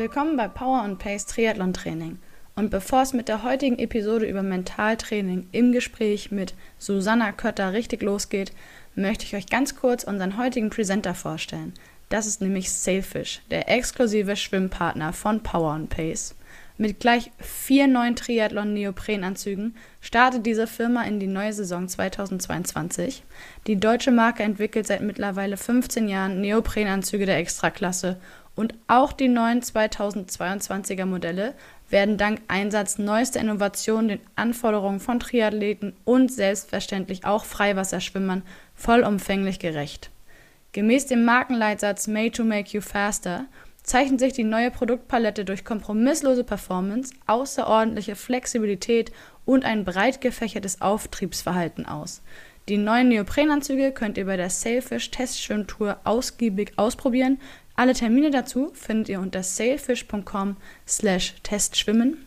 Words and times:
Willkommen 0.00 0.38
bei 0.38 0.48
Power 0.48 0.82
und 0.84 0.98
Pace 0.98 1.26
Triathlon 1.26 1.74
Training. 1.74 2.20
Und 2.56 2.70
bevor 2.70 3.02
es 3.02 3.12
mit 3.12 3.28
der 3.28 3.42
heutigen 3.42 3.78
Episode 3.78 4.24
über 4.24 4.42
Mentaltraining 4.42 5.48
im 5.52 5.72
Gespräch 5.72 6.30
mit 6.30 6.54
Susanna 6.78 7.32
Kötter 7.32 7.74
richtig 7.74 8.00
losgeht, 8.00 8.52
möchte 8.94 9.26
ich 9.26 9.36
euch 9.36 9.44
ganz 9.44 9.76
kurz 9.76 10.04
unseren 10.04 10.38
heutigen 10.38 10.70
Presenter 10.70 11.14
vorstellen. 11.14 11.74
Das 12.08 12.26
ist 12.26 12.40
nämlich 12.40 12.72
Sailfish, 12.72 13.42
der 13.50 13.68
exklusive 13.68 14.36
Schwimmpartner 14.36 15.12
von 15.12 15.42
Power 15.42 15.74
und 15.74 15.90
Pace. 15.90 16.34
Mit 16.78 16.98
gleich 16.98 17.30
vier 17.36 17.86
neuen 17.86 18.16
Triathlon-Neoprenanzügen 18.16 19.74
startet 20.00 20.46
diese 20.46 20.66
Firma 20.66 21.02
in 21.02 21.20
die 21.20 21.26
neue 21.26 21.52
Saison 21.52 21.86
2022. 21.86 23.22
Die 23.66 23.76
deutsche 23.76 24.12
Marke 24.12 24.44
entwickelt 24.44 24.86
seit 24.86 25.02
mittlerweile 25.02 25.58
15 25.58 26.08
Jahren 26.08 26.40
Neoprenanzüge 26.40 27.26
der 27.26 27.36
Extraklasse 27.36 28.18
und 28.60 28.74
auch 28.88 29.12
die 29.12 29.28
neuen 29.28 29.62
2022er 29.62 31.06
Modelle 31.06 31.54
werden 31.88 32.18
dank 32.18 32.42
Einsatz 32.46 32.98
neuester 32.98 33.40
Innovationen 33.40 34.08
den 34.08 34.20
Anforderungen 34.36 35.00
von 35.00 35.18
Triathleten 35.18 35.94
und 36.04 36.30
selbstverständlich 36.30 37.24
auch 37.24 37.46
Freiwasserschwimmern 37.46 38.42
vollumfänglich 38.74 39.60
gerecht. 39.60 40.10
Gemäß 40.72 41.06
dem 41.06 41.24
Markenleitsatz 41.24 42.06
Made 42.06 42.32
to 42.32 42.44
Make 42.44 42.68
You 42.72 42.82
Faster 42.82 43.46
zeichnet 43.82 44.20
sich 44.20 44.34
die 44.34 44.44
neue 44.44 44.70
Produktpalette 44.70 45.46
durch 45.46 45.64
kompromisslose 45.64 46.44
Performance, 46.44 47.14
außerordentliche 47.26 48.14
Flexibilität 48.14 49.10
und 49.46 49.64
ein 49.64 49.86
breit 49.86 50.20
gefächertes 50.20 50.82
Auftriebsverhalten 50.82 51.86
aus. 51.86 52.20
Die 52.70 52.76
neuen 52.76 53.08
Neoprenanzüge 53.08 53.90
könnt 53.90 54.16
ihr 54.16 54.26
bei 54.26 54.36
der 54.36 54.48
Sailfish 54.48 55.10
Testschwimmtour 55.10 55.98
ausgiebig 56.04 56.74
ausprobieren. 56.76 57.40
Alle 57.80 57.94
Termine 57.94 58.30
dazu 58.30 58.70
findet 58.74 59.08
ihr 59.08 59.20
unter 59.20 59.42
sailfish.com 59.42 60.58
slash 60.86 61.32
testschwimmen. 61.42 62.26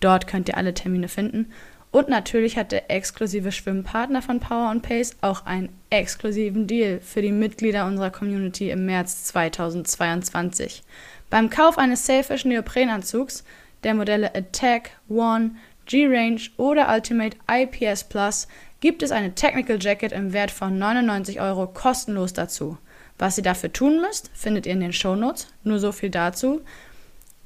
Dort 0.00 0.26
könnt 0.26 0.48
ihr 0.48 0.56
alle 0.56 0.74
Termine 0.74 1.06
finden. 1.06 1.52
Und 1.92 2.08
natürlich 2.08 2.56
hat 2.56 2.72
der 2.72 2.90
exklusive 2.90 3.52
Schwimmpartner 3.52 4.20
von 4.20 4.40
Power 4.40 4.70
and 4.70 4.82
Pace 4.82 5.14
auch 5.20 5.46
einen 5.46 5.68
exklusiven 5.90 6.66
Deal 6.66 7.00
für 7.00 7.22
die 7.22 7.30
Mitglieder 7.30 7.86
unserer 7.86 8.10
Community 8.10 8.70
im 8.70 8.84
März 8.84 9.26
2022. 9.26 10.82
Beim 11.30 11.50
Kauf 11.50 11.78
eines 11.78 12.04
Sailfish 12.04 12.46
Neoprenanzugs 12.46 13.44
der 13.84 13.94
Modelle 13.94 14.34
Attack, 14.34 14.90
One, 15.08 15.52
G-Range 15.86 16.40
oder 16.56 16.92
Ultimate 16.92 17.36
IPS 17.50 18.04
Plus 18.04 18.48
gibt 18.80 19.02
es 19.02 19.12
eine 19.12 19.34
Technical 19.34 19.78
Jacket 19.80 20.12
im 20.12 20.32
Wert 20.32 20.50
von 20.50 20.78
99 20.78 21.40
Euro 21.40 21.66
kostenlos 21.66 22.32
dazu. 22.32 22.78
Was 23.18 23.38
ihr 23.38 23.44
dafür 23.44 23.72
tun 23.72 24.00
müsst, 24.00 24.30
findet 24.34 24.66
ihr 24.66 24.72
in 24.72 24.80
den 24.80 24.92
Shownotes. 24.92 25.48
Nur 25.62 25.78
so 25.78 25.92
viel 25.92 26.10
dazu. 26.10 26.60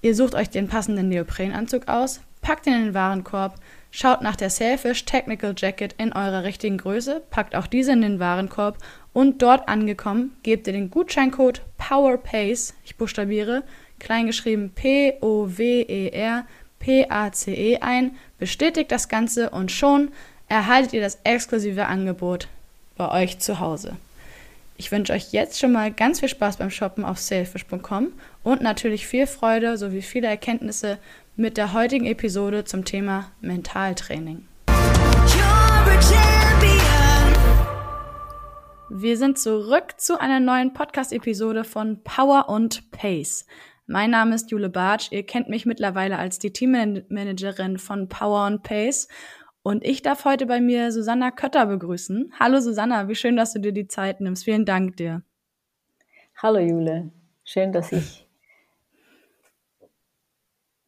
Ihr 0.02 0.14
sucht 0.14 0.34
euch 0.34 0.48
den 0.48 0.68
passenden 0.68 1.08
Neoprenanzug 1.08 1.88
aus, 1.88 2.20
packt 2.40 2.66
ihn 2.66 2.74
in 2.74 2.84
den 2.84 2.94
Warenkorb, 2.94 3.56
schaut 3.90 4.22
nach 4.22 4.36
der 4.36 4.50
Sailfish 4.50 5.04
Technical 5.04 5.54
Jacket 5.56 5.94
in 5.98 6.12
eurer 6.12 6.44
richtigen 6.44 6.78
Größe, 6.78 7.22
packt 7.30 7.56
auch 7.56 7.66
diese 7.66 7.92
in 7.92 8.02
den 8.02 8.20
Warenkorb 8.20 8.78
und 9.12 9.42
dort 9.42 9.68
angekommen 9.68 10.36
gebt 10.42 10.66
ihr 10.66 10.72
den 10.72 10.90
Gutscheincode 10.90 11.62
POWERPACE, 11.76 12.74
ich 12.84 12.96
buchstabiere, 12.96 13.64
kleingeschrieben 13.98 14.70
P-O-W-E-R 14.70 16.46
P-A-C-E 16.86 17.78
ein, 17.80 18.12
bestätigt 18.38 18.92
das 18.92 19.08
Ganze 19.08 19.50
und 19.50 19.72
schon 19.72 20.12
erhaltet 20.46 20.92
ihr 20.92 21.00
das 21.00 21.18
exklusive 21.24 21.86
Angebot 21.86 22.46
bei 22.96 23.10
euch 23.10 23.40
zu 23.40 23.58
Hause. 23.58 23.96
Ich 24.76 24.92
wünsche 24.92 25.12
euch 25.12 25.32
jetzt 25.32 25.58
schon 25.58 25.72
mal 25.72 25.90
ganz 25.90 26.20
viel 26.20 26.28
Spaß 26.28 26.58
beim 26.58 26.70
Shoppen 26.70 27.04
auf 27.04 27.18
sailfish.com 27.18 28.12
und 28.44 28.62
natürlich 28.62 29.08
viel 29.08 29.26
Freude 29.26 29.76
sowie 29.78 30.00
viele 30.00 30.28
Erkenntnisse 30.28 30.98
mit 31.34 31.56
der 31.56 31.72
heutigen 31.72 32.06
Episode 32.06 32.64
zum 32.64 32.84
Thema 32.84 33.32
Mentaltraining. 33.40 34.46
Wir 38.90 39.16
sind 39.16 39.40
zurück 39.40 39.94
zu 39.96 40.20
einer 40.20 40.38
neuen 40.38 40.72
Podcast-Episode 40.72 41.64
von 41.64 42.00
Power 42.04 42.48
und 42.48 42.92
Pace. 42.92 43.44
Mein 43.88 44.10
Name 44.10 44.34
ist 44.34 44.50
Jule 44.50 44.68
Bartsch. 44.68 45.12
Ihr 45.12 45.24
kennt 45.24 45.48
mich 45.48 45.64
mittlerweile 45.64 46.18
als 46.18 46.40
die 46.40 46.52
Teammanagerin 46.52 47.78
von 47.78 48.08
Power 48.08 48.46
und 48.46 48.64
Pace. 48.64 49.06
Und 49.62 49.84
ich 49.84 50.02
darf 50.02 50.24
heute 50.24 50.46
bei 50.46 50.60
mir 50.60 50.90
Susanna 50.90 51.30
Kötter 51.30 51.66
begrüßen. 51.66 52.32
Hallo 52.38 52.60
Susanna, 52.60 53.08
wie 53.08 53.14
schön, 53.14 53.36
dass 53.36 53.52
du 53.52 53.60
dir 53.60 53.72
die 53.72 53.86
Zeit 53.86 54.20
nimmst. 54.20 54.44
Vielen 54.44 54.64
Dank 54.64 54.96
dir. 54.96 55.22
Hallo 56.36 56.58
Jule, 56.58 57.12
schön, 57.44 57.72
dass 57.72 57.92
ich. 57.92 58.26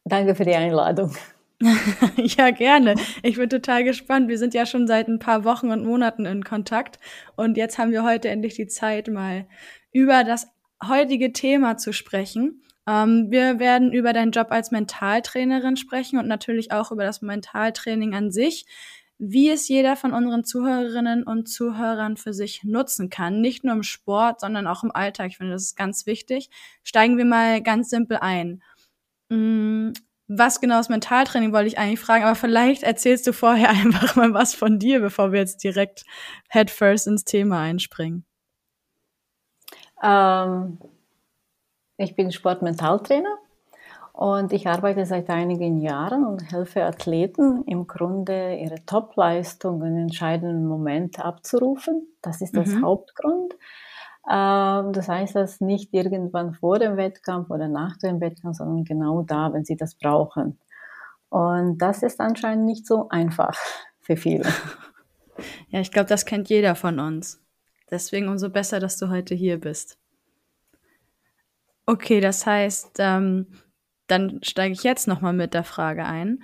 Danke 0.03 0.35
für 0.35 0.43
die 0.43 0.55
Einladung. 0.55 1.15
ja, 2.17 2.51
gerne. 2.51 2.95
Ich 3.23 3.37
bin 3.37 3.49
total 3.49 3.85
gespannt. 3.85 4.27
Wir 4.27 4.37
sind 4.37 4.53
ja 4.53 4.65
schon 4.65 4.87
seit 4.87 5.07
ein 5.07 5.19
paar 5.19 5.45
Wochen 5.45 5.71
und 5.71 5.85
Monaten 5.85 6.25
in 6.25 6.43
Kontakt. 6.43 6.99
Und 7.37 7.55
jetzt 7.55 7.77
haben 7.77 7.91
wir 7.91 8.03
heute 8.03 8.27
endlich 8.27 8.55
die 8.55 8.67
Zeit, 8.67 9.07
mal 9.07 9.45
über 9.93 10.25
das 10.25 10.47
heutige 10.85 11.31
Thema 11.31 11.77
zu 11.77 11.93
sprechen. 11.93 12.61
Ähm, 12.89 13.29
wir 13.29 13.59
werden 13.59 13.93
über 13.93 14.13
deinen 14.13 14.31
Job 14.31 14.47
als 14.49 14.71
Mentaltrainerin 14.71 15.77
sprechen 15.77 16.17
und 16.17 16.27
natürlich 16.27 16.71
auch 16.71 16.91
über 16.91 17.03
das 17.03 17.21
Mentaltraining 17.21 18.15
an 18.15 18.31
sich, 18.31 18.65
wie 19.19 19.49
es 19.49 19.67
jeder 19.67 19.95
von 19.95 20.13
unseren 20.13 20.43
Zuhörerinnen 20.43 21.23
und 21.23 21.47
Zuhörern 21.47 22.17
für 22.17 22.33
sich 22.33 22.63
nutzen 22.63 23.09
kann. 23.11 23.41
Nicht 23.41 23.63
nur 23.63 23.75
im 23.75 23.83
Sport, 23.83 24.39
sondern 24.39 24.65
auch 24.65 24.83
im 24.83 24.91
Alltag. 24.91 25.27
Ich 25.27 25.37
finde, 25.37 25.53
das 25.53 25.63
ist 25.65 25.75
ganz 25.77 26.07
wichtig. 26.07 26.49
Steigen 26.83 27.17
wir 27.17 27.25
mal 27.25 27.61
ganz 27.61 27.89
simpel 27.91 28.17
ein. 28.17 28.63
Mm, 29.29 29.91
Was 30.27 30.61
genau 30.61 30.79
ist 30.79 30.89
Mentaltraining, 30.89 31.53
wollte 31.53 31.67
ich 31.67 31.77
eigentlich 31.77 31.99
fragen, 31.99 32.23
aber 32.23 32.35
vielleicht 32.35 32.83
erzählst 32.83 33.27
du 33.27 33.33
vorher 33.33 33.69
einfach 33.71 34.15
mal 34.15 34.33
was 34.33 34.55
von 34.55 34.79
dir, 34.79 34.99
bevor 35.01 35.31
wir 35.31 35.39
jetzt 35.41 35.63
direkt 35.63 36.05
headfirst 36.49 37.07
ins 37.07 37.25
Thema 37.25 37.61
einspringen. 37.61 38.25
Ähm, 40.01 40.79
ich 41.99 42.15
bin 42.15 42.31
Sportmentaltrainer 42.31 43.37
und 44.13 44.53
ich 44.53 44.67
arbeite 44.67 45.05
seit 45.05 45.29
einigen 45.29 45.79
Jahren 45.81 46.25
und 46.25 46.51
helfe 46.51 46.83
Athleten 46.83 47.63
im 47.65 47.87
Grunde 47.87 48.55
ihre 48.55 48.83
Topleistung 48.85 49.83
in 49.83 49.97
entscheidenden 49.97 50.65
Moment 50.67 51.19
abzurufen. 51.19 52.07
Das 52.21 52.41
ist 52.41 52.57
das 52.57 52.69
Mhm. 52.69 52.83
Hauptgrund. 52.83 53.53
Ähm, 54.29 54.93
das 54.93 55.07
heißt, 55.09 55.35
dass 55.35 55.61
nicht 55.61 55.93
irgendwann 55.93 56.53
vor 56.53 56.79
dem 56.79 56.97
Wettkampf 56.97 57.49
oder 57.49 57.67
nach 57.67 57.97
dem 57.97 58.19
Wettkampf, 58.21 58.57
sondern 58.57 58.83
genau 58.83 59.21
da, 59.23 59.53
wenn 59.53 59.65
sie 59.65 59.77
das 59.77 59.95
brauchen. 59.95 60.59
Und 61.29 61.77
das 61.77 62.01
ist 62.03 62.19
anscheinend 62.19 62.65
nicht 62.65 62.87
so 62.87 63.09
einfach 63.09 63.55
für 64.01 64.17
viele. 64.17 64.49
Ja, 65.69 65.79
ich 65.81 65.91
glaube, 65.91 66.09
das 66.09 66.25
kennt 66.25 66.49
jeder 66.49 66.75
von 66.75 66.99
uns. 66.99 67.41
Deswegen 67.91 68.27
umso 68.27 68.49
besser, 68.49 68.79
dass 68.79 68.97
du 68.97 69.09
heute 69.09 69.35
hier 69.35 69.59
bist. 69.59 69.98
Okay, 71.89 72.19
das 72.19 72.45
heißt, 72.45 72.97
ähm, 72.99 73.47
dann 74.05 74.41
steige 74.43 74.73
ich 74.73 74.83
jetzt 74.83 75.07
nochmal 75.07 75.33
mit 75.33 75.55
der 75.55 75.63
Frage 75.63 76.05
ein. 76.05 76.43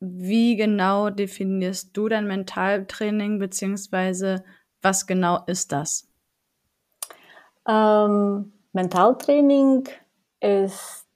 Wie 0.00 0.54
genau 0.54 1.08
definierst 1.08 1.96
du 1.96 2.10
dein 2.10 2.26
Mentaltraining, 2.26 3.38
beziehungsweise 3.38 4.44
was 4.82 5.06
genau 5.06 5.44
ist 5.46 5.72
das? 5.72 6.12
Ähm, 7.66 8.52
Mentaltraining 8.74 9.88
ist 10.40 11.06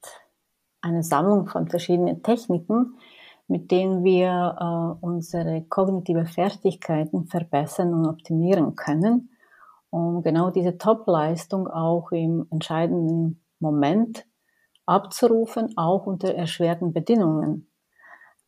eine 0.81 1.03
Sammlung 1.03 1.47
von 1.47 1.69
verschiedenen 1.69 2.23
Techniken, 2.23 2.97
mit 3.47 3.71
denen 3.71 4.05
wir 4.05 4.57
äh, 4.59 5.05
unsere 5.05 5.67
kognitive 5.69 6.25
Fertigkeiten 6.25 7.27
verbessern 7.27 7.93
und 7.93 8.07
optimieren 8.07 8.75
können, 8.75 9.37
um 9.91 10.23
genau 10.23 10.49
diese 10.49 10.79
Top-Leistung 10.79 11.69
auch 11.69 12.11
im 12.11 12.47
entscheidenden 12.51 13.43
Moment 13.59 14.27
abzurufen, 14.87 15.77
auch 15.77 16.07
unter 16.07 16.35
erschwerten 16.35 16.93
Bedingungen. 16.93 17.69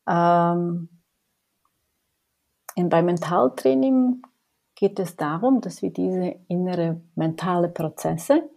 Ähm, 0.08 0.88
beim 2.76 3.06
Mentaltraining 3.06 4.22
geht 4.76 5.00
es 5.00 5.16
darum, 5.16 5.60
dass 5.60 5.82
wir 5.82 5.92
diese 5.92 6.36
innere 6.46 7.00
mentale 7.16 7.68
Prozesse 7.68 8.48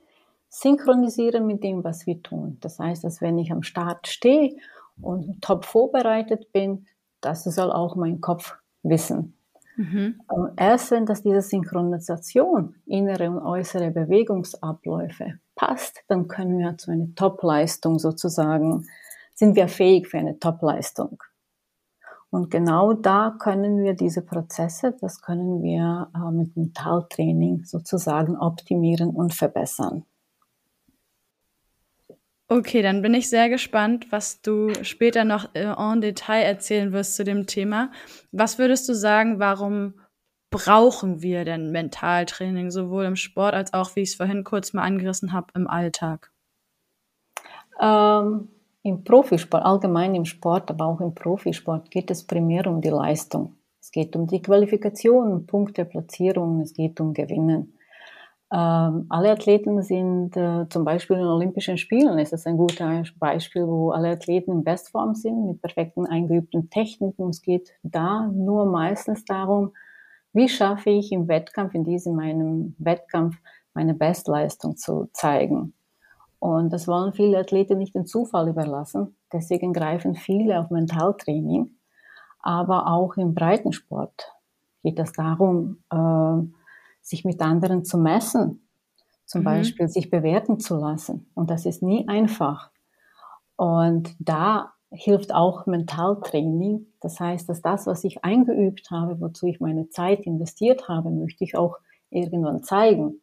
synchronisieren 0.49 1.47
mit 1.47 1.63
dem, 1.63 1.83
was 1.83 2.05
wir 2.05 2.21
tun. 2.21 2.57
Das 2.61 2.77
heißt, 2.77 3.03
dass 3.03 3.21
wenn 3.21 3.39
ich 3.39 3.51
am 3.51 3.63
Start 3.63 4.07
stehe 4.07 4.55
und 5.01 5.41
top 5.41 5.65
vorbereitet 5.65 6.51
bin, 6.51 6.85
das 7.21 7.43
soll 7.43 7.71
auch 7.71 7.95
mein 7.95 8.21
Kopf 8.21 8.55
wissen. 8.83 9.35
Mhm. 9.77 10.21
Erst 10.57 10.91
wenn 10.91 11.05
das 11.05 11.23
diese 11.23 11.41
Synchronisation 11.41 12.75
innere 12.85 13.31
und 13.31 13.39
äußere 13.39 13.89
Bewegungsabläufe 13.89 15.39
passt, 15.61 16.03
dann 16.07 16.27
können 16.27 16.57
wir 16.57 16.75
zu 16.77 16.89
einer 16.89 17.13
Top-Leistung 17.15 17.99
sozusagen, 17.99 18.87
sind 19.35 19.55
wir 19.55 19.67
fähig 19.67 20.07
für 20.07 20.17
eine 20.17 20.39
Top-Leistung. 20.39 21.21
Und 22.31 22.49
genau 22.49 22.93
da 22.93 23.35
können 23.37 23.83
wir 23.83 23.93
diese 23.93 24.23
Prozesse, 24.23 24.95
das 25.01 25.21
können 25.21 25.61
wir 25.61 26.09
äh, 26.15 26.31
mit 26.31 26.55
Mentaltraining 26.57 27.65
sozusagen 27.65 28.37
optimieren 28.37 29.11
und 29.11 29.33
verbessern. 29.33 30.05
Okay, 32.47 32.81
dann 32.81 33.01
bin 33.01 33.13
ich 33.13 33.29
sehr 33.29 33.47
gespannt, 33.47 34.07
was 34.09 34.41
du 34.41 34.73
später 34.83 35.25
noch 35.25 35.53
äh, 35.53 35.65
en 35.65 36.01
Detail 36.01 36.41
erzählen 36.41 36.91
wirst 36.91 37.15
zu 37.15 37.23
dem 37.23 37.45
Thema. 37.45 37.91
Was 38.31 38.57
würdest 38.57 38.89
du 38.89 38.95
sagen, 38.95 39.39
warum 39.39 39.93
brauchen 40.51 41.21
wir 41.21 41.45
denn 41.45 41.71
Mentaltraining, 41.71 42.69
sowohl 42.69 43.05
im 43.05 43.15
Sport 43.15 43.55
als 43.55 43.73
auch, 43.73 43.95
wie 43.95 44.01
ich 44.01 44.09
es 44.09 44.15
vorhin 44.15 44.43
kurz 44.43 44.73
mal 44.73 44.83
angerissen 44.83 45.33
habe, 45.33 45.47
im 45.55 45.67
Alltag? 45.67 46.31
Ähm, 47.81 48.49
im 48.83 49.03
Profisport, 49.03 49.63
allgemein 49.63 50.13
im 50.13 50.25
Sport, 50.25 50.69
aber 50.69 50.85
auch 50.85 51.01
im 51.01 51.15
Profisport 51.15 51.89
geht 51.89 52.11
es 52.11 52.27
primär 52.27 52.67
um 52.67 52.81
die 52.81 52.89
Leistung. 52.89 53.55
Es 53.79 53.91
geht 53.91 54.15
um 54.15 54.27
die 54.27 54.41
Qualifikation, 54.41 55.47
Punkte, 55.47 55.85
Platzierungen, 55.85 56.61
es 56.61 56.73
geht 56.73 56.99
um 56.99 57.13
Gewinnen. 57.13 57.73
Ähm, 58.53 59.05
alle 59.07 59.31
Athleten 59.31 59.81
sind 59.81 60.35
äh, 60.35 60.67
zum 60.67 60.83
Beispiel 60.83 61.15
in 61.15 61.25
Olympischen 61.25 61.77
Spielen, 61.77 62.19
ist 62.19 62.33
das 62.33 62.45
ein 62.45 62.57
gutes 62.57 63.13
Beispiel, 63.17 63.65
wo 63.65 63.91
alle 63.91 64.09
Athleten 64.09 64.51
in 64.51 64.63
Bestform 64.65 65.15
sind, 65.15 65.47
mit 65.47 65.61
perfekten 65.61 66.05
eingeübten 66.05 66.69
Techniken. 66.69 67.29
Es 67.29 67.41
geht 67.41 67.71
da 67.81 68.27
nur 68.27 68.65
meistens 68.65 69.23
darum, 69.23 69.71
wie 70.33 70.49
schaffe 70.49 70.89
ich 70.89 71.11
im 71.11 71.27
Wettkampf, 71.27 71.73
in 71.73 71.83
diesem 71.83 72.15
meinem 72.15 72.75
Wettkampf, 72.77 73.37
meine 73.73 73.93
Bestleistung 73.93 74.77
zu 74.77 75.09
zeigen. 75.13 75.73
Und 76.39 76.73
das 76.73 76.87
wollen 76.87 77.13
viele 77.13 77.37
Athleten 77.37 77.77
nicht 77.77 77.93
den 77.93 78.05
Zufall 78.05 78.49
überlassen. 78.49 79.15
Deswegen 79.31 79.73
greifen 79.73 80.15
viele 80.15 80.59
auf 80.59 80.69
Mentaltraining. 80.69 81.69
Aber 82.39 82.87
auch 82.87 83.15
im 83.17 83.35
Breitensport 83.35 84.33
geht 84.81 84.97
es 84.97 85.11
darum, 85.13 85.83
äh, 85.91 86.41
sich 87.01 87.23
mit 87.25 87.41
anderen 87.41 87.85
zu 87.85 87.97
messen. 87.97 88.67
Zum 89.25 89.41
mhm. 89.41 89.45
Beispiel 89.45 89.87
sich 89.87 90.09
bewerten 90.09 90.59
zu 90.59 90.77
lassen. 90.77 91.29
Und 91.35 91.51
das 91.51 91.65
ist 91.65 91.83
nie 91.83 92.07
einfach. 92.07 92.71
Und 93.55 94.15
da 94.19 94.73
hilft 94.91 95.33
auch 95.33 95.65
Mentaltraining. 95.65 96.87
Das 96.99 97.19
heißt, 97.19 97.47
dass 97.49 97.61
das, 97.61 97.87
was 97.87 98.03
ich 98.03 98.23
eingeübt 98.23 98.91
habe, 98.91 99.19
wozu 99.19 99.47
ich 99.47 99.59
meine 99.59 99.89
Zeit 99.89 100.21
investiert 100.21 100.87
habe, 100.87 101.09
möchte 101.09 101.43
ich 101.43 101.55
auch 101.55 101.77
irgendwann 102.09 102.63
zeigen 102.63 103.21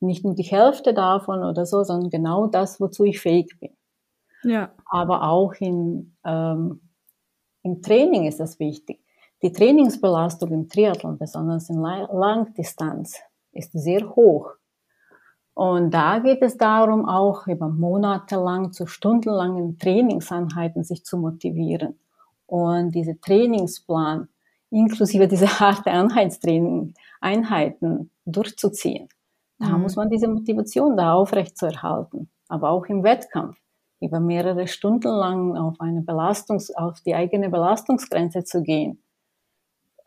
nicht 0.00 0.24
nur 0.24 0.34
die 0.34 0.42
Hälfte 0.42 0.94
davon 0.94 1.44
oder 1.44 1.66
so, 1.66 1.84
sondern 1.84 2.10
genau 2.10 2.46
das, 2.46 2.80
wozu 2.80 3.04
ich 3.04 3.20
fähig 3.20 3.58
bin. 3.60 3.76
Ja. 4.42 4.72
Aber 4.86 5.28
auch 5.28 5.52
in, 5.54 6.16
ähm, 6.24 6.80
im 7.62 7.82
Training 7.82 8.26
ist 8.26 8.40
das 8.40 8.58
wichtig. 8.58 9.04
Die 9.42 9.52
Trainingsbelastung 9.52 10.50
im 10.52 10.68
Triathlon, 10.68 11.18
besonders 11.18 11.68
in 11.70 11.80
Langdistanz, 11.80 13.20
ist 13.52 13.72
sehr 13.72 14.14
hoch. 14.16 14.52
Und 15.54 15.92
da 15.92 16.20
geht 16.20 16.42
es 16.42 16.56
darum, 16.56 17.06
auch 17.06 17.46
über 17.46 17.68
monatelang 17.68 18.72
zu 18.72 18.86
stundenlangen 18.86 19.78
Trainingseinheiten 19.78 20.84
sich 20.84 21.04
zu 21.04 21.18
motivieren. 21.18 21.98
Und 22.46 22.94
diese 22.94 23.20
Trainingsplan, 23.20 24.28
inklusive 24.70 25.28
dieser 25.28 25.48
harte 25.60 25.90
Einheitstraining, 25.90 26.94
Einheiten 27.20 28.10
durchzuziehen. 28.24 29.08
Da 29.58 29.76
mhm. 29.76 29.82
muss 29.82 29.96
man 29.96 30.08
diese 30.08 30.28
Motivation 30.28 30.96
da 30.96 31.12
aufrecht 31.14 31.58
zu 31.58 31.66
erhalten. 31.66 32.30
Aber 32.48 32.70
auch 32.70 32.86
im 32.86 33.02
Wettkampf 33.04 33.56
über 34.00 34.18
mehrere 34.18 34.66
Stunden 34.66 35.08
lang 35.08 35.56
auf 35.56 35.78
eine 35.78 36.00
Belastungs, 36.00 36.74
auf 36.74 37.00
die 37.02 37.14
eigene 37.14 37.50
Belastungsgrenze 37.50 38.44
zu 38.44 38.62
gehen. 38.62 39.02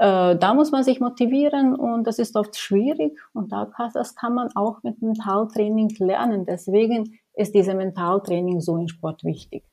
Äh, 0.04 0.36
da 0.36 0.54
muss 0.54 0.72
man 0.72 0.84
sich 0.84 1.00
motivieren 1.00 1.76
und 1.76 2.06
das 2.06 2.20
ist 2.20 2.36
oft 2.36 2.58
schwierig 2.58 3.18
und 3.32 3.54
da 3.54 3.72
kann, 3.74 3.90
das 3.94 4.16
kann 4.16 4.34
man 4.34 4.50
auch 4.54 4.84
mit 4.84 5.02
Mentaltraining 5.02 5.96
lernen. 5.98 6.46
Deswegen 6.46 7.18
ist 7.36 7.56
diese 7.56 7.74
Mentaltraining 7.74 8.60
so 8.60 8.76
im 8.76 8.90
Sport 8.90 9.24
wichtig. 9.24 9.64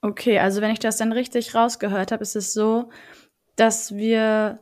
Okay, 0.00 0.40
also 0.40 0.60
wenn 0.60 0.72
ich 0.72 0.80
das 0.80 0.96
dann 0.96 1.12
richtig 1.12 1.54
rausgehört 1.54 2.10
habe, 2.10 2.22
ist 2.24 2.34
es 2.34 2.54
so, 2.54 2.90
dass 3.54 3.94
wir 3.94 4.58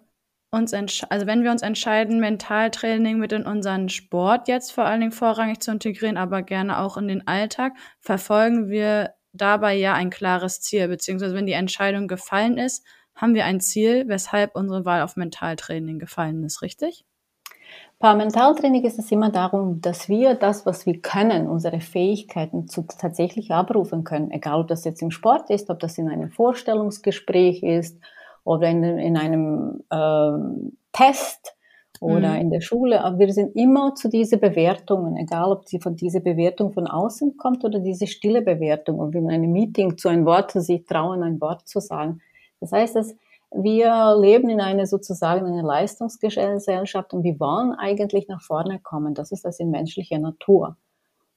uns 0.51 0.75
also 0.75 1.27
wenn 1.27 1.43
wir 1.43 1.51
uns 1.51 1.63
entscheiden, 1.63 2.21
Mentaltraining 2.21 3.19
mit 3.19 3.33
in 3.33 3.47
unseren 3.47 3.89
Sport 3.89 4.49
jetzt 4.49 4.73
vor 4.73 4.85
allen 4.85 5.01
Dingen 5.01 5.13
vorrangig 5.13 5.61
zu 5.61 5.71
integrieren, 5.71 6.19
aber 6.19 6.43
gerne 6.43 6.81
auch 6.81 6.99
in 6.99 7.09
den 7.09 7.27
Alltag, 7.27 7.73
verfolgen 8.01 8.69
wir 8.69 9.15
dabei 9.33 9.77
ja 9.77 9.95
ein 9.95 10.11
klares 10.11 10.61
Ziel, 10.61 10.89
beziehungsweise 10.89 11.35
wenn 11.35 11.47
die 11.47 11.53
Entscheidung 11.53 12.07
gefallen 12.07 12.59
ist, 12.59 12.85
haben 13.21 13.35
wir 13.35 13.45
ein 13.45 13.61
Ziel, 13.61 14.09
weshalb 14.09 14.55
unsere 14.55 14.85
Wahl 14.85 15.03
auf 15.03 15.17
Mentaltraining 15.17 15.99
gefallen 15.99 16.43
ist, 16.45 16.63
richtig? 16.63 17.05
Bei 17.99 18.15
Mentaltraining 18.15 18.85
ist 18.85 18.99
es 18.99 19.13
immer 19.13 19.31
darum, 19.31 19.81
dass 19.81 20.09
wir 20.09 20.35
das, 20.35 20.65
was 20.65 20.87
wir 20.87 21.01
können, 21.01 21.47
unsere 21.47 21.81
Fähigkeiten 21.81 22.67
zu, 22.67 22.87
tatsächlich 22.87 23.53
abrufen 23.53 24.05
können. 24.05 24.31
Egal, 24.31 24.61
ob 24.61 24.69
das 24.69 24.85
jetzt 24.85 25.03
im 25.03 25.11
Sport 25.11 25.51
ist, 25.51 25.69
ob 25.69 25.79
das 25.81 25.99
in 25.99 26.09
einem 26.09 26.31
Vorstellungsgespräch 26.31 27.63
ist, 27.63 27.99
oder 28.45 28.69
in, 28.69 28.83
in 28.83 29.17
einem 29.17 29.83
ähm, 29.93 30.77
Test 30.93 31.55
oder 32.01 32.31
mhm. 32.31 32.41
in 32.41 32.51
der 32.51 32.61
Schule. 32.61 33.05
Aber 33.05 33.19
wir 33.19 33.33
sind 33.33 33.55
immer 33.55 33.95
zu 33.95 34.09
diesen 34.09 34.41
Bewertungen, 34.41 35.17
egal 35.17 35.53
ob 35.53 35.69
sie 35.69 35.79
von 35.79 35.97
dieser 35.97 36.21
Bewertung 36.21 36.73
von 36.73 36.87
außen 36.87 37.37
kommt 37.37 37.65
oder 37.65 37.79
diese 37.81 38.07
stille 38.07 38.43
Bewertung. 38.43 38.99
Und 38.99 39.15
wenn 39.15 39.25
in 39.25 39.31
einem 39.31 39.53
Meeting 39.53 39.99
zu 39.99 40.09
einem 40.09 40.25
Wort 40.25 40.53
sich 40.53 40.85
trauen, 40.87 41.23
ein 41.23 41.41
Wort 41.41 41.69
zu 41.69 41.81
sagen. 41.81 42.21
Das 42.61 42.73
heißt, 42.73 42.97
dass 42.97 43.15
wir 43.53 44.17
leben 44.21 44.49
in 44.49 44.61
einer 44.61 44.87
sozusagen 44.87 45.47
einer 45.47 45.63
Leistungsgesellschaft 45.63 47.13
und 47.13 47.25
wir 47.25 47.41
wollen 47.41 47.73
eigentlich 47.73 48.29
nach 48.29 48.43
vorne 48.43 48.79
kommen. 48.79 49.15
Das 49.15 49.33
ist 49.33 49.45
das 49.45 49.59
in 49.59 49.71
menschlicher 49.71 50.19
Natur. 50.19 50.77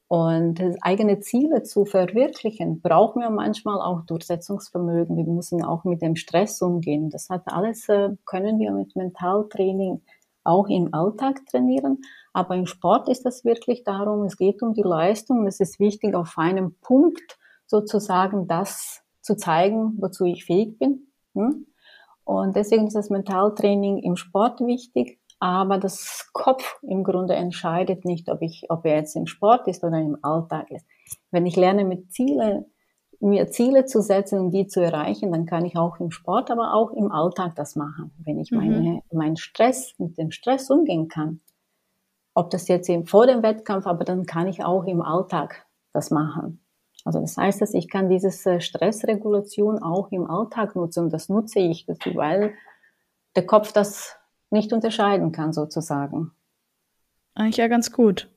Und 0.08 0.62
eigene 0.82 1.22
Ziele 1.22 1.64
zu 1.64 1.86
verwirklichen, 1.86 2.82
brauchen 2.82 3.24
wir 3.24 3.32
manchmal 3.32 3.82
auch 3.82 4.06
Durchsetzungsvermögen. 4.06 5.18
Wir 5.18 5.24
müssen 5.24 5.64
auch 5.64 5.86
mit 5.86 6.04
dem 6.04 6.16
Stress 6.16 6.62
umgehen. 6.62 7.10
Das 7.10 7.30
hat 7.30 7.48
alles, 7.48 7.90
äh, 7.90 8.10
können 8.26 8.60
wir 8.60 8.72
mit 8.74 8.96
Mentaltraining 8.96 10.02
auch 10.44 10.68
im 10.68 10.94
Alltag 10.94 11.44
trainieren. 11.48 12.02
Aber 12.32 12.56
im 12.56 12.68
Sport 12.68 13.10
ist 13.10 13.26
das 13.26 13.44
wirklich 13.44 13.84
darum, 13.86 14.26
es 14.26 14.38
geht 14.38 14.62
um 14.62 14.76
die 14.76 14.84
Leistung. 14.84 15.48
Es 15.48 15.60
ist 15.60 15.80
wichtig, 15.80 16.14
auf 16.14 16.38
einem 16.38 16.76
Punkt 16.82 17.40
sozusagen 17.66 18.48
das 18.48 19.02
zu 19.22 19.36
zeigen, 19.36 19.98
wozu 20.00 20.26
ich 20.26 20.46
fähig 20.46 20.78
bin. 20.78 21.08
Hm? 21.34 21.68
Und 22.26 22.56
deswegen 22.56 22.88
ist 22.88 22.96
das 22.96 23.10
Mentaltraining 23.10 23.98
im 23.98 24.16
Sport 24.16 24.62
wichtig, 24.62 25.20
aber 25.40 25.78
das 25.78 26.30
Kopf 26.32 26.80
im 26.84 27.04
Grunde 27.04 27.36
entscheidet 27.36 28.06
nicht, 28.06 28.30
ob 28.30 28.42
ich, 28.42 28.66
ob 28.70 28.86
er 28.86 28.96
jetzt 28.96 29.16
im 29.16 29.28
Sport 29.28 29.68
ist 29.68 29.84
oder 29.84 30.00
im 30.00 30.18
Alltag 30.22 30.72
ist. 30.72 30.86
Wenn 31.32 31.46
ich 31.46 31.58
lerne 31.58 31.84
mit 31.84 32.12
Zielen, 32.14 32.66
mir 33.20 33.50
Ziele 33.50 33.86
zu 33.86 34.02
setzen 34.02 34.40
und 34.40 34.52
die 34.52 34.68
zu 34.68 34.82
erreichen, 34.82 35.32
dann 35.32 35.46
kann 35.46 35.66
ich 35.66 35.78
auch 35.78 36.00
im 36.00 36.12
Sport, 36.12 36.52
aber 36.52 36.74
auch 36.74 36.92
im 36.92 37.12
Alltag 37.12 37.56
das 37.56 37.76
machen. 37.76 38.12
Wenn 38.24 38.40
ich 38.40 38.52
meine, 38.52 38.80
mhm. 38.80 39.02
meinen 39.12 39.38
Stress, 39.38 39.96
mit 39.98 40.18
dem 40.18 40.32
Stress 40.32 40.70
umgehen 40.70 41.08
kann. 41.08 41.42
Ob 42.34 42.50
das 42.50 42.68
jetzt 42.68 42.90
eben 42.90 43.06
vor 43.06 43.28
dem 43.28 43.44
Wettkampf, 43.44 43.86
aber 43.86 44.06
dann 44.06 44.26
kann 44.26 44.48
ich 44.48 44.64
auch 44.64 44.86
im 44.86 45.02
Alltag 45.02 45.66
das 45.94 46.10
machen. 46.10 46.63
Also 47.06 47.20
das 47.20 47.38
heißt, 47.38 47.62
dass 47.62 47.74
ich 47.74 47.90
kann 47.90 48.10
dieses 48.10 48.46
äh, 48.46 48.62
Stressregulation 48.62 49.82
auch 49.82 50.12
im 50.12 50.30
Alltag 50.30 50.76
nutzen 50.76 51.06
und 51.06 51.14
das 51.14 51.30
nutze 51.30 51.60
ich, 51.60 51.86
weil 51.88 52.54
der 53.36 53.46
Kopf 53.46 53.74
das 53.74 54.16
nicht 54.50 54.72
unterscheiden 54.72 55.32
kann, 55.32 55.52
sozusagen. 55.52 56.32
Eigentlich 57.36 57.58
ja 57.58 57.68
ganz 57.68 57.92
gut. 57.92 58.30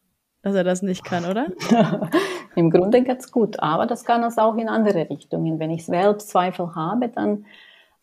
dass 0.43 0.55
er 0.55 0.65
das 0.65 0.83
nicht 0.83 1.05
kann, 1.05 1.25
oder? 1.25 1.49
Im 2.57 2.71
Grunde 2.71 3.03
ganz 3.03 3.31
gut, 3.31 3.61
aber 3.61 3.87
das 3.87 4.05
kann 4.05 4.23
es 4.23 4.39
auch 4.39 4.57
in 4.57 4.69
andere 4.69 5.11
Richtungen. 5.11 5.59
Wenn 5.59 5.71
ich 5.71 5.85
Selbstzweifel 5.85 6.75
habe, 6.75 7.09
dann 7.09 7.45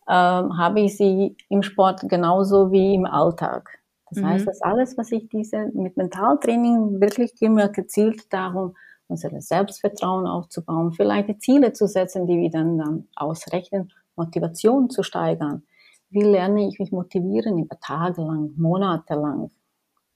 ähm, 0.06 0.58
habe 0.58 0.80
ich 0.80 0.96
sie 0.96 1.36
im 1.48 1.62
Sport 1.62 2.02
genauso 2.08 2.70
wie 2.70 2.94
im 2.94 3.06
Alltag. 3.06 3.80
Das 4.10 4.18
mhm. 4.18 4.28
heißt, 4.28 4.46
dass 4.46 4.62
alles, 4.62 4.96
was 4.96 5.10
ich 5.10 5.28
diese 5.28 5.70
mit 5.74 5.96
Mentaltraining 5.96 7.00
wirklich 7.00 7.32
mir 7.40 7.68
gezielt 7.68 8.32
darum, 8.32 8.76
unser 9.14 9.40
Selbstvertrauen 9.40 10.26
aufzubauen, 10.26 10.92
vielleicht 10.92 11.40
Ziele 11.42 11.72
zu 11.72 11.86
setzen, 11.86 12.26
die 12.26 12.38
wir 12.38 12.50
dann, 12.50 12.78
dann 12.78 13.08
ausrechnen, 13.14 13.92
Motivation 14.16 14.90
zu 14.90 15.02
steigern. 15.02 15.62
Wie 16.10 16.22
lerne 16.22 16.68
ich 16.68 16.78
mich 16.78 16.92
motivieren 16.92 17.58
über 17.58 17.78
Tage 17.80 18.22
lang, 18.22 18.52
Monate 18.56 19.14
lang, 19.14 19.50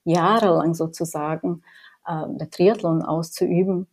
Jahre 0.05 0.57
lang 0.57 0.75
sozusagen, 0.75 1.62
äh, 2.07 2.25
der 2.28 2.50
Triathlon 2.50 3.02
auszuüben. 3.02 3.88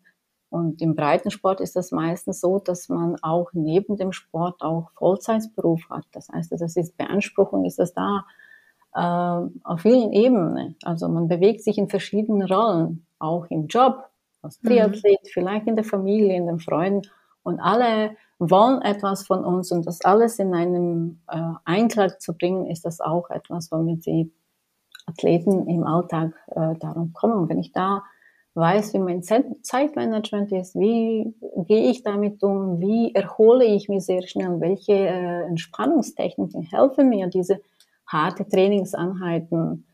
Und 0.49 0.81
im 0.81 0.95
Breitensport 0.95 1.59
ist 1.59 1.75
das 1.75 1.91
meistens 1.91 2.41
so, 2.41 2.59
dass 2.59 2.89
man 2.89 3.15
auch 3.21 3.49
neben 3.53 3.97
dem 3.97 4.11
Sport 4.11 4.61
auch 4.61 4.91
Vollzeitberuf 4.91 5.89
hat. 5.89 6.05
Das 6.13 6.29
heißt, 6.29 6.51
das 6.51 6.75
ist 6.75 6.97
Beanspruchung, 6.97 7.65
ist 7.65 7.79
das 7.79 7.93
da 7.93 8.25
äh, 8.93 9.49
auf 9.63 9.81
vielen 9.81 10.13
Ebenen. 10.13 10.75
Also 10.83 11.09
man 11.09 11.27
bewegt 11.27 11.63
sich 11.63 11.77
in 11.77 11.89
verschiedenen 11.89 12.43
Rollen, 12.43 13.05
auch 13.19 13.47
im 13.49 13.67
Job, 13.67 14.09
mhm. 14.61 14.67
Triathlet, 14.67 15.23
mhm. 15.23 15.27
vielleicht 15.33 15.67
in 15.67 15.75
der 15.75 15.85
Familie, 15.85 16.35
in 16.35 16.47
den 16.47 16.59
Freunden. 16.59 17.07
Und 17.43 17.59
alle 17.59 18.15
wollen 18.39 18.81
etwas 18.81 19.25
von 19.25 19.45
uns 19.45 19.71
und 19.71 19.85
das 19.85 20.01
alles 20.01 20.39
in 20.39 20.53
einem 20.53 21.21
äh, 21.29 21.37
Einklang 21.63 22.11
zu 22.19 22.33
bringen, 22.33 22.67
ist 22.67 22.85
das 22.85 22.99
auch 22.99 23.29
etwas, 23.29 23.71
womit 23.71 24.05
die 24.05 24.31
Athleten 25.05 25.67
im 25.67 25.83
Alltag 25.83 26.33
äh, 26.47 26.75
darum 26.79 27.13
kommen. 27.13 27.33
Und 27.33 27.49
wenn 27.49 27.59
ich 27.59 27.71
da 27.71 28.03
weiß, 28.55 28.93
wie 28.93 28.99
mein 28.99 29.21
Zeitmanagement 29.21 30.51
ist, 30.53 30.75
wie 30.75 31.35
gehe 31.67 31.91
ich 31.91 32.03
damit 32.03 32.41
um, 32.41 32.79
wie 32.79 33.13
erhole 33.13 33.65
ich 33.65 33.89
mich 33.89 34.05
sehr 34.05 34.25
schnell, 34.25 34.59
welche 34.61 34.93
äh, 34.93 35.43
Entspannungstechniken 35.43 36.61
helfen 36.63 37.09
mir, 37.09 37.27
diese 37.27 37.59
harte 38.07 38.47
Trainingsanheiten 38.47 39.85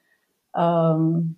ähm, 0.55 1.37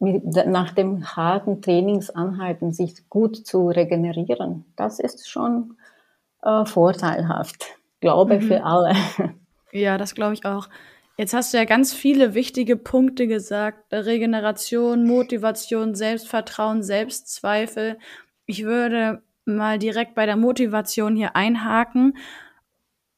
mit, 0.00 0.24
nach 0.24 0.72
dem 0.72 1.16
harten 1.16 1.62
Trainingsanheiten 1.62 2.72
sich 2.72 3.08
gut 3.08 3.36
zu 3.36 3.68
regenerieren. 3.68 4.64
Das 4.76 4.98
ist 4.98 5.28
schon 5.28 5.76
äh, 6.42 6.64
vorteilhaft, 6.64 7.66
glaube 8.00 8.36
mhm. 8.36 8.42
für 8.42 8.64
alle. 8.64 8.94
Ja, 9.72 9.98
das 9.98 10.14
glaube 10.14 10.34
ich 10.34 10.44
auch. 10.44 10.68
Jetzt 11.18 11.32
hast 11.34 11.52
du 11.52 11.58
ja 11.58 11.64
ganz 11.64 11.94
viele 11.94 12.34
wichtige 12.34 12.76
Punkte 12.76 13.26
gesagt. 13.26 13.92
Regeneration, 13.92 15.06
Motivation, 15.06 15.94
Selbstvertrauen, 15.94 16.82
Selbstzweifel. 16.82 17.98
Ich 18.46 18.64
würde 18.64 19.22
mal 19.46 19.78
direkt 19.78 20.14
bei 20.14 20.26
der 20.26 20.36
Motivation 20.36 21.16
hier 21.16 21.34
einhaken. 21.34 22.16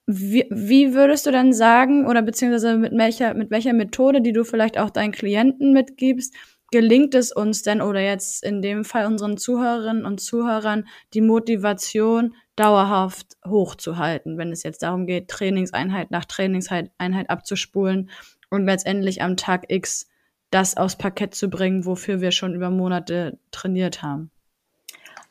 Wie, 0.06 0.47
wie 0.50 0.94
würdest 0.94 1.26
du 1.26 1.32
dann 1.32 1.52
sagen, 1.52 2.06
oder 2.06 2.23
beziehungsweise 2.23 2.78
mit 2.78 2.97
welcher, 2.97 3.35
mit 3.35 3.50
welcher 3.50 3.73
Methode, 3.73 4.23
die 4.23 4.32
du 4.32 4.44
vielleicht 4.44 4.78
auch 4.78 4.90
deinen 4.90 5.12
Klienten 5.12 5.73
mitgibst, 5.73 6.35
gelingt 6.70 7.14
es 7.14 7.32
uns 7.32 7.62
denn, 7.62 7.80
oder 7.80 8.00
jetzt 8.00 8.44
in 8.44 8.62
dem 8.62 8.84
Fall 8.84 9.06
unseren 9.06 9.37
Zuhörerinnen 9.37 10.04
und 10.04 10.20
Zuhörern, 10.20 10.87
die 11.14 11.20
Motivation 11.20 12.34
dauerhaft 12.56 13.37
hochzuhalten, 13.46 14.37
wenn 14.37 14.52
es 14.52 14.62
jetzt 14.62 14.82
darum 14.82 15.06
geht, 15.06 15.28
Trainingseinheit 15.28 16.10
nach 16.10 16.25
Trainingseinheit 16.25 17.30
abzuspulen 17.30 18.10
und 18.50 18.64
letztendlich 18.64 19.22
am 19.22 19.37
Tag 19.37 19.64
X 19.68 20.08
das 20.50 20.76
aufs 20.76 20.96
Parkett 20.96 21.34
zu 21.34 21.50
bringen, 21.50 21.84
wofür 21.84 22.20
wir 22.20 22.32
schon 22.32 22.54
über 22.54 22.70
Monate 22.70 23.38
trainiert 23.50 24.02
haben? 24.02 24.30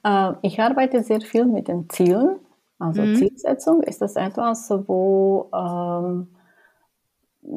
Äh, 0.03 0.33
ich 0.41 0.59
arbeite 0.59 1.03
sehr 1.03 1.21
viel 1.21 1.45
mit 1.45 1.67
den 1.67 1.89
Zielen. 1.89 2.39
Also 2.79 3.01
mhm. 3.01 3.15
Zielsetzung 3.15 3.81
ist 3.83 4.01
das 4.01 4.15
etwas, 4.15 4.69
wo 4.69 5.49
ähm, 5.53 6.27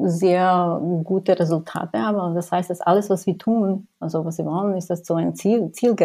sehr 0.05 0.81
gute 1.05 1.39
Resultate 1.39 1.99
haben. 1.99 2.19
Also 2.19 2.35
das 2.35 2.53
heißt, 2.53 2.71
dass 2.71 2.81
alles, 2.81 3.11
was 3.11 3.27
wir 3.27 3.37
tun, 3.37 3.89
also 3.99 4.25
was 4.25 4.39
wir 4.39 4.45
wollen, 4.45 4.77
ist 4.77 4.91
das 4.91 5.05
so 5.05 5.15
ein 5.15 5.35
Ziel, 5.35 5.73
Ziel 5.73 5.97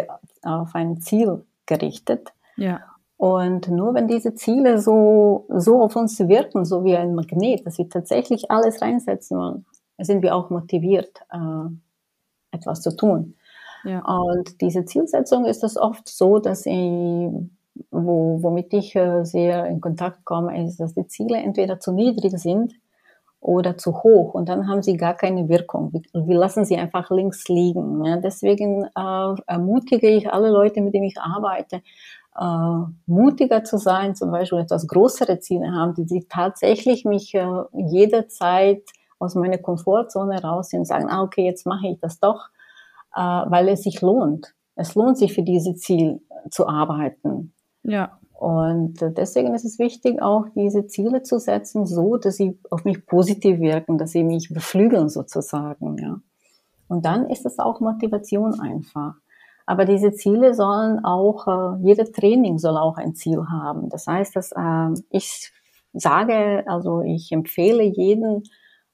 auf 0.44 0.74
ein 0.74 1.00
Ziel 1.01 1.46
gerichtet. 1.65 2.34
Ja. 2.58 2.82
Und 3.18 3.70
nur 3.70 3.94
wenn 3.94 4.08
diese 4.08 4.34
Ziele 4.34 4.80
so, 4.80 5.46
so 5.50 5.82
auf 5.82 5.96
uns 5.96 6.20
wirken, 6.20 6.65
so 6.65 6.84
wie 6.84 6.98
ein 6.98 7.15
Magnet, 7.15 7.65
dass 7.65 7.77
wir 7.77 7.88
tatsächlich 7.88 8.51
alles 8.51 8.82
reinsetzen 8.82 9.38
wollen, 9.38 9.65
sind 10.00 10.22
wir 10.22 10.36
auch 10.36 10.50
motiviert, 10.50 11.22
äh, 11.32 12.56
etwas 12.56 12.82
zu 12.82 12.96
tun. 12.96 13.36
Ja. 13.84 14.00
Und 14.00 14.62
diese 14.62 14.86
Zielsetzung 14.86 15.46
ist 15.46 15.62
das 15.63 15.77
oft 15.77 16.10
so, 16.10 16.39
dass 16.39 16.65
ich, 16.65 16.74
wo, 17.92 18.42
womit 18.42 18.74
ich 18.74 18.96
äh, 18.96 19.24
sehr 19.24 19.68
in 19.68 19.80
Kontakt 19.80 20.25
komme, 20.25 20.65
ist, 20.65 20.80
dass 20.80 20.96
die 20.96 21.08
Ziele 21.08 21.38
entweder 21.38 21.80
zu 21.80 21.92
niedrig 21.92 22.38
sind 22.38 22.74
oder 23.46 23.78
zu 23.78 24.02
hoch 24.02 24.34
und 24.34 24.50
dann 24.50 24.68
haben 24.68 24.82
sie 24.82 24.98
gar 24.98 25.14
keine 25.14 25.48
Wirkung. 25.50 25.94
Wir 26.14 26.36
lassen 26.36 26.66
sie 26.66 26.78
einfach 26.78 27.12
links 27.12 27.48
liegen. 27.48 28.04
Ja. 28.04 28.18
Deswegen 28.18 28.86
äh, 28.86 29.42
ermutige 29.46 30.10
ich 30.10 30.32
alle 30.34 30.50
Leute, 30.50 30.82
mit 30.82 30.96
denen 30.96 31.06
ich 31.06 31.20
arbeite, 31.20 31.82
äh, 32.40 32.92
mutiger 33.06 33.64
zu 33.64 33.78
sein, 33.78 34.16
zum 34.16 34.32
Beispiel 34.32 34.60
etwas 34.60 34.88
größere 34.88 35.40
Ziele 35.40 35.72
haben, 35.72 35.94
die 35.94 36.06
sie 36.06 36.25
tatsächlich 36.28 37.06
mich 37.06 37.36
äh, 37.36 37.46
jederzeit 37.74 38.82
aus 39.20 39.36
meiner 39.36 39.60
Komfortzone 39.60 40.42
rausziehen 40.42 40.82
und 40.82 40.86
sagen, 40.86 41.08
ah, 41.08 41.22
okay, 41.22 41.46
jetzt 41.46 41.68
mache 41.68 41.88
ich 41.88 42.00
das 42.00 42.20
doch, 42.20 42.50
äh, 43.16 43.22
weil 43.22 43.70
es 43.70 43.84
sich 43.84 44.02
lohnt. 44.02 44.56
Es 44.75 44.96
lohnt 44.96 45.20
sich 45.20 45.34
für 45.34 45.44
dieses 45.44 45.82
Ziel 45.82 46.22
zu 46.50 46.68
arbeiten. 46.68 47.54
Ja. 47.84 48.18
Und 48.38 49.00
deswegen 49.00 49.54
ist 49.56 49.63
es 49.63 49.80
wichtig, 49.80 50.22
auch 50.22 50.48
diese 50.56 50.88
Ziele 50.88 51.24
zu 51.24 51.39
setzen, 51.39 51.86
so, 51.86 52.18
dass 52.18 52.36
sie 52.36 52.60
auf 52.70 52.84
mich 52.84 53.06
positiv 53.06 53.60
wirken, 53.60 53.98
dass 53.98 54.12
sie 54.12 54.24
mich 54.24 54.50
beflügeln 54.54 55.10
sozusagen, 55.10 55.98
ja. 55.98 56.20
Und 56.88 57.06
dann 57.06 57.30
ist 57.30 57.46
es 57.46 57.58
auch 57.60 57.80
Motivation 57.80 58.60
einfach. 58.60 59.15
Aber 59.65 59.86
diese 59.86 60.12
Ziele 60.12 60.54
sollen 60.54 61.04
auch, 61.04 61.48
äh, 61.48 61.84
jeder 61.84 62.06
Training 62.12 62.60
soll 62.60 62.77
auch 62.77 62.98
ein 62.98 63.15
Ziel 63.15 63.46
haben. 63.50 63.89
Das 63.89 64.06
heißt, 64.06 64.36
dass 64.36 64.51
äh, 64.51 64.94
ich 65.10 65.51
sage, 65.94 66.63
also 66.68 67.01
ich 67.01 67.32
empfehle 67.32 67.84
jeden, 67.84 68.44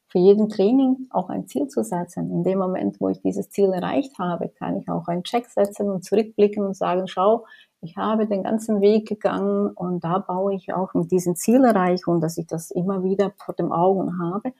für 0.07 0.19
jeden 0.19 0.50
Training 0.50 1.07
auch 1.10 1.29
ein 1.29 1.48
Ziel 1.48 1.67
zu 1.67 1.83
setzen. 1.83 2.31
In 2.31 2.43
dem 2.43 2.60
Moment, 2.60 3.01
wo 3.01 3.10
ich 3.10 3.21
dieses 3.21 3.50
Ziel 3.50 3.71
erreicht 3.74 4.17
habe, 4.19 4.50
kann 4.50 4.77
ich 4.77 4.88
auch 4.88 5.07
einen 5.07 5.24
Check 5.24 5.48
setzen 5.48 5.89
und 5.89 6.05
zurückblicken 6.05 6.65
und 6.65 6.75
sagen, 6.75 7.07
schau, 7.07 7.45
ich 7.81 7.97
habe 7.97 8.27
den 8.27 8.43
ganzen 8.43 8.79
Weg 8.79 9.07
gegangen 9.07 9.71
und 9.71 10.03
da 10.03 10.19
baue 10.19 10.53
ich 10.53 10.73
auch 10.73 10.93
mit 10.93 11.11
diesen 11.11 11.35
Zielerreichungen, 11.35 12.21
dass 12.21 12.38
ich 12.38 12.47
das 12.47 12.71
immer 12.71 13.03
wieder 13.03 13.31
vor 13.43 13.55
dem 13.55 13.71
Augen 13.71 14.19
habe, 14.19 14.53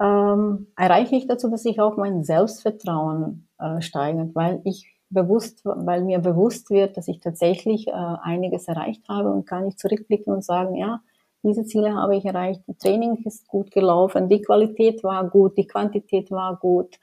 ähm, 0.00 0.68
erreiche 0.76 1.16
ich 1.16 1.26
dazu, 1.26 1.50
dass 1.50 1.64
ich 1.64 1.80
auch 1.80 1.96
mein 1.96 2.22
Selbstvertrauen 2.22 3.48
äh, 3.58 3.80
steigert, 3.80 4.34
weil 4.34 4.60
ich 4.64 4.92
bewusst, 5.10 5.64
weil 5.64 6.02
mir 6.02 6.18
bewusst 6.18 6.70
wird, 6.70 6.96
dass 6.96 7.08
ich 7.08 7.20
tatsächlich 7.20 7.88
äh, 7.88 7.92
einiges 7.92 8.68
erreicht 8.68 9.08
habe 9.08 9.30
und 9.30 9.46
kann 9.46 9.66
ich 9.66 9.76
zurückblicken 9.76 10.32
und 10.32 10.44
sagen, 10.44 10.76
ja, 10.76 11.00
diese 11.42 11.64
Ziele 11.64 11.94
habe 11.94 12.16
ich 12.16 12.24
erreicht, 12.24 12.62
das 12.66 12.78
Training 12.78 13.22
ist 13.24 13.46
gut 13.46 13.70
gelaufen, 13.70 14.28
die 14.28 14.42
Qualität 14.42 15.04
war 15.04 15.28
gut, 15.28 15.56
die 15.56 15.66
Quantität 15.66 16.30
war 16.30 16.56
gut 16.56 16.96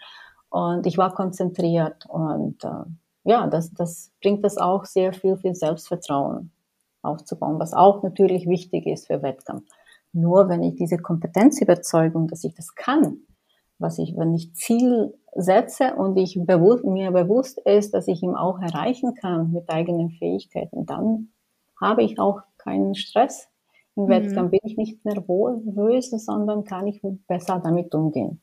und 0.49 0.85
ich 0.85 0.97
war 0.97 1.13
konzentriert 1.13 2.05
und 2.07 2.63
äh, 2.63 2.69
ja, 3.23 3.47
das, 3.47 3.73
das 3.73 4.11
bringt 4.21 4.43
das 4.43 4.57
auch 4.57 4.85
sehr 4.85 5.13
viel 5.13 5.37
für 5.37 5.53
Selbstvertrauen 5.53 6.51
aufzubauen, 7.01 7.59
was 7.59 7.73
auch 7.73 8.03
natürlich 8.03 8.47
wichtig 8.47 8.85
ist 8.85 9.07
für 9.07 9.21
Wettkampf. 9.21 9.65
Nur 10.13 10.47
wenn 10.49 10.63
ich 10.63 10.75
diese 10.75 10.97
Kompetenzüberzeugung, 10.97 12.27
dass 12.27 12.43
ich 12.43 12.53
das 12.53 12.75
kann, 12.75 13.17
was 13.79 13.97
ich, 13.97 14.15
wenn 14.15 14.33
ich 14.33 14.53
Ziel 14.53 15.13
setze 15.35 15.95
und 15.95 16.15
ich 16.17 16.39
bewusst, 16.39 16.85
mir 16.85 17.11
bewusst 17.11 17.59
ist, 17.65 17.93
dass 17.93 18.07
ich 18.07 18.21
ihn 18.21 18.35
auch 18.35 18.59
erreichen 18.59 19.15
kann 19.15 19.51
mit 19.51 19.69
eigenen 19.69 20.11
Fähigkeiten, 20.11 20.85
dann 20.85 21.29
habe 21.81 22.03
ich 22.03 22.19
auch 22.19 22.41
keinen 22.57 22.95
Stress 22.95 23.49
im 23.95 24.03
mhm. 24.03 24.09
Wettkampf. 24.09 24.51
Bin 24.51 24.59
ich 24.63 24.77
nicht 24.77 25.03
nervös, 25.03 26.11
sondern 26.11 26.63
kann 26.63 26.87
ich 26.87 27.01
besser 27.27 27.61
damit 27.63 27.93
umgehen. 27.95 28.41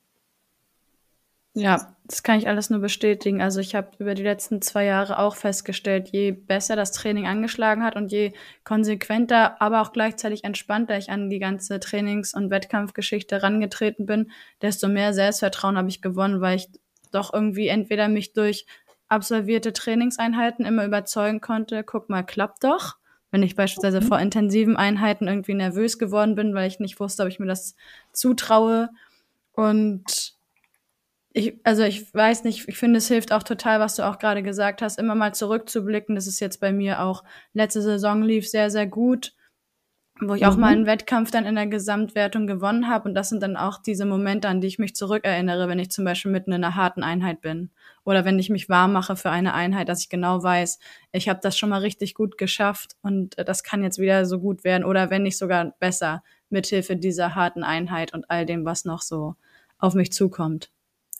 Ja, 1.54 1.96
das 2.04 2.22
kann 2.22 2.38
ich 2.38 2.46
alles 2.46 2.70
nur 2.70 2.78
bestätigen. 2.80 3.42
Also 3.42 3.58
ich 3.60 3.74
habe 3.74 3.90
über 3.98 4.14
die 4.14 4.22
letzten 4.22 4.62
zwei 4.62 4.84
Jahre 4.84 5.18
auch 5.18 5.34
festgestellt, 5.34 6.10
je 6.12 6.30
besser 6.30 6.76
das 6.76 6.92
Training 6.92 7.26
angeschlagen 7.26 7.82
hat 7.82 7.96
und 7.96 8.12
je 8.12 8.32
konsequenter, 8.62 9.60
aber 9.60 9.82
auch 9.82 9.92
gleichzeitig 9.92 10.44
entspannter 10.44 10.96
ich 10.96 11.10
an 11.10 11.28
die 11.28 11.40
ganze 11.40 11.80
Trainings- 11.80 12.34
und 12.34 12.50
Wettkampfgeschichte 12.50 13.42
rangetreten 13.42 14.06
bin, 14.06 14.30
desto 14.62 14.86
mehr 14.86 15.12
Selbstvertrauen 15.12 15.76
habe 15.76 15.88
ich 15.88 16.00
gewonnen, 16.00 16.40
weil 16.40 16.56
ich 16.56 16.68
doch 17.10 17.32
irgendwie 17.34 17.66
entweder 17.66 18.06
mich 18.06 18.32
durch 18.32 18.64
absolvierte 19.08 19.72
Trainingseinheiten 19.72 20.64
immer 20.64 20.84
überzeugen 20.84 21.40
konnte, 21.40 21.82
guck 21.82 22.08
mal, 22.08 22.22
klappt 22.22 22.62
doch. 22.62 22.96
Wenn 23.32 23.42
ich 23.42 23.56
beispielsweise 23.56 24.00
mhm. 24.00 24.04
vor 24.06 24.20
intensiven 24.20 24.76
Einheiten 24.76 25.26
irgendwie 25.26 25.54
nervös 25.54 25.98
geworden 25.98 26.36
bin, 26.36 26.54
weil 26.54 26.68
ich 26.68 26.78
nicht 26.78 27.00
wusste, 27.00 27.24
ob 27.24 27.28
ich 27.28 27.40
mir 27.40 27.46
das 27.46 27.74
zutraue. 28.12 28.90
Und 29.52 30.39
ich, 31.32 31.54
also 31.64 31.84
ich 31.84 32.12
weiß 32.12 32.44
nicht, 32.44 32.68
ich 32.68 32.76
finde, 32.76 32.98
es 32.98 33.08
hilft 33.08 33.32
auch 33.32 33.44
total, 33.44 33.78
was 33.78 33.94
du 33.94 34.02
auch 34.02 34.18
gerade 34.18 34.42
gesagt 34.42 34.82
hast, 34.82 34.98
immer 34.98 35.14
mal 35.14 35.32
zurückzublicken. 35.32 36.16
Das 36.16 36.26
ist 36.26 36.40
jetzt 36.40 36.60
bei 36.60 36.72
mir 36.72 37.02
auch, 37.02 37.22
letzte 37.52 37.82
Saison 37.82 38.22
lief 38.22 38.48
sehr, 38.48 38.68
sehr 38.70 38.88
gut, 38.88 39.32
wo 40.20 40.34
ich 40.34 40.42
mhm. 40.42 40.48
auch 40.48 40.56
mal 40.56 40.72
einen 40.72 40.86
Wettkampf 40.86 41.30
dann 41.30 41.46
in 41.46 41.54
der 41.54 41.68
Gesamtwertung 41.68 42.48
gewonnen 42.48 42.88
habe. 42.88 43.08
Und 43.08 43.14
das 43.14 43.28
sind 43.28 43.44
dann 43.44 43.56
auch 43.56 43.80
diese 43.80 44.06
Momente, 44.06 44.48
an 44.48 44.60
die 44.60 44.66
ich 44.66 44.80
mich 44.80 44.96
zurückerinnere, 44.96 45.68
wenn 45.68 45.78
ich 45.78 45.92
zum 45.92 46.04
Beispiel 46.04 46.32
mitten 46.32 46.50
in 46.50 46.64
einer 46.64 46.74
harten 46.74 47.04
Einheit 47.04 47.40
bin. 47.40 47.70
Oder 48.04 48.24
wenn 48.24 48.40
ich 48.40 48.50
mich 48.50 48.68
warm 48.68 48.92
mache 48.92 49.14
für 49.14 49.30
eine 49.30 49.54
Einheit, 49.54 49.88
dass 49.88 50.02
ich 50.02 50.08
genau 50.08 50.42
weiß, 50.42 50.80
ich 51.12 51.28
habe 51.28 51.38
das 51.40 51.56
schon 51.56 51.68
mal 51.68 51.78
richtig 51.78 52.14
gut 52.14 52.38
geschafft 52.38 52.96
und 53.02 53.38
äh, 53.38 53.44
das 53.44 53.62
kann 53.62 53.84
jetzt 53.84 54.00
wieder 54.00 54.26
so 54.26 54.40
gut 54.40 54.64
werden. 54.64 54.84
Oder 54.84 55.10
wenn 55.10 55.22
nicht 55.22 55.38
sogar 55.38 55.76
besser, 55.78 56.24
mithilfe 56.48 56.96
dieser 56.96 57.36
harten 57.36 57.62
Einheit 57.62 58.12
und 58.14 58.28
all 58.30 58.46
dem, 58.46 58.64
was 58.64 58.84
noch 58.84 59.02
so 59.02 59.36
auf 59.78 59.94
mich 59.94 60.12
zukommt. 60.12 60.70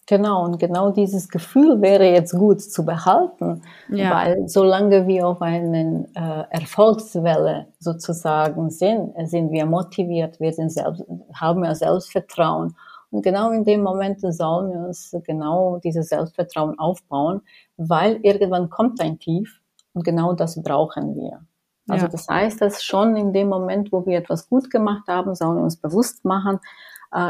Genau, 0.07 0.45
und 0.45 0.59
genau 0.59 0.90
dieses 0.90 1.28
Gefühl 1.28 1.80
wäre 1.80 2.04
jetzt 2.11 2.33
gut 2.33 2.61
zu 2.61 2.85
behalten, 2.85 3.62
ja. 3.88 4.11
weil 4.11 4.49
solange 4.49 5.07
wir 5.07 5.28
auf 5.28 5.40
einer 5.40 6.04
äh, 6.14 6.45
Erfolgswelle 6.50 7.69
sozusagen 7.78 8.71
sind, 8.71 9.12
sind 9.28 9.52
wir 9.52 9.66
motiviert, 9.66 10.40
wir 10.40 10.52
sind 10.52 10.73
selbst, 10.73 11.04
haben 11.33 11.64
ja 11.64 11.75
Selbstvertrauen. 11.76 12.75
Und 13.11 13.23
genau 13.23 13.50
in 13.50 13.64
dem 13.64 13.83
Moment 13.83 14.21
sollen 14.21 14.73
wir 14.73 14.80
uns 14.87 15.14
genau 15.25 15.78
dieses 15.78 16.09
Selbstvertrauen 16.09 16.78
aufbauen, 16.78 17.42
weil 17.76 18.19
irgendwann 18.23 18.69
kommt 18.69 19.00
ein 19.00 19.19
Tief 19.19 19.61
und 19.92 20.04
genau 20.04 20.33
das 20.33 20.61
brauchen 20.61 21.14
wir. 21.14 21.40
Also 21.88 22.07
ja. 22.07 22.11
das 22.11 22.28
heißt, 22.28 22.61
dass 22.61 22.83
schon 22.83 23.16
in 23.16 23.33
dem 23.33 23.49
Moment, 23.49 23.92
wo 23.92 24.07
wir 24.07 24.19
etwas 24.19 24.49
gut 24.49 24.71
gemacht 24.71 25.09
haben, 25.09 25.35
sollen 25.35 25.57
wir 25.57 25.64
uns 25.64 25.76
bewusst 25.76 26.25
machen, 26.25 26.57
äh, 26.57 26.61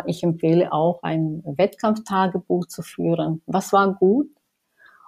ich 0.07 0.23
empfehle 0.23 0.73
auch 0.73 1.03
ein 1.03 1.43
Wettkampftagebuch 1.45 2.67
zu 2.67 2.83
führen. 2.83 3.43
Was 3.47 3.73
war 3.73 3.95
gut? 3.95 4.29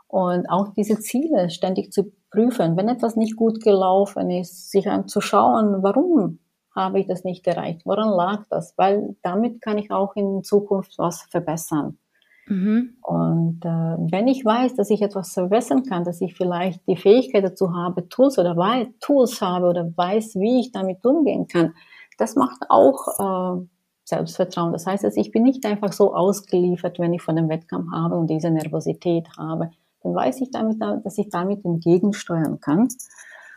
Und 0.09 0.47
auch 0.49 0.69
diese 0.75 0.99
Ziele 0.99 1.50
ständig 1.50 1.93
zu 1.93 2.12
prüfen. 2.31 2.76
Wenn 2.76 2.88
etwas 2.88 3.17
nicht 3.17 3.37
gut 3.37 3.62
gelaufen 3.62 4.31
ist, 4.31 4.71
sich 4.71 4.88
anzuschauen, 4.88 5.83
warum 5.83 6.38
habe 6.75 7.00
ich 7.00 7.07
das 7.07 7.25
nicht 7.25 7.47
erreicht? 7.47 7.83
Woran 7.85 8.11
lag 8.11 8.45
das? 8.49 8.75
Weil 8.76 9.17
damit 9.23 9.61
kann 9.61 9.79
ich 9.79 9.91
auch 9.91 10.17
in 10.17 10.43
Zukunft 10.43 10.99
was 10.99 11.23
verbessern. 11.23 11.99
Mhm. 12.47 12.97
Und 13.02 13.64
äh, 13.64 13.69
wenn 13.69 14.26
ich 14.26 14.45
weiß, 14.45 14.75
dass 14.75 14.91
ich 14.91 15.02
etwas 15.02 15.33
verbessern 15.33 15.85
kann, 15.85 16.05
dass 16.05 16.21
ich 16.21 16.35
vielleicht 16.35 16.87
die 16.88 16.97
Fähigkeit 16.97 17.45
dazu 17.45 17.75
habe, 17.75 18.09
Tools 18.09 18.38
oder 18.38 18.57
weiß, 18.57 18.88
Tools 19.00 19.41
habe 19.41 19.67
oder 19.67 19.93
weiß, 19.97 20.37
wie 20.37 20.61
ich 20.61 20.73
damit 20.73 21.05
umgehen 21.05 21.47
kann, 21.47 21.75
das 22.19 22.37
macht 22.37 22.62
auch 22.69 23.59
äh, 23.61 23.67
Selbstvertrauen. 24.12 24.73
Das 24.73 24.87
heißt, 24.87 25.04
ich 25.16 25.31
bin 25.31 25.42
nicht 25.42 25.64
einfach 25.64 25.92
so 25.92 26.14
ausgeliefert, 26.14 26.99
wenn 26.99 27.14
ich 27.14 27.23
von 27.23 27.35
dem 27.35 27.49
Wettkampf 27.49 27.90
habe 27.92 28.16
und 28.16 28.28
diese 28.28 28.50
Nervosität 28.50 29.26
habe. 29.38 29.71
Dann 30.02 30.14
weiß 30.14 30.42
ich 30.42 30.50
damit, 30.50 30.81
dass 30.81 31.16
ich 31.16 31.31
damit 31.31 31.64
entgegensteuern 31.64 32.61
kann. 32.61 32.88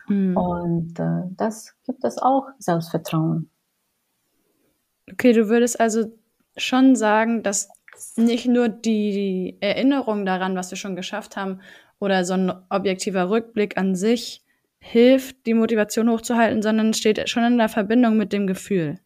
Mhm. 0.08 0.36
Und 0.36 0.98
äh, 0.98 1.22
das 1.36 1.74
gibt 1.84 2.04
es 2.04 2.16
auch 2.18 2.46
Selbstvertrauen. 2.58 3.50
Okay, 5.12 5.32
du 5.32 5.48
würdest 5.48 5.78
also 5.78 6.06
schon 6.56 6.96
sagen, 6.96 7.42
dass 7.42 7.68
nicht 8.16 8.46
nur 8.46 8.68
die 8.68 9.58
Erinnerung 9.60 10.24
daran, 10.24 10.56
was 10.56 10.70
wir 10.70 10.78
schon 10.78 10.96
geschafft 10.96 11.36
haben, 11.36 11.60
oder 11.98 12.24
so 12.24 12.34
ein 12.34 12.52
objektiver 12.68 13.30
Rückblick 13.30 13.76
an 13.76 13.94
sich 13.94 14.42
hilft, 14.78 15.46
die 15.46 15.54
Motivation 15.54 16.10
hochzuhalten, 16.10 16.62
sondern 16.62 16.94
steht 16.94 17.28
schon 17.28 17.44
in 17.44 17.58
der 17.58 17.68
Verbindung 17.68 18.16
mit 18.16 18.32
dem 18.32 18.46
Gefühl 18.46 19.00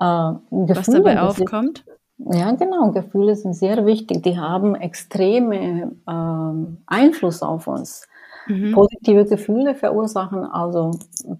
äh, 0.00 0.32
Gefühle, 0.50 0.76
was 0.76 0.86
dabei 0.86 1.20
aufkommt? 1.20 1.84
ja, 2.18 2.52
genau. 2.52 2.90
Gefühle 2.92 3.36
sind 3.36 3.54
sehr 3.54 3.86
wichtig. 3.86 4.22
Die 4.22 4.38
haben 4.38 4.74
extreme 4.74 5.92
äh, 6.06 6.76
Einfluss 6.86 7.42
auf 7.42 7.66
uns. 7.66 8.06
Mhm. 8.46 8.72
Positive 8.72 9.24
Gefühle 9.24 9.74
verursachen, 9.74 10.44
also 10.44 10.90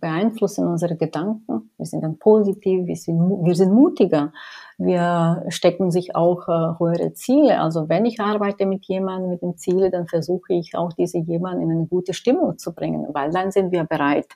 beeinflussen 0.01 0.67
unsere 0.67 0.97
Gedanken. 0.97 1.71
Wir 1.77 1.87
sind 1.87 2.03
dann 2.03 2.19
positiv, 2.19 2.87
wir 2.87 2.97
sind, 2.97 3.45
wir 3.45 3.55
sind 3.55 3.73
mutiger. 3.73 4.33
Wir 4.79 5.45
stecken 5.49 5.91
sich 5.91 6.17
auch 6.17 6.49
äh, 6.49 6.79
höhere 6.79 7.13
Ziele. 7.13 7.61
Also 7.61 7.89
wenn 7.89 8.07
ich 8.07 8.21
arbeite 8.21 8.67
mit 8.67 8.87
jemandem 8.87 9.31
mit 9.31 9.43
dem 9.43 9.57
Ziel, 9.57 9.91
dann 9.91 10.07
versuche 10.07 10.55
ich 10.55 10.77
auch 10.77 10.93
diese 10.95 11.19
jemanden 11.19 11.63
in 11.63 11.71
eine 11.71 11.87
gute 11.87 12.15
Stimmung 12.15 12.59
zu 12.59 12.75
bringen, 12.75 13.07
weil 13.13 13.31
dann 13.31 13.51
sind 13.51 13.71
wir 13.71 13.85
bereit, 13.85 14.29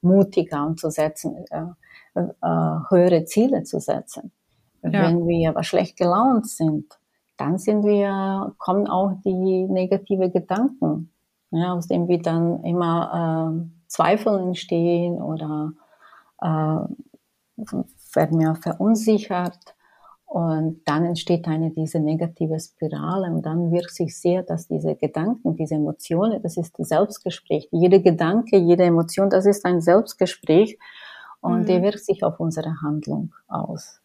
mutiger 0.00 0.58
anzusetzen. 0.58 1.44
Äh, 1.50 1.64
äh, 2.14 2.30
höhere 2.90 3.24
Ziele 3.24 3.62
zu 3.64 3.80
setzen. 3.80 4.32
Ja. 4.82 5.08
Wenn 5.08 5.26
wir 5.26 5.50
aber 5.50 5.62
schlecht 5.62 5.96
gelaunt 5.96 6.48
sind, 6.48 6.98
dann 7.36 7.58
sind 7.58 7.84
wir, 7.84 8.52
kommen 8.58 8.86
auch 8.86 9.12
die 9.24 9.66
negative 9.68 10.30
Gedanken, 10.30 11.12
ja, 11.50 11.74
aus 11.74 11.88
dem 11.88 12.08
wir 12.08 12.20
dann 12.20 12.62
immer 12.64 13.54
äh, 13.54 13.88
Zweifel 13.88 14.38
entstehen 14.40 15.20
oder 15.20 15.72
äh, 16.40 16.46
werden 18.14 18.40
wir 18.40 18.54
verunsichert 18.56 19.74
und 20.32 20.80
dann 20.86 21.04
entsteht 21.04 21.46
eine 21.46 21.70
diese 21.70 22.00
negative 22.00 22.58
Spirale 22.58 23.30
und 23.30 23.44
dann 23.44 23.70
wirkt 23.70 23.90
sich 23.90 24.18
sehr, 24.18 24.42
dass 24.42 24.66
diese 24.66 24.94
Gedanken, 24.96 25.56
diese 25.56 25.74
Emotionen, 25.74 26.42
das 26.42 26.56
ist 26.56 26.78
ein 26.78 26.86
Selbstgespräch. 26.86 27.68
Jede 27.70 28.00
Gedanke, 28.00 28.56
jede 28.56 28.84
Emotion, 28.84 29.28
das 29.28 29.44
ist 29.44 29.64
ein 29.66 29.82
Selbstgespräch 29.82 30.78
und 31.42 31.60
mhm. 31.60 31.66
der 31.66 31.82
wirkt 31.82 32.04
sich 32.04 32.24
auf 32.24 32.40
unsere 32.40 32.80
Handlung 32.80 33.34
aus. 33.48 34.00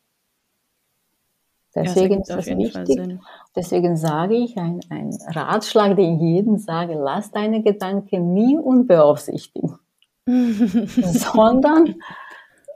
Deswegen 1.76 2.16
ja, 2.16 2.20
ist 2.22 2.30
das 2.30 2.48
wichtig. 2.48 3.20
Deswegen 3.56 3.96
sage 3.96 4.36
ich, 4.36 4.58
ein, 4.58 4.80
ein 4.90 5.16
Ratschlag, 5.28 5.96
den 5.96 6.16
ich 6.16 6.22
jedem 6.22 6.58
sage, 6.58 6.96
lass 6.96 7.32
deine 7.32 7.62
Gedanken 7.62 8.34
nie 8.34 8.58
unbeaufsichtigt, 8.58 9.76
sondern 10.26 11.96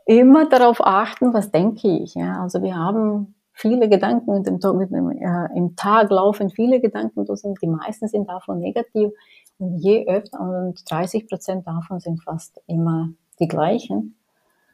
immer 0.05 0.47
darauf 0.47 0.85
achten, 0.85 1.33
was 1.33 1.51
denke 1.51 1.87
ich. 1.87 2.13
Ja? 2.13 2.43
Also 2.43 2.61
wir 2.61 2.75
haben 2.75 3.33
viele 3.53 3.89
Gedanken 3.89 4.33
mit 4.33 4.45
dem, 4.45 4.59
mit 4.77 4.91
dem, 4.91 5.09
äh, 5.09 5.57
im 5.57 5.75
Tag 5.75 6.11
laufen 6.11 6.51
viele 6.51 6.79
Gedanken, 6.79 7.25
die 7.25 7.67
meisten 7.67 8.07
sind 8.07 8.29
davon 8.29 8.59
negativ 8.59 9.11
und 9.57 9.77
je 9.77 10.07
öfter 10.07 10.39
und 10.39 10.79
30 10.89 11.27
Prozent 11.27 11.67
davon 11.67 11.99
sind 11.99 12.23
fast 12.23 12.61
immer 12.67 13.09
die 13.39 13.47
gleichen. 13.47 14.15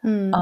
Mhm. 0.03 0.33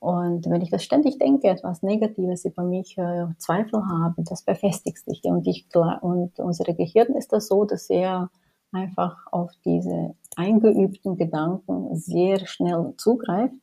und 0.00 0.50
wenn 0.50 0.60
ich 0.60 0.70
das 0.70 0.84
ständig 0.84 1.18
denke, 1.18 1.48
etwas 1.48 1.82
Negatives 1.82 2.44
über 2.44 2.62
mich 2.62 2.96
äh, 2.98 3.26
Zweifel 3.38 3.82
habe, 3.88 4.22
das 4.24 4.42
befestigt 4.42 4.98
sich. 4.98 5.22
Und, 5.24 5.46
ich, 5.46 5.66
und 6.02 6.38
unsere 6.38 6.74
Gehirn 6.74 7.14
ist 7.14 7.32
das 7.32 7.48
so, 7.48 7.64
dass 7.64 7.88
er 7.88 8.30
einfach 8.72 9.16
auf 9.30 9.50
diese 9.64 10.14
eingeübten 10.36 11.16
Gedanken 11.16 11.96
sehr 11.96 12.46
schnell 12.46 12.94
zugreift 12.96 13.54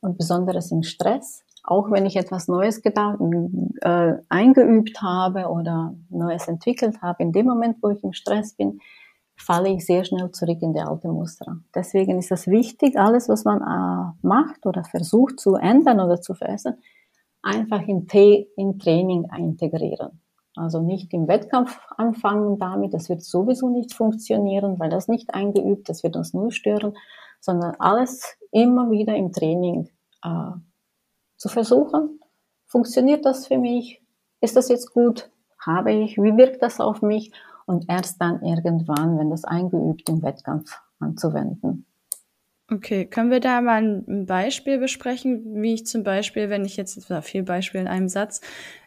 und 0.00 0.18
besonders 0.18 0.70
im 0.70 0.82
Stress. 0.82 1.42
Auch 1.62 1.90
wenn 1.90 2.04
ich 2.04 2.16
etwas 2.16 2.46
Neues 2.46 2.82
gedacht, 2.82 3.18
äh, 3.80 4.14
eingeübt 4.28 5.00
habe 5.00 5.46
oder 5.48 5.94
Neues 6.10 6.46
entwickelt 6.46 7.00
habe, 7.00 7.22
in 7.22 7.32
dem 7.32 7.46
Moment, 7.46 7.78
wo 7.80 7.88
ich 7.88 8.04
im 8.04 8.12
Stress 8.12 8.52
bin, 8.52 8.80
falle 9.36 9.70
ich 9.70 9.86
sehr 9.86 10.04
schnell 10.04 10.30
zurück 10.30 10.58
in 10.62 10.72
die 10.72 10.80
alte 10.80 11.08
Muster. 11.08 11.58
Deswegen 11.74 12.18
ist 12.18 12.30
es 12.30 12.46
wichtig, 12.46 12.98
alles, 12.98 13.28
was 13.28 13.44
man 13.44 13.60
äh, 13.60 14.26
macht 14.26 14.66
oder 14.66 14.84
versucht 14.84 15.40
zu 15.40 15.56
ändern 15.56 16.00
oder 16.00 16.20
zu 16.20 16.34
verbessern, 16.34 16.76
einfach 17.42 17.82
in, 17.86 18.06
in 18.56 18.78
Training 18.78 19.28
integrieren. 19.36 20.20
Also 20.56 20.80
nicht 20.80 21.12
im 21.12 21.26
Wettkampf 21.26 21.78
anfangen 21.96 22.58
damit, 22.58 22.94
das 22.94 23.08
wird 23.08 23.22
sowieso 23.22 23.68
nicht 23.70 23.92
funktionieren, 23.92 24.78
weil 24.78 24.88
das 24.88 25.08
nicht 25.08 25.34
eingeübt, 25.34 25.88
das 25.88 26.04
wird 26.04 26.16
uns 26.16 26.32
nur 26.32 26.52
stören, 26.52 26.94
sondern 27.40 27.74
alles 27.78 28.36
immer 28.52 28.90
wieder 28.90 29.16
im 29.16 29.32
Training 29.32 29.90
äh, 30.22 30.52
zu 31.36 31.48
versuchen. 31.48 32.20
Funktioniert 32.66 33.24
das 33.24 33.48
für 33.48 33.58
mich? 33.58 34.00
Ist 34.40 34.56
das 34.56 34.68
jetzt 34.68 34.92
gut? 34.92 35.30
Habe 35.58 35.92
ich? 35.92 36.18
Wie 36.18 36.36
wirkt 36.36 36.62
das 36.62 36.80
auf 36.80 37.02
mich? 37.02 37.32
Und 37.66 37.86
erst 37.88 38.20
dann 38.20 38.42
irgendwann, 38.42 39.18
wenn 39.18 39.30
das 39.30 39.44
eingeübt 39.44 40.08
im 40.08 40.22
Wettkampf 40.22 40.80
anzuwenden. 40.98 41.86
Okay, 42.70 43.04
können 43.04 43.30
wir 43.30 43.40
da 43.40 43.60
mal 43.60 43.82
ein 43.82 44.24
Beispiel 44.24 44.78
besprechen, 44.78 45.62
wie 45.62 45.74
ich 45.74 45.86
zum 45.86 46.02
Beispiel, 46.02 46.48
wenn 46.48 46.64
ich 46.64 46.76
jetzt, 46.76 47.10
das 47.10 47.26
viel 47.26 47.42
Beispiel 47.42 47.82
in 47.82 47.88
einem 47.88 48.08
Satz, 48.08 48.40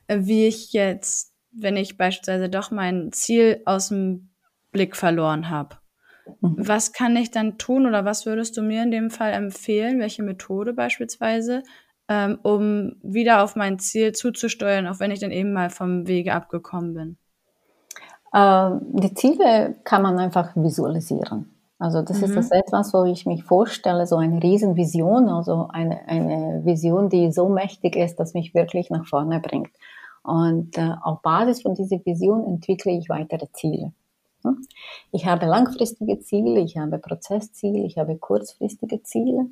äh, 0.08 0.20
wie 0.22 0.48
ich 0.48 0.74
jetzt, 0.74 1.34
wenn 1.52 1.78
ich 1.78 1.98
beispielsweise 1.98 2.50
doch 2.50 2.72
mein 2.72 3.12
Ziel 3.12 3.62
aus 3.66 3.90
dem 3.90 4.30
Blick 4.72 4.96
verloren 4.96 5.50
habe. 5.50 5.78
Mhm. 6.42 6.56
Was 6.58 6.92
kann 6.92 7.16
ich 7.16 7.30
dann 7.30 7.58
tun 7.60 7.86
oder 7.86 8.04
was 8.04 8.26
würdest 8.26 8.58
du 8.58 8.64
mir 8.64 8.82
in 8.82 8.92
dem 8.92 9.12
Fall 9.12 9.34
empfehlen? 9.34 10.00
Welche 10.00 10.24
Methode 10.24 10.74
beispielsweise, 10.74 11.62
ähm, 12.08 12.40
um 12.42 12.96
wieder 13.04 13.44
auf 13.44 13.56
mein 13.56 13.78
Ziel 13.78 14.12
zuzusteuern, 14.12 14.88
auch 14.88 15.00
wenn 15.00 15.12
ich 15.12 15.20
dann 15.20 15.32
eben 15.32 15.54
mal 15.54 15.70
vom 15.70 16.08
Wege 16.08 16.34
abgekommen 16.34 16.94
bin? 16.96 17.18
Ähm, 18.38 18.82
die 18.92 19.14
Ziele 19.16 19.76
kann 19.84 20.04
man 20.04 20.20
einfach 20.20 20.56
visualisieren. 20.56 21.52
Also 21.80 22.02
das 22.02 22.20
mhm. 22.20 22.24
ist 22.26 22.36
das 22.36 22.52
etwas, 22.52 22.94
wo 22.94 23.04
ich 23.06 23.26
mich 23.26 23.44
vorstelle, 23.44 24.06
so 24.06 24.18
eine 24.18 24.42
Riesenvision, 24.42 25.28
also 25.30 25.68
eine, 25.72 26.08
eine 26.08 26.62
Vision, 26.64 27.10
die 27.10 27.32
so 27.32 27.50
mächtig 27.50 27.96
ist, 27.96 28.20
dass 28.20 28.34
mich 28.34 28.54
wirklich 28.54 28.90
nach 28.90 29.06
vorne 29.08 29.40
bringt. 29.40 29.72
Und 30.24 30.78
äh, 30.78 30.94
auf 31.04 31.22
Basis 31.22 31.62
von 31.62 31.74
dieser 31.74 32.04
Vision 32.06 32.46
entwickle 32.46 32.92
ich 32.92 33.10
weitere 33.10 33.48
Ziele. 33.54 33.94
Hm? 34.44 34.62
Ich 35.12 35.26
habe 35.26 35.46
langfristige 35.46 36.20
Ziele, 36.20 36.60
ich 36.60 36.78
habe 36.78 37.00
Prozessziele, 37.00 37.86
ich 37.86 37.98
habe 37.98 38.18
kurzfristige 38.18 39.02
Ziele 39.04 39.48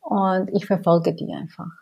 und 0.00 0.50
ich 0.52 0.66
verfolge 0.66 1.14
die 1.14 1.32
einfach. 1.32 1.72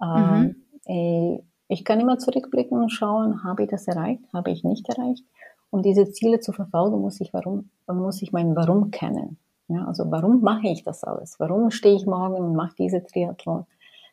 Mhm. 0.00 0.56
Ähm, 0.86 1.42
ich 1.68 1.84
kann 1.84 2.00
immer 2.00 2.18
zurückblicken 2.18 2.80
und 2.80 2.90
schauen, 2.90 3.44
habe 3.44 3.64
ich 3.64 3.70
das 3.70 3.86
erreicht, 3.88 4.22
habe 4.32 4.50
ich 4.50 4.64
nicht 4.64 4.88
erreicht. 4.88 5.24
Um 5.70 5.82
diese 5.82 6.10
Ziele 6.10 6.40
zu 6.40 6.52
verfolgen, 6.52 7.00
muss 7.00 7.20
ich, 7.20 7.32
warum, 7.32 7.70
muss 7.86 8.22
ich 8.22 8.32
mein 8.32 8.56
Warum 8.56 8.90
kennen. 8.90 9.38
Ja, 9.68 9.86
also 9.86 10.10
warum 10.10 10.40
mache 10.40 10.68
ich 10.68 10.82
das 10.82 11.04
alles? 11.04 11.38
Warum 11.38 11.70
stehe 11.70 11.94
ich 11.94 12.06
morgen 12.06 12.36
und 12.36 12.56
mache 12.56 12.74
diese 12.78 13.04
Triathlon? 13.04 13.66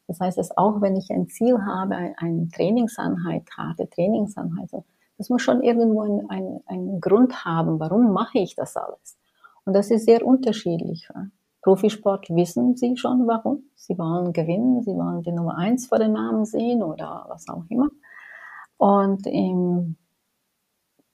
Das 0.08 0.20
heißt, 0.20 0.38
dass 0.38 0.56
auch 0.58 0.82
wenn 0.82 0.96
ich 0.98 1.10
ein 1.12 1.30
Ziel 1.30 1.58
habe, 1.66 1.96
eine 1.96 2.48
Trainingseinheit, 2.50 3.44
harte 3.58 3.90
Trainingseinheit, 3.90 4.70
das 5.18 5.30
muss 5.30 5.42
schon 5.42 5.64
irgendwo 5.64 6.02
einen 6.02 6.62
ein 6.68 7.00
Grund 7.00 7.46
haben, 7.46 7.80
warum 7.80 8.12
mache 8.12 8.40
ich 8.40 8.56
das 8.56 8.76
alles? 8.76 9.18
Und 9.64 9.74
das 9.74 9.90
ist 9.92 10.06
sehr 10.06 10.26
unterschiedlich. 10.26 11.10
Profisport 11.62 12.30
wissen 12.30 12.76
sie 12.76 12.96
schon 12.98 13.26
warum. 13.26 13.64
Sie 13.76 13.98
wollen 13.98 14.34
gewinnen, 14.34 14.84
sie 14.84 14.94
wollen 14.94 15.24
die 15.24 15.32
Nummer 15.32 15.58
eins 15.58 15.88
vor 15.88 15.98
den 15.98 16.14
Namen 16.14 16.46
sehen 16.46 16.84
oder 16.84 17.26
was 17.30 17.48
auch 17.50 17.64
immer. 17.70 17.90
Und 18.78 19.26
im 19.26 19.96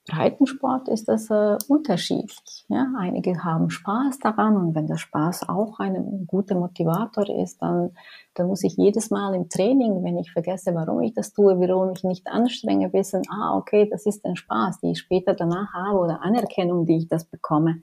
Breitensport 0.08 0.90
ist 0.90 1.08
das 1.08 1.30
äh, 1.30 1.58
unterschiedlich. 1.68 2.66
Ja? 2.70 2.92
Einige 2.98 3.44
haben 3.44 3.70
Spaß 3.70 4.20
daran 4.20 4.58
und 4.58 4.76
wenn 4.76 4.88
der 4.88 4.98
Spaß 4.98 5.48
auch 5.48 5.80
ein 5.80 6.26
guter 6.28 6.56
Motivator 6.56 7.30
ist, 7.30 7.62
dann, 7.62 7.92
dann 8.34 8.48
muss 8.48 8.64
ich 8.64 8.78
jedes 8.78 9.12
Mal 9.12 9.36
im 9.36 9.48
Training, 9.48 10.04
wenn 10.04 10.18
ich 10.18 10.32
vergesse, 10.32 10.74
warum 10.74 11.02
ich 11.02 11.14
das 11.14 11.34
tue, 11.34 11.60
warum 11.60 11.92
ich 11.92 12.04
nicht 12.04 12.28
anstrenge, 12.28 12.92
wissen, 12.94 13.22
ah, 13.30 13.56
okay, 13.56 13.88
das 13.90 14.06
ist 14.06 14.26
ein 14.26 14.36
Spaß, 14.36 14.80
die 14.80 14.92
ich 14.92 15.00
später 15.00 15.36
danach 15.36 15.74
habe 15.74 16.00
oder 16.00 16.24
Anerkennung, 16.24 16.86
die 16.86 16.98
ich 16.98 17.08
das 17.08 17.26
bekomme. 17.26 17.82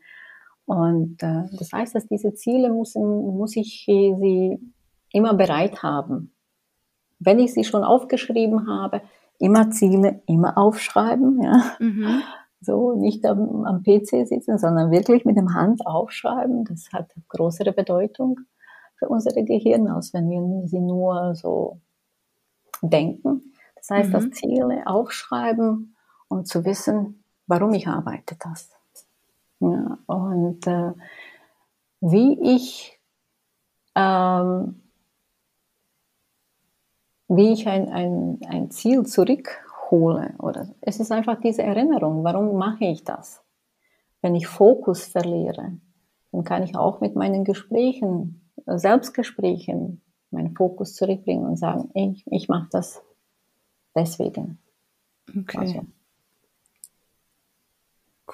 Und 0.67 1.23
äh, 1.23 1.45
das 1.53 1.73
heißt, 1.73 1.95
dass 1.95 2.07
diese 2.09 2.35
Ziele 2.35 2.71
müssen, 2.71 3.03
muss 3.03 3.57
ich 3.57 3.85
sie 3.87 4.59
immer 5.13 5.35
bereit 5.35 5.83
haben. 5.83 6.35
Wenn 7.21 7.39
ich 7.39 7.55
sie 7.55 7.65
schon 7.65 7.85
aufgeschrieben 7.85 8.69
habe, 8.69 9.01
immer 9.39 9.71
Ziele, 9.71 10.23
immer 10.27 10.59
aufschreiben, 10.59 11.43
ja. 11.43 11.63
Mhm. 11.79 12.23
So, 12.61 12.95
nicht 12.95 13.25
am, 13.25 13.65
am 13.65 13.83
PC 13.85 14.27
sitzen, 14.27 14.59
sondern 14.59 14.91
wirklich 14.91 15.25
mit 15.25 15.37
dem 15.37 15.55
Hand 15.55 15.87
aufschreiben. 15.87 16.65
Das 16.65 16.89
hat 16.93 17.09
größere 17.29 17.73
Bedeutung 17.73 18.41
für 18.97 19.09
unsere 19.09 19.45
Gehirn, 19.45 19.87
als 19.87 20.13
wenn 20.13 20.29
wir 20.29 20.67
sie 20.67 20.81
nur 20.81 21.37
so 21.37 21.81
denken. 22.83 23.53
Das 23.77 23.91
heißt, 23.91 24.09
mhm. 24.09 24.13
das 24.13 24.31
Ziele 24.31 24.87
aufschreiben, 24.87 25.95
um 26.27 26.45
zu 26.45 26.65
wissen, 26.65 27.23
warum 27.47 27.73
ich 27.75 27.87
arbeite 27.87 28.37
das. 28.43 28.71
Ja, 29.61 29.99
und 30.07 30.67
äh, 30.67 30.93
wie 32.01 32.39
ich 32.57 32.99
ähm, 33.95 34.83
wie 37.29 37.53
ich 37.53 37.69
ein, 37.69 37.89
ein, 37.89 38.41
ein 38.49 38.71
Ziel 38.71 39.05
zurückhole. 39.07 40.35
Oder 40.39 40.69
es 40.81 40.99
ist 41.01 41.13
einfach 41.13 41.41
diese 41.41 41.63
Erinnerung, 41.63 42.25
warum 42.25 42.57
mache 42.57 42.87
ich 42.87 43.05
das? 43.05 43.43
Wenn 44.21 44.35
ich 44.35 44.47
Fokus 44.47 45.07
verliere, 45.07 45.79
dann 46.33 46.45
kann 46.45 46.63
ich 46.63 46.77
auch 46.77 47.01
mit 47.01 47.15
meinen 47.15 47.45
Gesprächen, 47.45 48.51
Selbstgesprächen, 48.67 50.03
meinen 50.31 50.55
Fokus 50.55 50.95
zurückbringen 50.95 51.47
und 51.47 51.57
sagen, 51.57 51.91
ich, 51.95 52.25
ich 52.31 52.49
mache 52.49 52.69
das 52.71 53.03
deswegen. 53.95 54.59
Okay. 55.37 55.59
Also. 55.59 55.87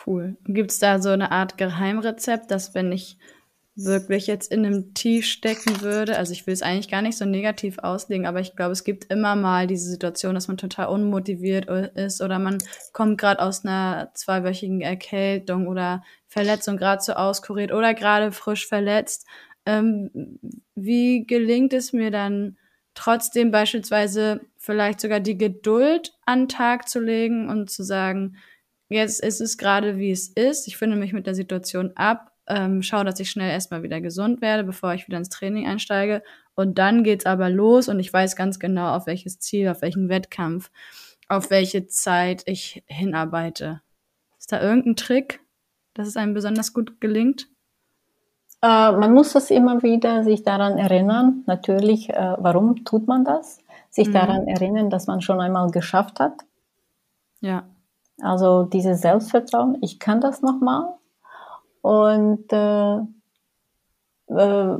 Cool. 0.06 0.36
Gibt 0.44 0.72
es 0.72 0.78
da 0.80 1.00
so 1.00 1.10
eine 1.10 1.30
Art 1.30 1.56
Geheimrezept, 1.56 2.50
dass 2.50 2.74
wenn 2.74 2.90
ich 2.90 3.16
wirklich 3.76 4.28
jetzt 4.28 4.52
in 4.52 4.64
einem 4.64 4.94
Tief 4.94 5.26
stecken 5.26 5.80
würde, 5.80 6.16
also 6.16 6.32
ich 6.32 6.46
will 6.46 6.54
es 6.54 6.62
eigentlich 6.62 6.88
gar 6.88 7.02
nicht 7.02 7.18
so 7.18 7.24
negativ 7.24 7.78
auslegen, 7.78 8.26
aber 8.26 8.38
ich 8.40 8.54
glaube, 8.54 8.72
es 8.72 8.84
gibt 8.84 9.10
immer 9.12 9.34
mal 9.34 9.66
diese 9.66 9.90
Situation, 9.90 10.34
dass 10.34 10.46
man 10.46 10.56
total 10.56 10.86
unmotiviert 10.86 11.66
ist 11.96 12.22
oder 12.22 12.38
man 12.38 12.58
kommt 12.92 13.18
gerade 13.18 13.42
aus 13.42 13.64
einer 13.64 14.10
zweiwöchigen 14.14 14.80
Erkältung 14.80 15.66
oder 15.66 16.04
Verletzung 16.28 16.76
gerade 16.76 17.02
so 17.02 17.14
auskuriert 17.14 17.72
oder 17.72 17.94
gerade 17.94 18.30
frisch 18.30 18.66
verletzt. 18.68 19.26
Ähm, 19.66 20.38
wie 20.76 21.26
gelingt 21.26 21.72
es 21.72 21.92
mir 21.92 22.12
dann 22.12 22.56
trotzdem 22.94 23.50
beispielsweise 23.50 24.40
vielleicht 24.56 25.00
sogar 25.00 25.18
die 25.18 25.36
Geduld 25.36 26.12
an 26.26 26.48
Tag 26.48 26.88
zu 26.88 27.00
legen 27.00 27.48
und 27.48 27.70
zu 27.70 27.82
sagen, 27.82 28.36
jetzt 28.88 29.20
ist 29.20 29.40
es 29.40 29.58
gerade 29.58 29.98
wie 29.98 30.12
es 30.12 30.28
ist, 30.28 30.68
ich 30.68 30.76
finde 30.76 30.96
mich 30.96 31.12
mit 31.12 31.26
der 31.26 31.34
Situation 31.34 31.90
ab 31.96 32.33
ähm, 32.46 32.82
schaue, 32.82 33.04
dass 33.04 33.20
ich 33.20 33.30
schnell 33.30 33.50
erstmal 33.50 33.82
wieder 33.82 34.00
gesund 34.00 34.40
werde, 34.40 34.64
bevor 34.64 34.94
ich 34.94 35.06
wieder 35.06 35.18
ins 35.18 35.30
Training 35.30 35.66
einsteige. 35.66 36.22
Und 36.54 36.78
dann 36.78 37.04
geht's 37.04 37.26
aber 37.26 37.50
los 37.50 37.88
und 37.88 37.98
ich 38.00 38.12
weiß 38.12 38.36
ganz 38.36 38.58
genau, 38.58 38.94
auf 38.94 39.06
welches 39.06 39.38
Ziel, 39.38 39.68
auf 39.68 39.82
welchen 39.82 40.08
Wettkampf, 40.08 40.70
auf 41.28 41.50
welche 41.50 41.86
Zeit 41.86 42.42
ich 42.46 42.84
hinarbeite. 42.86 43.80
Ist 44.38 44.52
da 44.52 44.60
irgendein 44.60 44.96
Trick, 44.96 45.40
dass 45.94 46.06
es 46.06 46.16
einem 46.16 46.34
besonders 46.34 46.74
gut 46.74 47.00
gelingt? 47.00 47.48
Äh, 48.62 48.92
man 48.92 49.12
muss 49.12 49.32
das 49.32 49.50
immer 49.50 49.82
wieder 49.82 50.24
sich 50.24 50.42
daran 50.42 50.78
erinnern. 50.78 51.44
Natürlich, 51.46 52.10
äh, 52.10 52.36
warum 52.38 52.84
tut 52.84 53.06
man 53.06 53.24
das? 53.24 53.58
Sich 53.90 54.08
mhm. 54.08 54.12
daran 54.12 54.48
erinnern, 54.48 54.90
dass 54.90 55.06
man 55.06 55.20
schon 55.20 55.40
einmal 55.40 55.70
geschafft 55.70 56.20
hat. 56.20 56.32
Ja. 57.40 57.64
Also 58.20 58.62
dieses 58.64 59.00
Selbstvertrauen, 59.00 59.78
ich 59.82 59.98
kann 59.98 60.20
das 60.20 60.40
nochmal. 60.40 60.94
Und 61.84 62.50
äh, 62.50 62.96
äh, 64.28 64.78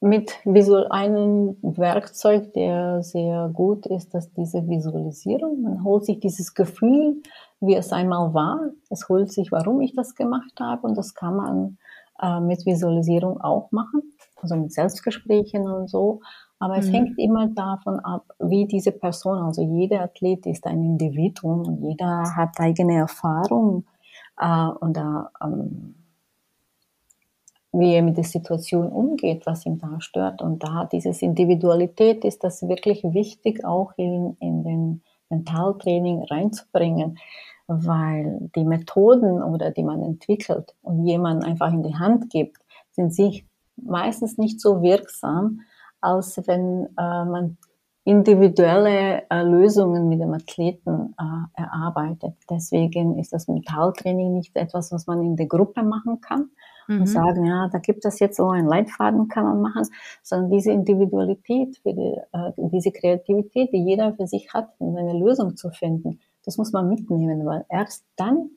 mit 0.00 0.32
visual 0.44 0.88
einem 0.90 1.56
Werkzeug, 1.62 2.52
der 2.52 3.04
sehr 3.04 3.48
gut 3.52 3.86
ist, 3.86 4.12
dass 4.12 4.32
diese 4.32 4.66
Visualisierung. 4.68 5.62
Man 5.62 5.84
holt 5.84 6.04
sich 6.04 6.18
dieses 6.18 6.52
Gefühl, 6.54 7.22
wie 7.60 7.76
es 7.76 7.92
einmal 7.92 8.34
war. 8.34 8.58
Es 8.90 9.08
holt 9.08 9.30
sich, 9.30 9.52
warum 9.52 9.80
ich 9.80 9.94
das 9.94 10.16
gemacht 10.16 10.58
habe. 10.58 10.88
Und 10.88 10.98
das 10.98 11.14
kann 11.14 11.36
man 11.36 11.78
äh, 12.20 12.40
mit 12.40 12.66
Visualisierung 12.66 13.40
auch 13.40 13.70
machen, 13.70 14.02
also 14.42 14.56
mit 14.56 14.72
Selbstgesprächen 14.72 15.70
und 15.70 15.88
so. 15.88 16.22
Aber 16.58 16.76
es 16.76 16.88
mhm. 16.88 16.92
hängt 16.92 17.18
immer 17.20 17.46
davon 17.46 18.00
ab, 18.00 18.24
wie 18.40 18.66
diese 18.66 18.90
Person, 18.90 19.38
also 19.38 19.62
jeder 19.62 20.02
Athlet 20.02 20.44
ist 20.46 20.66
ein 20.66 20.82
Individuum 20.82 21.68
und 21.68 21.82
jeder 21.82 22.34
hat 22.34 22.58
eigene 22.58 22.96
Erfahrung 22.96 23.84
äh, 24.40 24.68
und 24.80 24.96
da 24.96 25.30
ähm, 25.40 25.94
wie 27.78 27.94
er 27.94 28.02
mit 28.02 28.16
der 28.16 28.24
Situation 28.24 28.88
umgeht, 28.88 29.44
was 29.46 29.66
ihn 29.66 29.78
da 29.78 30.00
stört. 30.00 30.40
Und 30.40 30.62
da 30.62 30.88
dieses 30.90 31.22
Individualität 31.22 32.24
ist 32.24 32.42
das 32.42 32.66
wirklich 32.68 33.04
wichtig, 33.04 33.64
auch 33.64 33.92
in, 33.96 34.36
in 34.40 34.64
den 34.64 35.02
Mentaltraining 35.28 36.24
reinzubringen, 36.24 37.18
weil 37.66 38.50
die 38.54 38.64
Methoden 38.64 39.42
oder 39.42 39.70
die 39.70 39.82
man 39.82 40.02
entwickelt 40.02 40.74
und 40.82 41.04
jemand 41.04 41.44
einfach 41.44 41.72
in 41.72 41.82
die 41.82 41.96
Hand 41.96 42.30
gibt, 42.30 42.58
sind 42.92 43.12
sich 43.12 43.44
meistens 43.76 44.38
nicht 44.38 44.60
so 44.60 44.82
wirksam, 44.82 45.60
als 46.00 46.40
wenn 46.46 46.86
äh, 46.96 47.24
man 47.24 47.58
individuelle 48.04 49.24
äh, 49.28 49.42
Lösungen 49.42 50.08
mit 50.08 50.20
dem 50.20 50.32
Athleten 50.32 51.14
äh, 51.18 51.60
erarbeitet. 51.60 52.34
Deswegen 52.48 53.18
ist 53.18 53.32
das 53.32 53.48
Mentaltraining 53.48 54.32
nicht 54.32 54.56
etwas, 54.56 54.92
was 54.92 55.08
man 55.08 55.22
in 55.22 55.36
der 55.36 55.46
Gruppe 55.46 55.82
machen 55.82 56.20
kann, 56.20 56.50
mhm. 56.88 57.00
und 57.00 57.06
sagen, 57.06 57.44
ja, 57.44 57.68
da 57.70 57.78
gibt 57.78 58.04
es 58.04 58.18
jetzt 58.18 58.36
so 58.36 58.48
einen 58.48 58.66
Leitfaden, 58.66 59.28
kann 59.28 59.44
man 59.44 59.62
machen, 59.62 59.86
sondern 60.22 60.50
diese 60.50 60.72
Individualität, 60.72 61.78
für 61.78 61.94
die, 61.94 62.16
äh, 62.32 62.52
diese 62.56 62.92
Kreativität, 62.92 63.72
die 63.72 63.84
jeder 63.84 64.14
für 64.14 64.26
sich 64.26 64.52
hat, 64.52 64.68
um 64.78 64.96
eine 64.96 65.18
Lösung 65.18 65.56
zu 65.56 65.70
finden, 65.70 66.20
das 66.44 66.58
muss 66.58 66.72
man 66.72 66.88
mitnehmen, 66.88 67.44
weil 67.44 67.64
erst 67.68 68.04
dann 68.16 68.50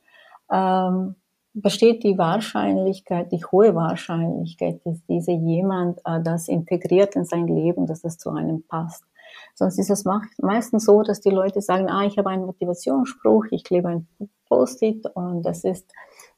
ähm, 0.50 1.16
besteht 1.52 2.04
die 2.04 2.16
Wahrscheinlichkeit, 2.16 3.32
die 3.32 3.44
hohe 3.44 3.74
Wahrscheinlichkeit, 3.74 4.80
dass 4.84 5.04
dieser 5.06 5.32
jemand 5.32 5.98
äh, 6.04 6.20
das 6.22 6.48
integriert 6.48 7.16
in 7.16 7.24
sein 7.24 7.48
Leben, 7.48 7.86
dass 7.86 8.02
das 8.02 8.18
zu 8.18 8.30
einem 8.30 8.62
passt. 8.62 9.04
Sonst 9.54 9.78
ist 9.78 9.90
es 9.90 10.04
meistens 10.38 10.84
so, 10.84 11.02
dass 11.02 11.20
die 11.20 11.30
Leute 11.30 11.60
sagen, 11.60 11.88
ah, 11.88 12.04
ich 12.04 12.18
habe 12.18 12.30
einen 12.30 12.46
Motivationsspruch, 12.46 13.46
ich 13.50 13.64
klebe 13.64 13.88
ein 13.88 14.08
Post-it 14.48 15.06
und 15.14 15.42
das 15.42 15.64
ist 15.64 15.92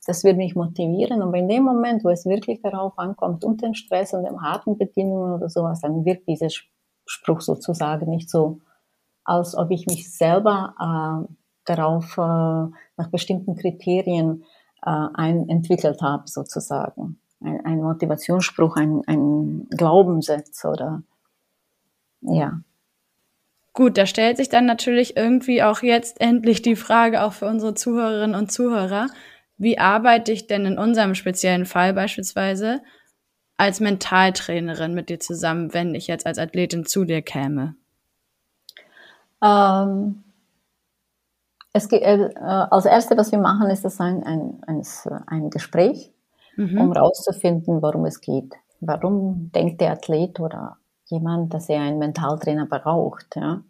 das 0.07 0.25
wird 0.25 0.37
mich 0.37 0.55
motivieren. 0.55 1.23
Und 1.23 1.35
in 1.35 1.49
dem 1.49 1.63
Moment, 1.63 2.05
wo 2.05 2.11
es 2.11 2.27
wirklich 2.27 2.61
darauf 2.61 2.99
ankommt, 2.99 3.45
unter 3.45 3.67
den 3.67 3.75
Stress 3.75 4.13
und 4.15 4.25
den 4.25 4.41
harten 4.43 4.77
Bedingungen 4.77 5.35
oder 5.35 5.49
sowas, 5.49 5.81
dann 5.81 6.05
wirkt 6.05 6.27
dieser 6.29 6.49
Spruch 7.07 7.41
sozusagen 7.41 8.11
nicht 8.11 8.29
so, 8.29 8.61
als 9.25 9.57
ob 9.57 9.71
ich 9.71 9.87
mich 9.87 10.13
selber 10.13 10.75
äh, 10.79 11.35
darauf 11.65 12.19
äh, 12.19 12.21
nach 12.21 13.09
bestimmten 13.11 13.55
Kriterien 13.57 14.45
äh, 14.85 15.07
ein, 15.15 15.49
entwickelt 15.49 16.03
habe, 16.03 16.25
sozusagen. 16.27 17.21
Ein, 17.41 17.65
ein 17.65 17.83
Motivationsspruch, 17.83 18.77
ein, 18.77 19.03
ein 19.07 19.69
Glaubenssatz 19.71 20.65
oder 20.65 21.03
ja. 22.23 22.61
Gut, 23.73 23.97
da 23.97 24.07
stellt 24.07 24.37
sich 24.37 24.49
dann 24.49 24.67
natürlich 24.67 25.17
irgendwie 25.17 25.63
auch 25.63 25.83
jetzt 25.83 26.21
endlich 26.21 26.63
die 26.63 26.77
Frage 26.77 27.23
auch 27.23 27.33
für 27.33 27.47
unsere 27.47 27.75
Zuhörerinnen 27.75 28.39
und 28.39 28.53
Zuhörer, 28.53 29.09
wie 29.63 29.79
arbeite 29.79 30.33
ich 30.33 30.47
denn 30.47 30.67
in 30.67 30.79
unserem 30.79 31.15
speziellen 31.15 31.67
Fall 31.67 31.95
beispielsweise 31.95 32.83
als 33.57 33.79
Mentaltrainerin 33.79 34.93
mit 34.93 35.09
dir 35.09 35.21
zusammen, 35.21 35.73
wenn 35.73 35.95
ich 35.95 36.09
jetzt 36.09 36.27
als 36.27 36.39
Athletin 36.39 36.85
zu 36.85 37.05
dir 37.05 37.23
käme? 37.23 37.77
Ähm, 39.43 40.25
es, 41.73 41.91
äh, 41.93 42.29
als 42.37 42.87
erstes, 42.87 43.17
was 43.17 43.31
wir 43.31 43.39
machen, 43.39 43.71
ist 43.71 43.85
das 43.85 44.01
ein, 44.01 44.25
ein, 44.25 44.63
ein, 44.67 44.83
ein 45.27 45.51
Gespräch, 45.51 46.13
mhm. 46.57 46.81
um 46.81 46.93
herauszufinden, 46.93 47.83
worum 47.83 48.05
es 48.05 48.21
geht. 48.21 48.53
Warum 48.81 49.53
denkt 49.53 49.81
der 49.81 49.93
Athlet 49.93 50.41
oder 50.41 50.79
jemand, 51.13 51.55
dass 51.55 51.69
er 51.69 51.83
einen 51.83 51.99
Mentaltrainer 51.99 52.67
braucht. 52.67 53.37
Ja? 53.37 53.63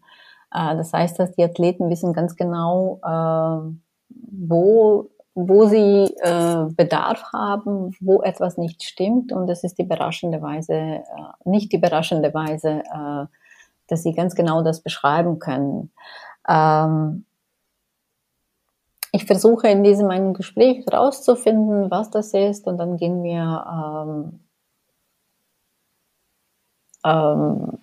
Äh, 0.55 0.77
das 0.77 0.95
heißt, 0.95 1.19
dass 1.19 1.33
die 1.33 1.45
Athleten 1.45 1.91
wissen 1.91 2.15
ganz 2.15 2.37
genau, 2.37 3.01
äh, 3.05 3.75
wo, 4.09 5.11
wo 5.35 5.67
sie 5.67 6.15
äh, 6.21 6.65
Bedarf 6.77 7.25
haben, 7.33 7.97
wo 8.01 8.23
etwas 8.23 8.59
nicht 8.59 8.83
stimmt. 8.83 9.33
Und 9.33 9.47
das 9.47 9.65
ist 9.65 9.79
die 9.79 9.83
überraschende 9.85 10.43
Weise, 10.43 11.03
nicht 11.45 11.73
die 11.73 11.77
überraschende 11.77 12.33
Weise, 12.35 12.83
dass 13.89 14.03
sie 14.03 14.13
ganz 14.13 14.35
genau 14.35 14.63
das 14.63 14.81
beschreiben 14.81 15.39
können. 15.39 15.91
Ähm, 16.49 17.25
ich 19.13 19.27
versuche 19.27 19.69
in 19.69 19.85
diesem 19.85 20.11
einen 20.11 20.33
Gespräch 20.33 20.87
herauszufinden, 20.87 21.91
was 21.91 22.11
das 22.11 22.33
ist, 22.33 22.67
und 22.67 22.79
dann 22.79 22.97
gehen 22.97 23.23
wir 23.23 24.07
ähm, 24.07 24.41
ähm, 27.05 27.79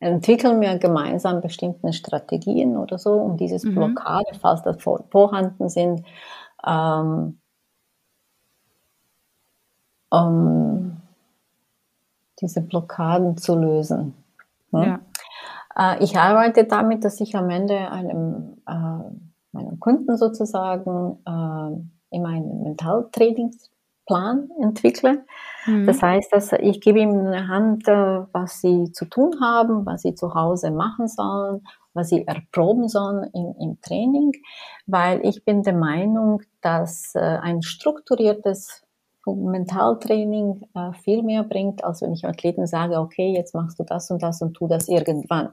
entwickeln 0.00 0.60
wir 0.60 0.78
gemeinsam 0.78 1.40
bestimmte 1.40 1.92
Strategien 1.92 2.76
oder 2.76 2.98
so, 2.98 3.12
um 3.12 3.36
dieses 3.36 3.64
mhm. 3.64 3.74
Blockade, 3.74 4.34
falls 4.40 4.62
das 4.62 4.82
vor, 4.82 5.04
vorhanden 5.10 5.68
sind, 5.68 6.04
ähm, 6.66 7.38
um 10.10 10.96
diese 12.40 12.60
Blockaden 12.60 13.36
zu 13.36 13.56
lösen. 13.56 14.14
Hm? 14.72 14.82
Ja. 14.82 15.00
Äh, 15.94 16.04
ich 16.04 16.16
arbeite 16.16 16.64
damit, 16.64 17.04
dass 17.04 17.20
ich 17.20 17.36
am 17.36 17.50
Ende 17.50 17.90
einem 17.90 18.56
äh, 18.66 19.10
meinem 19.52 19.78
Kunden 19.78 20.16
sozusagen 20.16 21.18
äh, 21.26 22.16
immer 22.16 22.28
einen 22.28 22.62
Mentaltrainingsplan 22.62 24.50
entwickle. 24.60 25.24
Mhm. 25.66 25.86
Das 25.86 26.02
heißt, 26.02 26.32
dass 26.32 26.52
ich 26.52 26.80
gebe 26.80 27.00
ihm 27.00 27.10
eine 27.10 27.48
Hand, 27.48 27.86
äh, 27.86 28.24
was 28.32 28.60
sie 28.60 28.90
zu 28.92 29.04
tun 29.04 29.36
haben, 29.40 29.86
was 29.86 30.02
sie 30.02 30.14
zu 30.14 30.34
Hause 30.34 30.70
machen 30.70 31.06
sollen, 31.06 31.66
was 31.94 32.08
sie 32.08 32.26
erproben 32.26 32.88
sollen 32.88 33.30
im, 33.34 33.54
im 33.60 33.80
Training, 33.82 34.32
weil 34.86 35.24
ich 35.24 35.44
bin 35.44 35.62
der 35.62 35.74
Meinung, 35.74 36.42
dass 36.62 37.14
äh, 37.14 37.18
ein 37.18 37.62
strukturiertes 37.62 38.82
Mentaltraining 39.24 40.66
äh, 40.74 40.92
viel 40.94 41.22
mehr 41.22 41.44
bringt, 41.44 41.84
als 41.84 42.02
wenn 42.02 42.12
ich 42.12 42.24
Athleten 42.24 42.66
sage, 42.66 42.98
okay, 42.98 43.32
jetzt 43.32 43.54
machst 43.54 43.78
du 43.78 43.84
das 43.84 44.10
und 44.10 44.22
das 44.22 44.42
und 44.42 44.54
tu 44.54 44.66
das 44.66 44.88
irgendwann. 44.88 45.50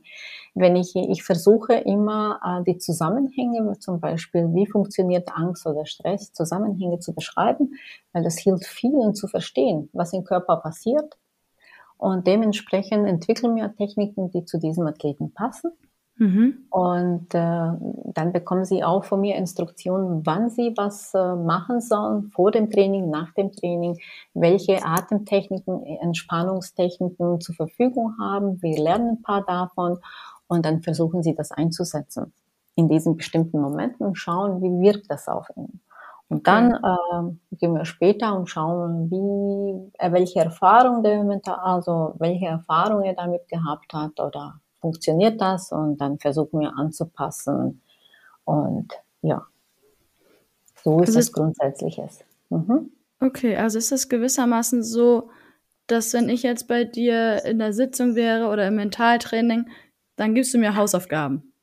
Wenn 0.56 0.76
ich, 0.76 0.96
ich 0.96 1.24
versuche 1.24 1.76
immer 1.76 2.40
äh, 2.44 2.64
die 2.64 2.80
Zusammenhänge, 2.80 3.78
zum 3.80 4.00
Beispiel, 4.00 4.54
wie 4.54 4.66
funktioniert 4.66 5.30
Angst 5.36 5.68
oder 5.68 5.86
Stress, 5.86 6.34
Zusammenhänge 6.34 7.00
zu 7.00 7.14
beschreiben, 7.14 7.74
weil 8.12 8.24
das 8.24 8.40
hilft 8.40 8.66
vielen 8.66 9.14
zu 9.14 9.28
verstehen, 9.28 9.90
was 9.94 10.14
im 10.14 10.24
Körper 10.24 10.58
passiert. 10.58 11.18
Und 11.98 12.26
dementsprechend 12.26 13.08
entwickeln 13.08 13.56
wir 13.56 13.76
Techniken, 13.76 14.32
die 14.32 14.46
zu 14.46 14.58
diesem 14.58 14.88
Athleten 14.88 15.32
passen 15.34 15.72
Mhm. 16.20 16.66
Und 16.70 17.34
äh, 17.34 17.72
dann 18.14 18.34
bekommen 18.34 18.66
sie 18.66 18.84
auch 18.84 19.06
von 19.06 19.22
mir 19.22 19.38
Instruktionen, 19.38 20.26
wann 20.26 20.50
sie 20.50 20.74
was 20.76 21.14
äh, 21.14 21.36
machen 21.36 21.80
sollen, 21.80 22.30
vor 22.32 22.52
dem 22.52 22.70
Training, 22.70 23.10
nach 23.10 23.34
dem 23.34 23.54
Training, 23.54 23.98
welche 24.34 24.86
Atemtechniken, 24.86 25.86
Entspannungstechniken 26.02 27.40
zur 27.40 27.56
Verfügung 27.56 28.16
haben. 28.20 28.62
Wir 28.62 28.78
lernen 28.84 29.18
ein 29.18 29.22
paar 29.22 29.46
davon 29.46 30.00
und 30.48 30.66
dann 30.66 30.82
versuchen 30.82 31.24
sie 31.24 31.36
das 31.36 31.52
einzusetzen 31.52 32.34
in 32.76 32.90
diesen 32.90 33.16
bestimmten 33.16 33.60
Momenten 33.62 34.06
und 34.06 34.16
schauen, 34.16 34.62
wie 34.62 34.86
wirkt 34.86 35.10
das 35.10 35.30
auf 35.30 35.48
ihn. 35.56 35.80
Und 36.28 36.48
dann 36.48 36.74
äh, 36.74 37.56
gehen 37.56 37.74
wir 37.74 37.86
später 37.86 38.36
und 38.36 38.50
schauen, 38.50 39.10
wie, 39.10 39.92
äh, 39.98 40.12
welche 40.12 40.42
Erfahrung 40.42 41.02
der 41.02 41.24
mental, 41.24 41.56
also 41.56 42.14
welche 42.20 42.46
Erfahrung 42.46 43.04
er 43.04 43.16
damit 43.16 43.48
gehabt 43.48 43.94
hat 43.94 44.20
oder 44.20 44.60
funktioniert 44.80 45.40
das 45.42 45.72
und 45.72 45.98
dann 45.98 46.20
versuchen 46.20 46.60
wir 46.60 46.76
anzupassen. 46.78 47.82
Und 48.46 48.94
ja, 49.22 49.46
so 50.84 51.02
ist 51.02 51.10
also 51.10 51.20
es 51.20 51.34
grundsätzliches. 51.34 52.20
Mhm. 52.50 52.92
Okay, 53.20 53.58
also 53.58 53.78
ist 53.78 53.92
es 53.92 54.10
gewissermaßen 54.10 54.84
so, 54.84 55.30
dass 55.88 56.14
wenn 56.14 56.30
ich 56.30 56.44
jetzt 56.44 56.68
bei 56.68 56.84
dir 56.84 57.44
in 57.46 57.60
der 57.60 57.74
Sitzung 57.74 58.16
wäre 58.16 58.48
oder 58.48 58.68
im 58.68 58.76
Mentaltraining, 58.76 59.70
dann 60.16 60.36
gibst 60.36 60.54
du 60.54 60.58
mir 60.58 60.76
Hausaufgaben. 60.76 61.54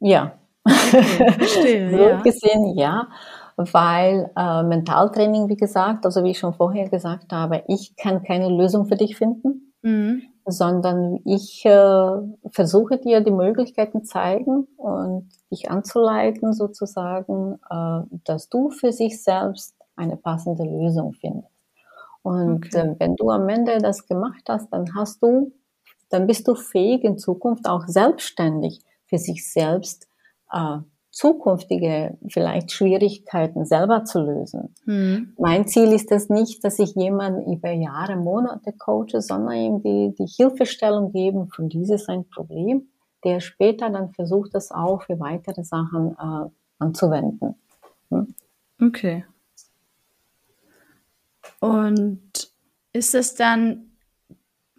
Ja. 0.00 0.38
Okay, 0.64 1.32
verstehe, 1.32 1.90
so 1.96 2.08
ja. 2.08 2.20
gesehen 2.22 2.76
ja, 2.76 3.08
weil 3.56 4.30
äh, 4.36 4.62
Mentaltraining, 4.64 5.48
wie 5.48 5.56
gesagt, 5.56 6.04
also 6.04 6.24
wie 6.24 6.30
ich 6.30 6.38
schon 6.38 6.54
vorher 6.54 6.88
gesagt 6.88 7.32
habe, 7.32 7.62
ich 7.68 7.94
kann 7.96 8.24
keine 8.24 8.48
Lösung 8.48 8.86
für 8.86 8.96
dich 8.96 9.16
finden. 9.16 9.72
Mhm 9.82 10.22
sondern 10.46 11.20
ich 11.24 11.64
äh, 11.64 12.10
versuche 12.50 12.98
dir 12.98 13.20
die 13.20 13.32
Möglichkeiten 13.32 14.04
zeigen 14.04 14.68
und 14.76 15.28
dich 15.50 15.70
anzuleiten 15.70 16.52
sozusagen, 16.52 17.58
äh, 17.68 18.00
dass 18.24 18.48
du 18.48 18.70
für 18.70 18.92
sich 18.92 19.22
selbst 19.22 19.74
eine 19.96 20.16
passende 20.16 20.62
Lösung 20.62 21.14
findest. 21.14 21.52
Und 22.22 22.66
okay. 22.66 22.78
äh, 22.78 22.94
wenn 22.98 23.16
du 23.16 23.30
am 23.30 23.48
Ende 23.48 23.78
das 23.78 24.06
gemacht 24.06 24.44
hast, 24.48 24.72
dann 24.72 24.94
hast 24.94 25.22
du, 25.22 25.52
dann 26.10 26.26
bist 26.26 26.46
du 26.46 26.54
fähig 26.54 27.02
in 27.02 27.18
Zukunft 27.18 27.68
auch 27.68 27.86
selbstständig 27.86 28.82
für 29.06 29.18
sich 29.18 29.50
selbst 29.52 30.08
äh, 30.52 30.78
zukünftige 31.16 32.18
vielleicht 32.28 32.72
Schwierigkeiten 32.72 33.64
selber 33.64 34.04
zu 34.04 34.20
lösen. 34.20 34.74
Mhm. 34.84 35.32
Mein 35.38 35.66
Ziel 35.66 35.92
ist 35.94 36.12
es 36.12 36.28
nicht, 36.28 36.62
dass 36.62 36.78
ich 36.78 36.94
jemanden 36.94 37.50
über 37.50 37.70
Jahre, 37.70 38.16
Monate 38.16 38.74
coache, 38.74 39.22
sondern 39.22 39.56
ihm 39.56 39.82
die, 39.82 40.14
die 40.14 40.26
Hilfestellung 40.26 41.12
geben, 41.12 41.48
von 41.48 41.70
dieses 41.70 42.10
ein 42.10 42.28
Problem, 42.28 42.90
der 43.24 43.40
später 43.40 43.88
dann 43.88 44.12
versucht, 44.12 44.54
das 44.54 44.70
auch 44.70 45.04
für 45.04 45.18
weitere 45.18 45.64
Sachen 45.64 46.18
äh, 46.20 46.50
anzuwenden. 46.78 47.54
Hm? 48.10 48.34
Okay. 48.78 49.24
Und 51.60 52.52
ist 52.92 53.14
es 53.14 53.34
dann, 53.36 53.92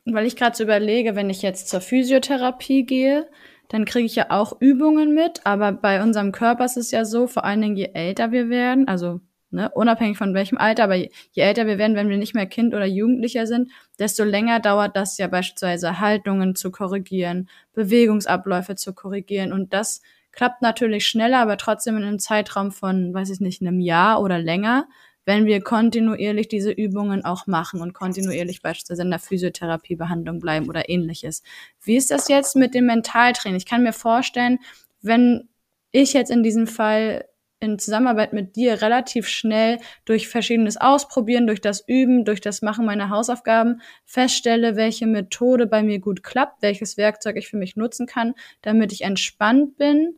weil 0.05 0.27
ich 0.27 0.35
gerade 0.35 0.55
so 0.55 0.63
überlege, 0.63 1.15
wenn 1.15 1.31
ich 1.31 1.41
jetzt 1.41 1.67
zur 1.67 1.81
Physiotherapie 1.81 2.85
gehe, 2.85 3.27
dann 3.69 3.85
kriege 3.85 4.05
ich 4.05 4.15
ja 4.15 4.27
auch 4.29 4.59
Übungen 4.59 5.13
mit, 5.13 5.41
aber 5.45 5.71
bei 5.71 6.01
unserem 6.01 6.31
Körper 6.31 6.65
ist 6.65 6.77
es 6.77 6.91
ja 6.91 7.05
so, 7.05 7.27
vor 7.27 7.43
allen 7.43 7.61
Dingen 7.61 7.75
je 7.75 7.91
älter 7.93 8.31
wir 8.31 8.49
werden, 8.49 8.87
also 8.87 9.19
ne, 9.51 9.69
unabhängig 9.73 10.17
von 10.17 10.33
welchem 10.33 10.57
Alter, 10.57 10.85
aber 10.85 10.95
je, 10.95 11.09
je 11.31 11.43
älter 11.43 11.67
wir 11.67 11.77
werden, 11.77 11.95
wenn 11.95 12.09
wir 12.09 12.17
nicht 12.17 12.35
mehr 12.35 12.45
Kind 12.45 12.73
oder 12.73 12.85
Jugendlicher 12.85 13.47
sind, 13.47 13.71
desto 13.99 14.23
länger 14.23 14.59
dauert 14.59 14.95
das 14.95 15.17
ja 15.17 15.27
beispielsweise 15.27 15.99
Haltungen 15.99 16.55
zu 16.55 16.71
korrigieren, 16.71 17.49
Bewegungsabläufe 17.73 18.75
zu 18.75 18.93
korrigieren. 18.93 19.53
Und 19.53 19.73
das 19.73 20.01
klappt 20.31 20.61
natürlich 20.61 21.07
schneller, 21.07 21.39
aber 21.39 21.57
trotzdem 21.57 21.97
in 21.97 22.03
einem 22.03 22.19
Zeitraum 22.19 22.71
von, 22.71 23.13
weiß 23.13 23.29
ich 23.31 23.39
nicht, 23.39 23.61
einem 23.61 23.79
Jahr 23.79 24.21
oder 24.21 24.37
länger 24.39 24.87
wenn 25.27 25.45
wir 25.45 25.59
kontinuierlich 25.61 26.47
diese 26.47 26.71
Übungen 26.71 27.25
auch 27.25 27.47
machen 27.47 27.81
und 27.81 27.93
kontinuierlich 27.93 28.61
beispielsweise 28.61 29.01
in 29.01 29.09
der 29.09 29.19
Physiotherapiebehandlung 29.19 30.39
bleiben 30.39 30.69
oder 30.69 30.87
ähnliches. 30.87 31.43
Wie 31.83 31.97
ist 31.97 32.11
das 32.11 32.29
jetzt 32.29 32.55
mit 32.55 32.73
dem 32.73 32.85
Mentaltraining? 32.85 33.57
Ich 33.57 33.65
kann 33.65 33.83
mir 33.83 33.91
vorstellen, 33.91 34.59
wenn 35.01 35.49
ich 35.91 36.13
jetzt 36.13 36.31
in 36.31 36.43
diesem 36.43 36.65
Fall 36.65 37.25
in 37.59 37.77
Zusammenarbeit 37.77 38.31
mit 38.31 38.55
dir 38.55 38.81
relativ 38.81 39.27
schnell 39.27 39.79
durch 40.05 40.29
verschiedenes 40.29 40.77
Ausprobieren, 40.77 41.45
durch 41.45 41.59
das 41.59 41.83
Üben, 41.85 42.23
durch 42.23 42.39
das 42.39 42.61
Machen 42.61 42.85
meiner 42.85 43.09
Hausaufgaben 43.09 43.81
feststelle, 44.05 44.77
welche 44.77 45.07
Methode 45.07 45.67
bei 45.67 45.83
mir 45.83 45.99
gut 45.99 46.23
klappt, 46.23 46.61
welches 46.61 46.95
Werkzeug 46.95 47.35
ich 47.35 47.49
für 47.49 47.57
mich 47.57 47.75
nutzen 47.75 48.07
kann, 48.07 48.33
damit 48.61 48.93
ich 48.93 49.01
entspannt 49.01 49.75
bin 49.75 50.17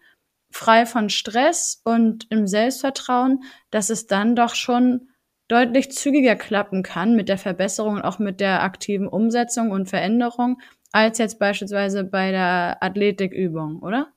frei 0.52 0.86
von 0.86 1.10
Stress 1.10 1.82
und 1.84 2.28
im 2.30 2.48
Selbstvertrauen, 2.48 3.44
dass 3.72 3.90
es 3.90 4.08
dann 4.08 4.36
doch 4.36 4.56
schon 4.56 5.10
deutlich 5.48 5.92
zügiger 5.92 6.36
klappen 6.36 6.84
kann 6.84 7.16
mit 7.16 7.30
der 7.30 7.38
Verbesserung 7.38 7.96
und 7.96 8.02
auch 8.04 8.20
mit 8.20 8.40
der 8.40 8.64
aktiven 8.64 9.08
Umsetzung 9.08 9.72
und 9.72 9.90
Veränderung, 9.90 10.60
als 10.92 11.18
jetzt 11.18 11.40
beispielsweise 11.40 12.04
bei 12.04 12.32
der 12.32 12.78
Athletikübung, 12.82 13.80
oder? 13.80 14.08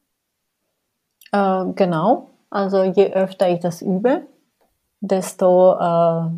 Äh, 1.33 1.73
genau. 1.75 2.31
Also 2.51 2.83
je 2.85 3.12
öfter 3.12 3.49
ich 3.49 3.61
das 3.61 3.81
übe, 3.81 4.27
desto 5.01 5.75
äh, 5.75 6.31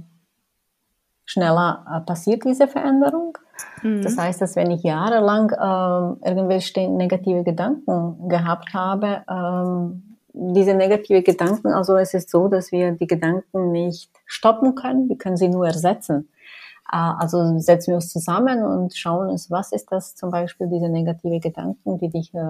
schneller 1.24 1.84
äh, 1.92 2.00
passiert 2.00 2.44
diese 2.44 2.68
Veränderung. 2.68 3.36
Mhm. 3.82 4.02
Das 4.02 4.16
heißt, 4.16 4.40
dass 4.40 4.56
wenn 4.56 4.70
ich 4.70 4.82
jahrelang 4.82 5.50
äh, 5.50 6.28
irgendwelche 6.28 6.88
negative 6.88 7.44
Gedanken 7.44 8.28
gehabt 8.28 8.74
habe, 8.74 9.22
ähm, 9.28 10.16
diese 10.32 10.74
negative 10.74 11.22
Gedanken, 11.22 11.68
also 11.68 11.96
es 11.96 12.12
ist 12.12 12.30
so, 12.30 12.48
dass 12.48 12.72
wir 12.72 12.92
die 12.92 13.06
Gedanken 13.06 13.70
nicht 13.70 14.10
stoppen 14.26 14.74
können, 14.74 15.08
wir 15.08 15.16
können 15.16 15.36
sie 15.36 15.48
nur 15.48 15.66
ersetzen. 15.66 16.28
Äh, 16.90 16.96
also 16.96 17.58
setzen 17.58 17.92
wir 17.92 17.96
uns 17.96 18.10
zusammen 18.10 18.64
und 18.64 18.96
schauen 18.96 19.28
uns, 19.28 19.50
was 19.50 19.72
ist 19.72 19.90
das 19.92 20.14
zum 20.14 20.30
Beispiel, 20.30 20.68
diese 20.68 20.88
negative 20.88 21.40
Gedanken, 21.40 21.98
die 21.98 22.08
dich 22.08 22.34
äh, 22.34 22.40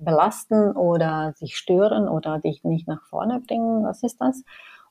belasten 0.00 0.72
oder 0.72 1.34
dich 1.40 1.56
stören 1.56 2.08
oder 2.08 2.38
dich 2.38 2.64
nicht 2.64 2.88
nach 2.88 3.02
vorne 3.02 3.40
bringen, 3.40 3.84
was 3.84 4.02
ist 4.02 4.20
das? 4.20 4.42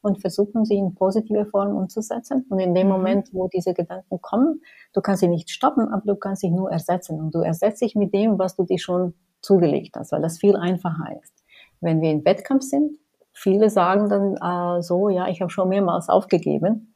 Und 0.07 0.21
versuchen 0.21 0.65
sie 0.65 0.77
in 0.77 0.95
positive 0.95 1.45
Form 1.45 1.75
umzusetzen. 1.75 2.45
Und 2.49 2.59
in 2.59 2.73
dem 2.73 2.87
mhm. 2.87 2.93
Moment, 2.93 3.29
wo 3.33 3.47
diese 3.47 3.73
Gedanken 3.73 4.21
kommen, 4.21 4.61
du 4.93 5.01
kannst 5.01 5.21
sie 5.21 5.27
nicht 5.27 5.49
stoppen, 5.49 5.87
aber 5.89 6.03
du 6.05 6.15
kannst 6.15 6.41
sie 6.41 6.49
nur 6.49 6.71
ersetzen. 6.71 7.19
Und 7.19 7.35
du 7.35 7.39
ersetzt 7.39 7.81
dich 7.81 7.95
mit 7.95 8.13
dem, 8.13 8.39
was 8.39 8.55
du 8.55 8.63
dir 8.63 8.79
schon 8.79 9.13
zugelegt 9.41 9.95
hast, 9.95 10.11
weil 10.11 10.21
das 10.21 10.39
viel 10.39 10.55
einfacher 10.55 11.15
ist 11.21 11.37
wenn 11.81 12.01
wir 12.01 12.11
im 12.11 12.25
Wettkampf 12.25 12.63
sind. 12.63 12.91
Viele 13.33 13.69
sagen 13.69 14.09
dann 14.09 14.35
äh, 14.35 14.81
so, 14.81 15.09
ja, 15.09 15.27
ich 15.27 15.41
habe 15.41 15.51
schon 15.51 15.69
mehrmals 15.69 16.09
aufgegeben. 16.09 16.95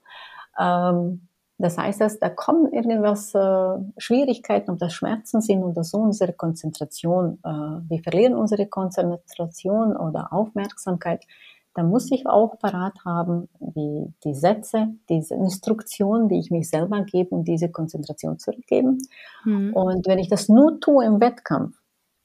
Ähm, 0.60 1.28
das 1.60 1.78
heißt, 1.78 2.02
dass 2.02 2.20
da 2.20 2.30
kommen 2.30 2.74
irgendwas 2.74 3.36
äh, 3.36 3.78
Schwierigkeiten, 4.00 4.72
ob 4.72 4.80
das 4.80 4.94
Schmerzen 4.94 5.42
sind 5.42 5.64
oder 5.64 5.84
so 5.84 6.00
unsere 6.00 6.34
Konzentration. 6.34 7.38
Äh, 7.44 7.50
wir 7.50 8.02
verlieren 8.02 8.34
unsere 8.34 8.66
Konzentration 8.66 9.96
oder 9.96 10.34
Aufmerksamkeit. 10.34 11.24
Da 11.74 11.84
muss 11.84 12.12
ich 12.12 12.28
auch 12.28 12.60
parat 12.60 12.94
haben, 13.06 13.48
die, 13.60 14.14
die 14.26 14.34
Sätze, 14.34 14.88
diese 15.08 15.36
Instruktionen, 15.36 16.28
die 16.28 16.40
ich 16.40 16.52
mich 16.52 16.70
selber 16.70 17.02
gebe, 17.04 17.34
um 17.34 17.46
diese 17.46 17.70
Konzentration 17.70 18.40
zurückgeben. 18.40 18.98
Mhm. 19.46 19.74
Und 19.74 20.08
wenn 20.08 20.20
ich 20.20 20.28
das 20.28 20.50
nur 20.50 20.80
tue 20.82 21.06
im 21.06 21.22
Wettkampf, 21.22 21.78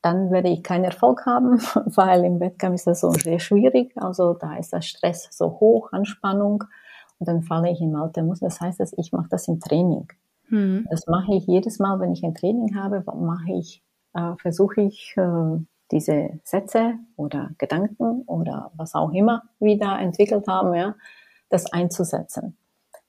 dann 0.02 0.30
werde 0.30 0.48
ich 0.48 0.62
keinen 0.62 0.85
Erfolg 0.85 1.26
haben, 1.26 1.59
weil 1.96 2.24
im 2.24 2.40
Wettkampf 2.40 2.74
ist 2.74 2.87
das 2.87 3.00
so 3.00 3.11
sehr 3.11 3.38
schwierig. 3.38 3.92
Also 3.96 4.35
da 4.35 4.56
ist 4.56 4.72
der 4.72 4.82
Stress 4.82 5.28
so 5.30 5.59
hoch, 5.61 5.92
Anspannung 5.92 6.64
und 7.18 7.28
dann 7.28 7.42
falle 7.42 7.70
ich 7.70 7.80
in 7.80 7.96
alte 7.96 8.22
Muster. 8.22 8.46
Das 8.46 8.61
heißt, 8.61 8.80
dass 8.80 8.92
ich 8.96 9.12
mache 9.12 9.28
das 9.30 9.48
im 9.48 9.61
Training. 9.61 10.09
Mhm. 10.48 10.87
Das 10.90 11.06
mache 11.06 11.35
ich 11.35 11.46
jedes 11.46 11.78
Mal, 11.78 12.00
wenn 12.00 12.12
ich 12.12 12.24
ein 12.24 12.35
Training 12.35 12.76
habe, 12.76 13.04
mache 13.14 13.52
ich, 13.52 13.82
äh, 14.14 14.35
versuche 14.38 14.82
ich 14.82 15.14
äh, 15.16 15.59
diese 15.90 16.40
Sätze 16.44 16.94
oder 17.16 17.51
Gedanken 17.59 18.22
oder 18.22 18.70
was 18.75 18.94
auch 18.94 19.12
immer 19.12 19.42
wieder 19.61 19.99
entwickelt 19.99 20.46
haben, 20.49 20.75
ja, 20.75 20.94
das 21.49 21.72
einzusetzen 21.72 22.57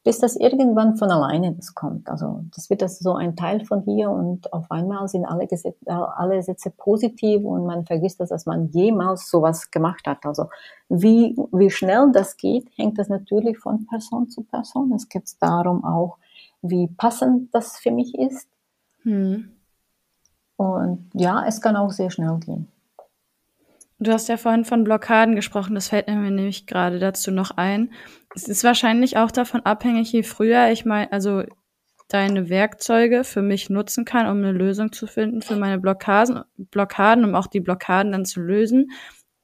bis 0.08 0.20
das 0.20 0.38
irgendwann 0.38 0.96
von 0.96 1.12
alleine 1.12 1.54
das 1.54 1.76
kommt. 1.76 2.08
Also 2.10 2.46
das 2.56 2.70
wird 2.70 2.82
das 2.82 2.98
so 2.98 3.16
ein 3.16 3.36
Teil 3.36 3.66
von 3.66 3.84
dir 3.84 4.10
und 4.10 4.54
auf 4.54 4.72
einmal 4.72 5.06
sind 5.10 5.26
alle, 5.26 5.48
Gesetze, 5.48 5.76
äh, 5.86 5.92
alle 5.92 6.42
Sätze 6.42 6.70
positiv 6.70 7.44
und 7.44 7.66
man 7.66 7.86
vergisst 7.86 8.22
das, 8.22 8.30
dass 8.30 8.46
man 8.46 8.70
jemals 8.70 9.30
sowas 9.30 9.70
gemacht 9.70 10.08
hat. 10.08 10.26
Also 10.26 10.46
wie, 10.88 11.36
wie 11.52 11.70
schnell 11.70 12.10
das 12.14 12.38
geht, 12.38 12.70
hängt 12.78 12.98
das 12.98 13.10
natürlich 13.10 13.58
von 13.58 13.86
Person 13.86 14.30
zu 14.30 14.44
Person. 14.44 14.94
Es 14.94 15.10
geht 15.10 15.30
darum 15.42 15.84
auch, 15.84 16.18
wie 16.62 16.88
passend 16.88 17.54
das 17.54 17.78
für 17.78 17.92
mich 17.92 18.18
ist. 18.18 18.48
Hm. 19.02 19.57
Und 20.58 21.10
ja, 21.14 21.46
es 21.48 21.62
kann 21.62 21.76
auch 21.76 21.92
sehr 21.92 22.10
schnell 22.10 22.40
gehen. 22.40 22.68
Du 24.00 24.12
hast 24.12 24.28
ja 24.28 24.38
vorhin 24.38 24.66
von 24.66 24.84
Blockaden 24.84 25.36
gesprochen, 25.36 25.74
das 25.74 25.88
fällt 25.88 26.08
mir 26.08 26.16
nämlich 26.16 26.68
gerade 26.68 27.00
dazu 27.00 27.32
noch 27.32 27.52
ein. 27.52 27.92
Es 28.36 28.48
ist 28.48 28.64
wahrscheinlich 28.64 29.18
auch 29.18 29.32
davon 29.32 29.62
abhängig, 29.62 30.12
je 30.12 30.22
früher 30.22 30.70
ich 30.70 30.86
mal, 30.86 31.08
also 31.10 31.44
deine 32.08 32.50
Werkzeuge 32.50 33.24
für 33.24 33.42
mich 33.42 33.70
nutzen 33.70 34.06
kann, 34.06 34.28
um 34.28 34.38
eine 34.38 34.52
Lösung 34.52 34.92
zu 34.92 35.08
finden 35.08 35.42
für 35.42 35.56
meine 35.56 35.80
Blockaden, 35.80 36.44
Blockaden, 36.58 37.26
um 37.26 37.36
auch 37.36 37.48
die 37.48 37.60
Blockaden 37.60 38.12
dann 38.12 38.26
zu 38.26 38.40
lösen, 38.40 38.92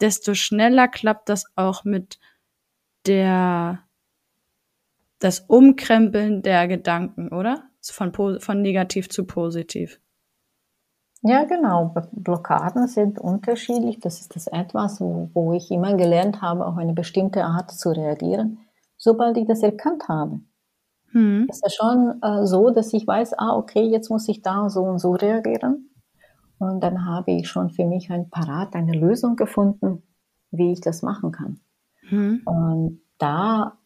desto 0.02 0.34
schneller 0.34 0.88
klappt 0.88 1.30
das 1.30 1.46
auch 1.56 1.84
mit 1.84 2.20
der, 3.06 3.80
das 5.20 5.42
Umkrempeln 5.42 6.42
der 6.42 6.68
Gedanken, 6.68 7.30
oder? 7.30 7.70
Von, 7.82 8.14
von 8.14 8.62
negativ 8.62 9.10
zu 9.10 9.26
positiv. 9.26 10.00
Ja, 11.26 11.46
genau. 11.46 11.96
Blockaden 12.12 12.88
sind 12.88 13.18
unterschiedlich. 13.18 14.00
Das 14.02 14.20
ist 14.20 14.36
das 14.36 14.48
etwas, 14.48 15.00
wo, 15.00 15.30
wo 15.34 15.54
ich 15.54 15.72
immer 15.72 15.96
gelernt 15.96 16.42
habe, 16.42 16.66
auf 16.66 16.78
eine 16.78 16.94
bestimmte 16.94 17.46
Art 17.46 17.72
zu 17.72 17.92
reagieren, 17.92 18.60
sobald 18.98 19.38
ich 19.38 19.48
das 19.48 19.64
erkannt 19.64 20.10
habe. 20.10 20.42
Hm. 21.12 21.48
Ist 21.50 21.64
das 21.64 21.74
schon 21.76 22.22
äh, 22.22 22.46
so, 22.46 22.72
dass 22.72 22.92
ich 22.92 23.08
weiß, 23.08 23.38
ah, 23.38 23.56
okay, 23.56 23.84
jetzt 23.84 24.10
muss 24.10 24.28
ich 24.28 24.42
da 24.42 24.70
so 24.70 24.84
und 24.84 25.00
so 25.00 25.14
reagieren. 25.14 25.92
Und 26.60 26.82
dann 26.82 27.06
habe 27.06 27.32
ich 27.32 27.48
schon 27.48 27.70
für 27.70 27.86
mich 27.86 28.12
ein 28.12 28.30
Parat, 28.30 28.76
eine 28.76 28.94
Lösung 28.94 29.38
gefunden, 29.38 30.04
wie 30.52 30.74
ich 30.74 30.82
das 30.82 31.04
machen 31.04 31.32
kann. 31.32 31.60
Hm. 32.10 32.42
Und 32.46 33.02
da 33.18 33.78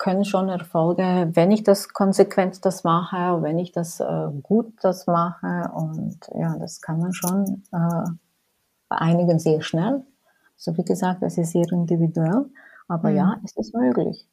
können 0.00 0.24
schon 0.24 0.48
Erfolge, 0.48 1.28
wenn 1.34 1.52
ich 1.52 1.62
das 1.62 1.90
konsequent 1.90 2.64
das 2.64 2.84
mache, 2.84 3.42
wenn 3.42 3.58
ich 3.58 3.70
das 3.70 4.00
äh, 4.00 4.28
gut 4.42 4.72
das 4.80 5.06
mache 5.06 5.70
und 5.74 6.18
ja, 6.34 6.56
das 6.58 6.80
kann 6.80 6.98
man 6.98 7.12
schon 7.12 7.62
äh, 7.70 8.10
bei 8.88 8.96
einigen 8.96 9.38
sehr 9.38 9.60
schnell. 9.60 10.02
So 10.56 10.76
wie 10.78 10.84
gesagt, 10.84 11.22
es 11.22 11.36
ist 11.36 11.52
sehr 11.52 11.70
individuell, 11.70 12.46
aber 12.88 13.10
mhm. 13.10 13.16
ja, 13.16 13.40
es 13.44 13.54
ist 13.56 13.74
möglich. 13.74 14.26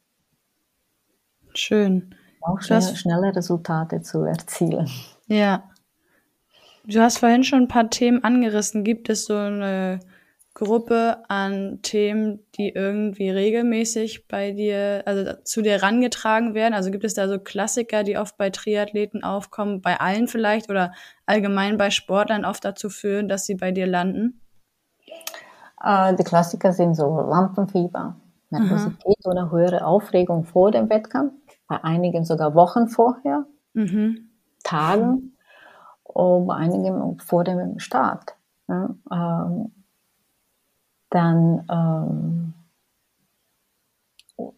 Schön. 1.54 2.16
Auch 2.42 2.62
schnell, 2.62 2.82
schnelle 2.82 3.36
Resultate 3.36 4.02
zu 4.02 4.24
erzielen. 4.24 4.90
Ja. 5.26 5.64
Du 6.86 7.02
hast 7.02 7.18
vorhin 7.18 7.44
schon 7.44 7.64
ein 7.64 7.68
paar 7.68 7.90
Themen 7.90 8.24
angerissen. 8.24 8.86
Gibt 8.86 9.10
es 9.10 9.26
so 9.26 9.36
eine 9.36 10.00
Gruppe 10.58 11.18
an 11.28 11.84
Themen, 11.84 12.40
die 12.58 12.70
irgendwie 12.70 13.30
regelmäßig 13.30 14.28
bei 14.28 14.54
dir, 14.54 15.04
also 15.06 15.34
zu 15.44 15.62
dir 15.62 15.84
rangetragen 15.84 16.56
werden? 16.56 16.74
Also 16.74 16.90
gibt 16.90 17.04
es 17.04 17.14
da 17.14 17.28
so 17.28 17.38
Klassiker, 17.38 18.04
die 18.04 18.18
oft 18.18 18.38
bei 18.38 18.50
Triathleten 18.50 19.24
aufkommen, 19.24 19.82
bei 19.82 20.00
allen 20.00 20.28
vielleicht 20.28 20.72
oder 20.72 20.94
allgemein 21.28 21.78
bei 21.78 21.92
Sportlern 21.92 22.44
oft 22.44 22.66
dazu 22.66 22.90
führen, 22.90 23.30
dass 23.30 23.46
sie 23.46 23.54
bei 23.54 23.72
dir 23.72 23.86
landen? 23.86 24.42
Äh, 25.84 26.16
die 26.16 26.24
Klassiker 26.24 26.74
sind 26.74 26.96
so 26.96 27.06
Lampenfieber, 27.06 28.16
Nervosität 28.50 29.26
mhm. 29.26 29.32
oder 29.32 29.52
höhere 29.52 29.86
Aufregung 29.86 30.44
vor 30.44 30.72
dem 30.72 30.90
Wettkampf, 30.90 31.34
bei 31.68 31.84
einigen 31.84 32.26
sogar 32.26 32.56
Wochen 32.56 32.88
vorher, 32.88 33.46
mhm. 33.74 34.32
Tagen 34.64 35.38
und 36.02 36.48
bei 36.48 36.56
einigen 36.56 37.20
vor 37.20 37.44
dem 37.44 37.78
Start. 37.78 38.36
Ja, 38.68 38.90
ähm, 39.12 39.72
dann, 41.10 41.66
ähm, 41.72 42.54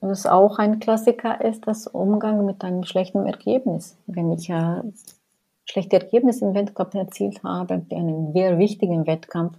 was 0.02 0.26
auch 0.26 0.60
ein 0.60 0.80
Klassiker 0.80 1.42
ist, 1.44 1.68
das 1.68 1.88
Umgang 1.88 2.46
mit 2.46 2.64
einem 2.64 2.84
schlechten 2.84 3.26
Ergebnis. 3.26 3.98
Wenn 4.08 4.32
ich 4.32 4.50
äh, 4.50 4.82
schlechte 5.66 6.02
Ergebnisse 6.02 6.46
im 6.46 6.54
Wettkampf 6.54 6.96
erzielt 6.96 7.44
habe, 7.44 7.78
bei 7.78 7.96
einem 7.96 8.34
sehr 8.34 8.58
wichtigen 8.58 9.08
Wettkampf, 9.08 9.58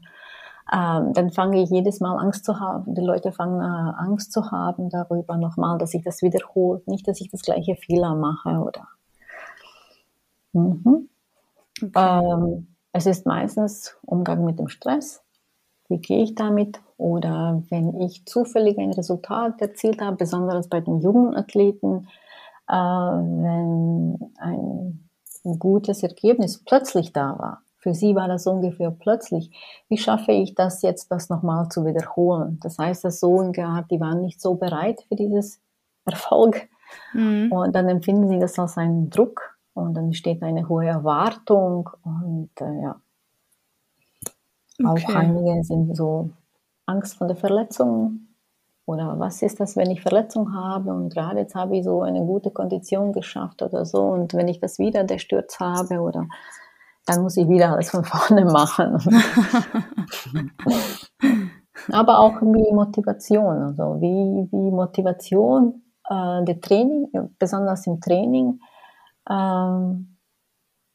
ähm, 0.73 1.13
dann 1.15 1.31
fange 1.31 1.63
ich 1.63 1.71
jedes 1.71 2.01
Mal 2.01 2.17
Angst 2.19 2.45
zu 2.45 2.61
haben. 2.61 2.95
Die 2.95 3.01
Leute 3.01 3.33
fangen 3.33 3.61
äh, 3.61 3.93
Angst 3.99 4.33
zu 4.33 4.51
haben 4.51 4.89
darüber 4.89 5.37
nochmal, 5.37 5.79
dass 5.79 5.95
ich 5.95 6.05
das 6.05 6.23
wiederhole, 6.23 6.83
nicht, 6.87 7.09
dass 7.09 7.21
ich 7.21 7.31
das 7.31 7.43
gleiche 7.43 7.77
Fehler 7.77 8.15
mache 8.15 8.51
oder. 8.51 8.87
Mhm. 10.53 11.09
Okay. 11.83 11.93
Ähm, 11.97 12.77
es 12.93 13.07
ist 13.07 13.27
meistens 13.27 13.97
Umgang 14.05 14.45
mit 14.45 14.59
dem 14.59 14.69
Stress, 14.69 15.23
wie 15.91 15.99
gehe 15.99 16.23
ich 16.23 16.35
damit? 16.35 16.81
Oder 16.97 17.63
wenn 17.69 18.01
ich 18.01 18.25
zufällig 18.27 18.79
ein 18.79 18.93
Resultat 18.93 19.61
erzielt 19.61 20.01
habe, 20.01 20.17
besonders 20.17 20.69
bei 20.69 20.81
den 20.81 21.01
jungen 21.01 21.35
Athleten, 21.35 22.09
äh, 22.69 22.75
wenn 22.75 24.33
ein 24.39 25.11
gutes 25.59 26.03
Ergebnis 26.03 26.63
plötzlich 26.65 27.13
da 27.13 27.39
war. 27.39 27.63
Für 27.79 27.95
sie 27.95 28.15
war 28.15 28.29
das 28.29 28.47
ungefähr 28.47 28.91
plötzlich. 28.91 29.51
Wie 29.89 29.97
schaffe 29.97 30.33
ich 30.33 30.55
das 30.55 30.83
jetzt, 30.83 31.11
das 31.11 31.31
nochmal 31.31 31.69
zu 31.71 31.87
wiederholen? 31.87 32.61
Das 32.63 32.77
heißt, 32.79 33.05
das 33.05 33.21
so 33.21 33.41
in 33.41 33.59
Art, 33.59 33.91
die 33.91 34.01
waren 34.01 34.21
nicht 34.21 34.41
so 34.41 34.55
bereit 34.55 35.01
für 35.09 35.17
dieses 35.17 35.61
Erfolg. 36.05 36.69
Mhm. 37.15 37.51
Und 37.51 37.75
dann 37.75 37.89
empfinden 37.89 38.29
sie 38.29 38.39
das 38.39 38.59
als 38.59 38.77
einen 38.77 39.09
Druck 39.09 39.57
und 39.73 39.95
dann 39.95 40.13
steht 40.13 40.43
eine 40.43 40.69
hohe 40.69 40.87
Erwartung 40.87 41.89
und 42.03 42.51
äh, 42.61 42.83
ja, 42.83 43.01
Okay. 44.85 45.07
Auch 45.07 45.15
einige 45.15 45.63
sind 45.63 45.97
so 45.97 46.31
Angst 46.87 47.19
vor 47.19 47.27
der 47.27 47.37
Verletzung 47.37 48.29
oder 48.87 49.19
was 49.19 49.43
ist 49.43 49.61
das, 49.61 49.77
wenn 49.77 49.91
ich 49.91 50.03
Verletzung 50.03 50.55
habe 50.55 50.93
und 50.93 51.11
gerade 51.11 51.41
jetzt 51.41 51.55
habe 51.55 51.77
ich 51.77 51.85
so 51.85 52.03
eine 52.03 52.21
gute 52.21 52.51
Kondition 52.51 53.13
geschafft 53.13 53.63
oder 53.63 53.85
so 53.85 54.03
und 54.03 54.35
wenn 54.35 54.49
ich 54.49 54.59
das 54.61 54.79
wieder 54.79 55.05
der 55.05 55.19
Sturz 55.19 55.61
habe 55.61 56.01
oder 56.01 56.27
dann 57.07 57.23
muss 57.23 57.37
ich 57.37 57.49
wieder 57.49 57.73
alles 57.73 57.91
von 57.91 58.05
vorne 58.07 58.45
machen. 58.45 58.99
Aber 61.93 62.19
auch 62.19 62.43
wie 62.43 62.73
Motivation, 62.73 63.63
also 63.63 64.01
wie, 64.01 64.49
wie 64.51 64.71
Motivation 64.71 65.83
äh, 66.09 66.45
der 66.45 66.61
Training, 66.61 67.09
besonders 67.39 67.87
im 67.87 68.01
Training, 68.01 68.61
ähm, 69.31 70.10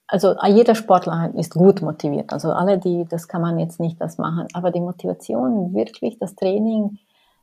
also 0.07 0.35
jeder 0.47 0.75
Sportler 0.75 1.31
ist 1.35 1.53
gut 1.53 1.81
motiviert. 1.81 2.31
Also 2.31 2.51
alle, 2.51 2.77
die, 2.77 3.05
das 3.09 3.27
kann 3.27 3.41
man 3.41 3.59
jetzt 3.59 3.79
nicht 3.79 3.99
das 3.99 4.17
machen. 4.17 4.47
Aber 4.53 4.71
die 4.71 4.81
Motivation, 4.81 5.73
wirklich 5.73 6.19
das 6.19 6.35
Training 6.35 6.99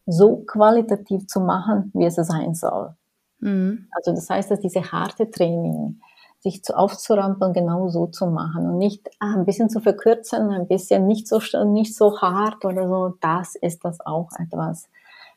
so 0.07 0.39
qualitativ 0.47 1.27
zu 1.27 1.41
machen, 1.41 1.91
wie 1.95 2.05
es 2.05 2.17
sein 2.17 2.55
soll. 2.55 2.95
Mhm. 3.41 3.89
Also 3.93 4.13
das 4.13 4.29
heißt, 4.31 4.51
dass 4.51 4.61
diese 4.61 4.93
harte 4.93 5.31
Training, 5.31 6.01
sich 6.39 6.65
zu 6.65 6.77
aufzurampeln, 6.77 7.53
genau 7.53 7.89
so 7.89 8.09
zu 8.09 8.27
machen 8.27 8.69
und 8.69 8.79
nicht 8.79 9.09
ah, 9.21 9.35
ein 9.37 9.45
bisschen 9.45 9.71
zu 9.71 9.79
verkürzen, 9.79 10.51
ein 10.51 10.67
bisschen 10.67 11.07
nicht 11.07 11.29
so, 11.29 11.39
nicht 11.65 11.95
so 11.95 12.21
hart 12.21 12.65
oder 12.65 12.89
so. 12.89 13.15
Das 13.21 13.55
ist 13.55 13.85
das 13.85 14.05
auch 14.05 14.29
etwas, 14.41 14.89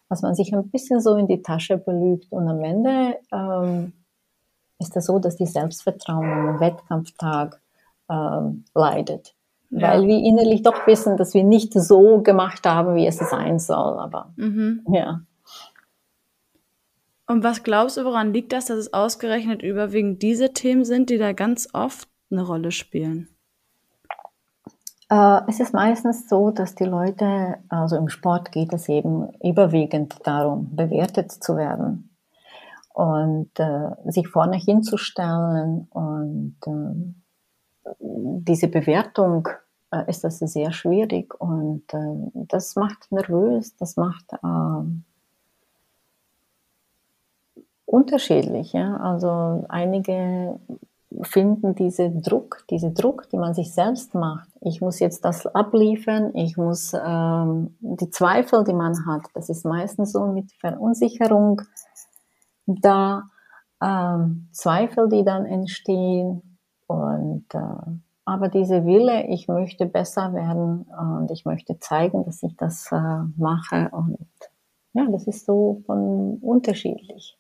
was 0.09 0.23
man 0.23 0.34
sich 0.34 0.51
ein 0.53 0.67
bisschen 0.69 0.99
so 1.01 1.15
in 1.15 1.28
die 1.28 1.43
Tasche 1.43 1.78
belügt. 1.78 2.32
Und 2.32 2.47
am 2.47 2.63
Ende 2.63 3.19
ähm, 3.32 3.93
ist 4.80 4.95
das 4.95 5.05
so, 5.05 5.19
dass 5.19 5.36
die 5.36 5.45
Selbstvertrauen 5.45 6.26
am 6.26 6.59
Wettkampftag 6.59 7.61
ähm, 8.09 8.65
leidet. 8.73 9.36
Ja. 9.69 9.89
Weil 9.89 10.07
wir 10.07 10.17
innerlich 10.17 10.61
doch 10.63 10.86
wissen, 10.88 11.17
dass 11.17 11.34
wir 11.34 11.43
nicht 11.43 11.73
so 11.73 12.21
gemacht 12.21 12.65
haben, 12.65 12.95
wie 12.95 13.07
es 13.07 13.17
sein 13.17 13.59
soll. 13.59 13.99
Aber 13.99 14.34
mhm. 14.36 14.86
ja. 14.91 15.21
Und 17.28 17.43
was 17.43 17.63
glaubst 17.63 17.97
du, 17.97 18.05
woran 18.05 18.34
liegt 18.34 18.53
das, 18.53 18.65
dass 18.65 18.78
es 18.78 18.93
ausgerechnet 18.93 19.63
überwiegend 19.63 20.21
diese 20.21 20.53
Themen 20.53 20.86
sind, 20.86 21.09
die 21.09 21.17
da 21.17 21.34
ganz 21.34 21.67
oft 21.73 22.07
eine 22.30 22.45
Rolle 22.45 22.71
spielen? 22.71 23.30
Äh, 25.09 25.41
es 25.47 25.59
ist 25.59 25.73
meistens 25.73 26.30
so, 26.30 26.51
dass 26.51 26.76
die 26.76 26.86
Leute, 26.86 27.57
also 27.69 27.95
im 27.95 28.09
Sport 28.09 28.51
geht 28.51 28.73
es 28.73 28.88
eben 28.89 29.30
überwiegend 29.43 30.15
darum, 30.23 30.76
bewertet 30.76 31.32
zu 31.32 31.57
werden 31.57 32.14
und 32.96 33.52
äh, 33.60 33.89
sich 34.06 34.30
vorne 34.30 34.56
hinzustellen 34.56 35.88
und 35.89 36.56
äh, 36.66 37.93
diese 38.00 38.70
Bewertung 38.70 39.50
äh, 39.91 40.10
ist 40.10 40.24
das 40.24 40.39
sehr 40.39 40.72
schwierig 40.72 41.34
und 41.38 41.84
äh, 41.93 42.32
das 42.48 42.78
macht 42.78 43.12
nervös, 43.12 43.76
das 43.76 43.98
macht 43.98 44.32
ähm, 44.41 45.04
unterschiedlich. 47.86 48.72
Ja? 48.72 48.96
Also 48.96 49.66
einige 49.68 50.58
finden 51.24 51.76
diese 51.76 52.10
Druck, 52.10 52.64
diese 52.70 52.91
Druck, 52.91 53.30
die 53.30 53.38
man 53.38 53.54
sich 53.54 53.74
selbst 53.74 54.16
macht. 54.16 54.48
Ich 54.62 54.80
muss 54.80 55.00
jetzt 55.00 55.26
das 55.26 55.46
abliefern, 55.48 56.32
ich 56.34 56.56
muss 56.56 56.93
ähm, 56.93 57.76
die 57.80 58.10
Zweifel, 58.10 58.64
die 58.64 58.74
man 58.74 59.06
hat, 59.06 59.24
das 59.34 59.50
ist 59.50 59.66
meistens 59.66 60.14
so 60.14 60.28
mit 60.28 60.52
Verunsicherung 60.54 61.62
da, 62.66 63.30
ähm, 63.82 64.47
Zweifel, 64.51 65.09
die 65.09 65.24
dann 65.24 65.45
entstehen 65.45 66.57
und 66.88 67.45
äh, 67.53 67.91
aber 68.28 68.49
diese 68.49 68.86
Wille, 68.86 69.28
ich 69.28 69.47
möchte 69.47 69.86
besser 69.86 70.34
werden 70.34 70.84
und 70.84 71.30
ich 71.30 71.45
möchte 71.45 71.78
zeigen, 71.80 72.26
dass 72.26 72.41
ich 72.41 72.55
das 72.57 72.91
äh, 72.91 73.20
mache 73.38 73.89
und 73.91 74.18
ja, 74.93 75.05
das 75.11 75.28
ist 75.28 75.45
so 75.45 75.84
von 75.86 76.38
unterschiedlich. 76.41 77.38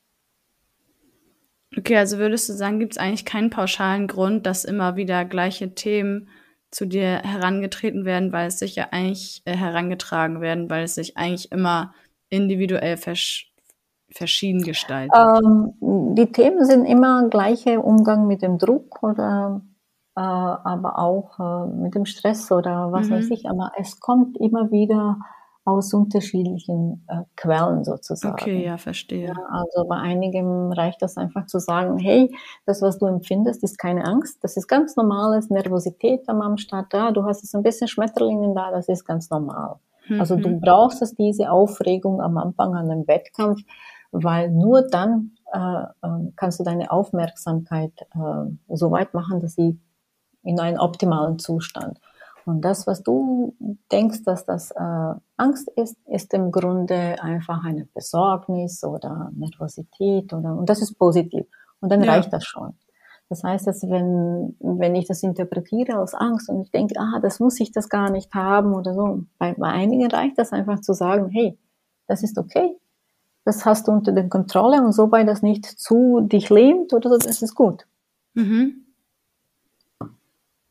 Okay, 1.77 1.97
also 1.97 2.17
würdest 2.17 2.47
du 2.49 2.53
sagen, 2.53 2.79
gibt 2.79 2.93
es 2.93 2.97
eigentlich 2.97 3.25
keinen 3.25 3.49
pauschalen 3.49 4.07
Grund, 4.07 4.45
dass 4.45 4.63
immer 4.63 4.95
wieder 4.95 5.25
gleiche 5.25 5.73
Themen 5.73 6.29
zu 6.69 6.85
dir 6.85 7.21
herangetreten 7.23 8.05
werden, 8.05 8.31
weil 8.31 8.47
es 8.47 8.59
sich 8.59 8.75
ja 8.75 8.89
eigentlich 8.91 9.41
äh, 9.45 9.55
herangetragen 9.55 10.41
werden, 10.41 10.69
weil 10.69 10.83
es 10.83 10.95
sich 10.95 11.17
eigentlich 11.17 11.51
immer 11.51 11.93
individuell 12.29 12.97
versch 12.97 13.54
verschieden 14.15 14.63
gestaltet? 14.63 15.13
Ähm, 15.15 15.73
die 16.15 16.31
Themen 16.31 16.65
sind 16.65 16.85
immer 16.85 17.29
gleiche 17.29 17.81
Umgang 17.81 18.27
mit 18.27 18.41
dem 18.41 18.57
Druck 18.57 19.03
oder 19.03 19.61
äh, 20.15 20.21
aber 20.21 20.97
auch 20.97 21.39
äh, 21.39 21.67
mit 21.67 21.93
dem 21.93 22.05
Stress 22.05 22.51
oder 22.51 22.91
was 22.91 23.09
mhm. 23.09 23.15
weiß 23.15 23.29
ich. 23.31 23.49
Aber 23.49 23.71
es 23.77 23.99
kommt 23.99 24.37
immer 24.37 24.71
wieder 24.71 25.17
aus 25.65 25.93
unterschiedlichen 25.93 27.05
äh, 27.07 27.23
Quellen 27.35 27.83
sozusagen. 27.83 28.33
Okay, 28.33 28.63
ja, 28.63 28.77
verstehe. 28.77 29.27
Ja, 29.27 29.35
also 29.49 29.85
bei 29.87 29.97
einigen 29.97 30.71
reicht 30.71 31.01
das 31.01 31.17
einfach 31.17 31.47
zu 31.47 31.59
sagen, 31.59 31.97
hey, 31.97 32.33
das, 32.67 32.83
was 32.83 32.99
du 32.99 33.07
empfindest, 33.07 33.63
ist 33.63 33.79
keine 33.79 34.05
Angst, 34.05 34.43
das 34.43 34.57
ist 34.57 34.67
ganz 34.67 34.95
normales 34.95 35.49
Nervosität 35.49 36.29
am 36.29 36.57
Start 36.57 36.93
da, 36.93 37.11
du 37.11 37.25
hast 37.25 37.41
jetzt 37.41 37.55
ein 37.55 37.63
bisschen 37.63 37.87
Schmetterlingen 37.87 38.53
da, 38.53 38.69
das 38.69 38.87
ist 38.89 39.05
ganz 39.05 39.31
normal. 39.31 39.77
Mhm. 40.07 40.19
Also 40.19 40.35
du 40.35 40.49
mhm. 40.49 40.61
brauchst 40.61 41.01
es, 41.01 41.15
diese 41.15 41.49
Aufregung 41.49 42.21
am 42.21 42.37
Anfang 42.37 42.75
an 42.75 42.87
dem 42.87 43.07
Wettkampf, 43.07 43.61
weil 44.23 44.51
nur 44.51 44.87
dann 44.87 45.31
äh, 45.53 45.83
äh, 45.83 46.31
kannst 46.35 46.59
du 46.59 46.63
deine 46.63 46.91
Aufmerksamkeit 46.91 47.93
äh, 48.13 48.75
so 48.75 48.91
weit 48.91 49.13
machen, 49.13 49.39
dass 49.39 49.55
sie 49.55 49.79
in 50.43 50.59
einen 50.59 50.79
optimalen 50.79 51.39
Zustand. 51.39 51.99
Und 52.45 52.61
das, 52.61 52.85
was 52.85 53.01
du 53.01 53.55
denkst, 53.91 54.23
dass 54.23 54.45
das 54.45 54.71
äh, 54.71 55.13
Angst 55.37 55.67
ist, 55.75 55.97
ist 56.07 56.33
im 56.33 56.51
Grunde 56.51 57.15
einfach 57.19 57.63
eine 57.63 57.85
Besorgnis 57.85 58.83
oder 58.83 59.31
Nervosität 59.35 60.31
oder, 60.31 60.55
und 60.55 60.69
das 60.69 60.81
ist 60.81 60.99
positiv. 60.99 61.45
Und 61.79 61.91
dann 61.91 62.03
ja. 62.03 62.11
reicht 62.11 62.31
das 62.31 62.45
schon. 62.45 62.75
Das 63.29 63.43
heißt, 63.43 63.65
dass 63.65 63.81
wenn, 63.89 64.55
wenn 64.59 64.95
ich 64.95 65.07
das 65.07 65.23
interpretiere 65.23 65.97
als 65.97 66.13
Angst 66.13 66.47
und 66.47 66.61
ich 66.61 66.71
denke, 66.71 66.95
ah, 66.99 67.19
das 67.19 67.39
muss 67.39 67.59
ich 67.59 67.71
das 67.71 67.89
gar 67.89 68.11
nicht 68.11 68.31
haben 68.35 68.75
oder 68.75 68.93
so, 68.93 69.23
bei, 69.39 69.55
bei 69.55 69.69
einigen 69.69 70.07
reicht 70.11 70.37
das 70.37 70.53
einfach 70.53 70.81
zu 70.81 70.93
sagen, 70.93 71.29
hey, 71.29 71.57
das 72.07 72.21
ist 72.21 72.37
okay, 72.37 72.77
das 73.45 73.63
hast 73.63 73.87
du 73.87 73.91
unter 73.91 74.11
der 74.11 74.27
Kontrolle 74.27 74.81
und 74.81 74.91
sobald 74.91 75.27
das 75.27 75.41
nicht 75.43 75.65
zu 75.65 76.21
dich 76.21 76.49
lähmt 76.49 76.93
oder 76.93 77.09
so, 77.09 77.17
das 77.17 77.41
ist 77.41 77.55
gut. 77.55 77.85
Mhm. 78.33 78.85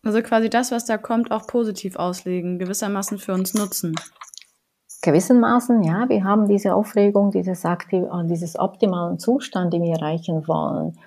Also 0.02 0.20
quasi 0.20 0.50
das, 0.50 0.70
was 0.70 0.84
da 0.84 0.98
kommt, 0.98 1.30
auch 1.30 1.46
positiv 1.46 1.96
auslegen, 1.96 2.58
gewissermaßen 2.58 3.18
für 3.18 3.32
uns 3.32 3.54
nutzen. 3.54 3.94
Gewissermaßen, 5.00 5.82
ja, 5.82 6.08
wir 6.08 6.24
haben 6.24 6.48
diese 6.48 6.74
Aufregung, 6.74 7.30
dieses, 7.30 7.64
aktiv, 7.64 8.04
äh, 8.04 8.26
dieses 8.26 8.58
optimalen 8.58 9.18
Zustand, 9.18 9.72
den 9.72 9.82
wir 9.82 9.94
erreichen 9.94 10.46
wollen. 10.46 10.98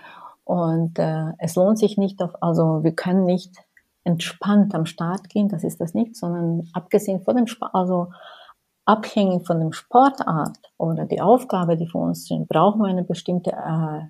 Und 0.45 0.97
äh, 0.97 1.33
es 1.37 1.55
lohnt 1.55 1.77
sich 1.77 1.97
nicht 1.97 2.21
auf, 2.21 2.41
also 2.41 2.83
wir 2.83 2.93
können 2.93 3.25
nicht 3.25 3.55
entspannt 4.03 4.73
am 4.73 4.85
Start 4.85 5.29
gehen, 5.29 5.49
das 5.49 5.63
ist 5.63 5.81
das 5.81 5.93
nicht, 5.93 6.15
sondern 6.15 6.69
abgesehen 6.73 7.21
von 7.21 7.35
dem 7.35 7.47
Sport, 7.47 7.75
also 7.75 8.07
abhängig 8.87 9.45
von 9.45 9.59
dem 9.59 9.73
Sportart 9.73 10.57
oder 10.77 11.05
die 11.05 11.21
Aufgabe, 11.21 11.77
die 11.77 11.87
vor 11.87 12.03
uns 12.03 12.25
sind, 12.25 12.47
brauchen 12.47 12.81
wir 12.81 12.87
eine 12.87 13.03
bestimmte 13.03 13.51
äh, 13.51 14.01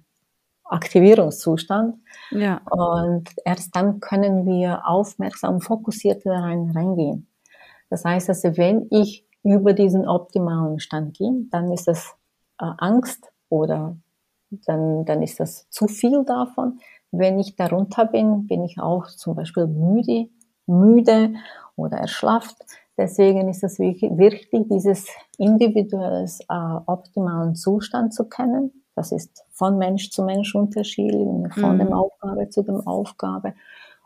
Aktivierungszustand. 0.63 1.95
Ja. 2.31 2.61
Und 2.69 3.29
erst 3.43 3.75
dann 3.75 3.99
können 3.99 4.45
wir 4.45 4.87
aufmerksam, 4.87 5.61
fokussiert 5.61 6.25
da 6.25 6.39
rein, 6.39 6.71
reingehen. 6.75 7.27
Das 7.89 8.05
heißt, 8.05 8.29
also 8.29 8.55
wenn 8.57 8.87
ich 8.91 9.25
über 9.43 9.73
diesen 9.73 10.07
optimalen 10.07 10.79
Stand 10.79 11.17
gehe, 11.17 11.45
dann 11.51 11.71
ist 11.71 11.87
das 11.87 12.15
äh, 12.59 12.69
Angst 12.77 13.31
oder 13.49 13.97
dann, 14.49 15.05
dann 15.05 15.23
ist 15.23 15.39
das 15.39 15.69
zu 15.69 15.87
viel 15.87 16.23
davon. 16.23 16.79
Wenn 17.11 17.39
ich 17.39 17.55
darunter 17.55 18.05
bin, 18.05 18.47
bin 18.47 18.63
ich 18.63 18.79
auch 18.79 19.07
zum 19.07 19.35
Beispiel 19.35 19.65
müde, 19.67 20.29
müde 20.65 21.33
oder 21.75 21.97
erschlafft. 21.97 22.57
Deswegen 22.97 23.47
ist 23.47 23.63
es 23.63 23.77
wichtig, 23.79 24.67
dieses 24.69 25.07
individuelles 25.37 26.39
äh, 26.49 26.79
optimalen 26.87 27.55
Zustand 27.55 28.13
zu 28.13 28.25
kennen 28.25 28.71
das 28.97 29.11
ist 29.11 29.45
von 29.51 29.77
Mensch 29.77 30.09
zu 30.09 30.23
Mensch 30.23 30.55
unterschiedlich, 30.55 31.53
von 31.53 31.75
mhm. 31.75 31.79
dem 31.79 31.93
Aufgabe 31.93 32.49
zu 32.49 32.63
dem 32.63 32.85
Aufgabe. 32.87 33.53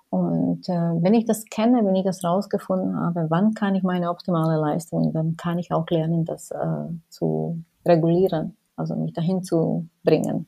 Und 0.09 0.67
äh, 0.67 0.73
wenn 0.73 1.13
ich 1.13 1.23
das 1.23 1.45
kenne, 1.45 1.85
wenn 1.85 1.95
ich 1.95 2.03
das 2.03 2.25
rausgefunden 2.25 2.99
habe, 2.99 3.27
wann 3.29 3.53
kann 3.53 3.73
ich 3.75 3.83
meine 3.83 4.09
optimale 4.09 4.59
Leistung, 4.59 5.13
dann 5.13 5.37
kann 5.37 5.57
ich 5.57 5.71
auch 5.71 5.89
lernen, 5.89 6.25
das 6.25 6.51
äh, 6.51 6.89
zu 7.07 7.63
regulieren, 7.85 8.57
also 8.75 8.97
mich 8.97 9.13
dahin 9.13 9.43
zu 9.43 9.87
bringen. 10.03 10.45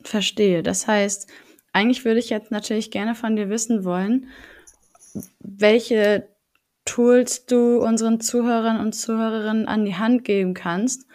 Verstehe. 0.00 0.62
Das 0.62 0.86
heißt, 0.86 1.28
eigentlich 1.72 2.04
würde 2.04 2.20
ich 2.20 2.30
jetzt 2.30 2.52
natürlich 2.52 2.92
gerne 2.92 3.16
von 3.16 3.34
dir 3.34 3.48
wissen 3.48 3.84
wollen, 3.84 4.28
welche 5.40 6.28
Tools 6.84 7.46
du 7.46 7.78
unseren 7.82 8.20
Zuhörern 8.20 8.80
und 8.80 8.92
Zuhörerinnen 8.92 9.68
an 9.68 9.84
die 9.84 9.96
Hand 9.96 10.24
geben 10.24 10.54
kannst, 10.54 11.06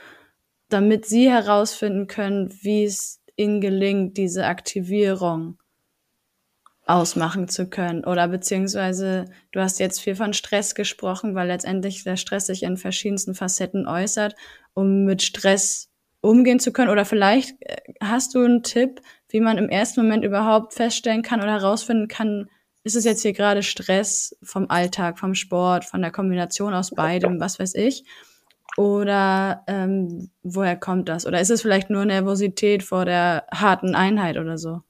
damit 0.69 1.05
sie 1.05 1.29
herausfinden 1.29 2.07
können, 2.07 2.53
wie 2.61 2.85
es 2.85 3.21
ihnen 3.35 3.61
gelingt, 3.61 4.17
diese 4.17 4.45
Aktivierung 4.45 5.57
ausmachen 6.85 7.47
zu 7.47 7.69
können. 7.69 8.05
Oder 8.05 8.27
beziehungsweise, 8.27 9.25
du 9.51 9.59
hast 9.59 9.79
jetzt 9.79 9.99
viel 9.99 10.15
von 10.15 10.33
Stress 10.33 10.73
gesprochen, 10.73 11.35
weil 11.35 11.47
letztendlich 11.47 12.03
der 12.03 12.15
Stress 12.15 12.47
sich 12.47 12.63
in 12.63 12.77
verschiedensten 12.77 13.35
Facetten 13.35 13.87
äußert, 13.87 14.35
um 14.73 15.03
mit 15.03 15.21
Stress 15.21 15.89
umgehen 16.21 16.59
zu 16.59 16.71
können. 16.71 16.89
Oder 16.89 17.05
vielleicht 17.05 17.61
äh, 17.61 17.77
hast 18.01 18.35
du 18.35 18.43
einen 18.43 18.63
Tipp, 18.63 19.01
wie 19.29 19.41
man 19.41 19.57
im 19.57 19.69
ersten 19.69 20.01
Moment 20.01 20.23
überhaupt 20.23 20.73
feststellen 20.73 21.21
kann 21.21 21.41
oder 21.41 21.51
herausfinden 21.51 22.07
kann, 22.07 22.49
ist 22.87 22.95
es 22.95 23.03
jetzt 23.03 23.21
hier 23.21 23.33
gerade 23.33 23.63
Stress 23.63 24.35
vom 24.41 24.69
Alltag, 24.69 25.19
vom 25.19 25.35
Sport, 25.35 25.83
von 25.83 26.01
der 26.01 26.09
Kombination 26.09 26.73
aus 26.73 26.91
beidem, 26.91 27.37
was 27.39 27.59
weiß 27.59 27.75
ich. 27.75 28.05
Oder 28.77 29.63
ähm, 29.67 30.29
woher 30.41 30.77
kommt 30.77 31.09
das? 31.09 31.25
Oder 31.25 31.41
ist 31.41 31.49
es 31.49 31.61
vielleicht 31.61 31.89
nur 31.89 32.05
Nervosität 32.05 32.83
vor 32.83 33.03
der 33.03 33.45
harten 33.51 33.93
Einheit 33.93 34.37
oder 34.37 34.57
so? 34.57 34.83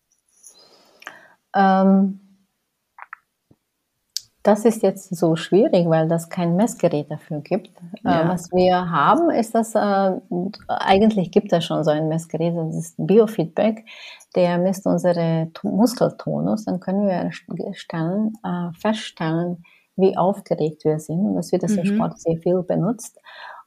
Ähm, 1.56 2.20
das 4.48 4.64
ist 4.64 4.82
jetzt 4.82 5.14
so 5.14 5.36
schwierig, 5.36 5.90
weil 5.90 6.08
das 6.08 6.30
kein 6.30 6.56
Messgerät 6.56 7.12
dafür 7.12 7.42
gibt. 7.42 7.78
Äh, 8.06 8.10
ja. 8.10 8.30
Was 8.30 8.50
wir 8.54 8.90
haben, 8.90 9.30
ist 9.30 9.54
das, 9.54 9.76
äh, 9.76 10.12
eigentlich 10.68 11.32
gibt 11.32 11.52
es 11.52 11.66
schon 11.66 11.84
so 11.84 11.92
ein 11.92 12.08
Messgerät, 12.08 12.56
das 12.56 12.76
ist 12.76 12.96
Biofeedback, 12.98 13.84
der 14.36 14.58
misst 14.58 14.86
unsere 14.86 15.52
Muskeltonus. 15.64 16.64
Dann 16.64 16.80
können 16.80 17.08
wir 17.08 17.30
stellen, 17.74 18.34
äh, 18.46 18.72
feststellen, 18.80 19.64
wie 19.98 20.16
aufgeregt 20.16 20.86
wir 20.86 21.00
sind. 21.00 21.20
Und 21.20 21.36
das 21.36 21.52
wird 21.52 21.64
das 21.64 21.72
mhm. 21.72 21.80
im 21.80 21.86
Sport 21.86 22.20
sehr 22.20 22.38
viel 22.38 22.64
benutzt. 22.64 23.20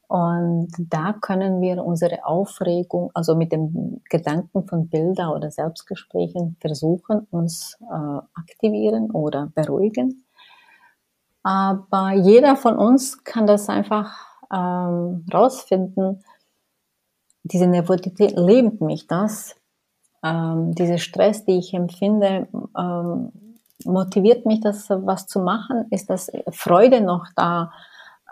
Und 0.09 0.71
da 0.79 1.13
können 1.21 1.61
wir 1.61 1.85
unsere 1.85 2.25
Aufregung, 2.25 3.11
also 3.13 3.37
mit 3.37 3.53
dem 3.53 4.01
Gedanken 4.09 4.67
von 4.67 4.89
Bilder 4.89 5.35
oder 5.35 5.51
Selbstgesprächen 5.51 6.57
versuchen, 6.59 7.27
uns 7.31 7.79
äh, 7.83 8.19
aktivieren 8.35 9.11
oder 9.11 9.53
beruhigen. 9.55 10.25
Aber 11.43 12.13
jeder 12.13 12.57
von 12.57 12.77
uns 12.77 13.25
kann 13.25 13.47
das 13.47 13.69
einfach 13.69 14.15
ähm, 14.53 15.25
rausfinden. 15.33 16.23
Diese 17.43 17.67
Nervosität 17.67 18.37
lebt 18.37 18.81
mich 18.81 19.07
das. 19.07 19.57
Ähm, 20.23 20.75
dieser 20.75 20.99
Stress, 20.99 21.45
die 21.45 21.59
ich 21.59 21.73
empfinde, 21.73 22.49
ähm, 22.77 23.33
motiviert 23.85 24.45
mich, 24.45 24.61
das 24.61 24.91
was 24.91 25.27
zu 25.27 25.41
machen? 25.41 25.87
Ist 25.91 26.11
das 26.11 26.31
Freude 26.51 27.01
noch 27.01 27.27
da? 27.35 27.73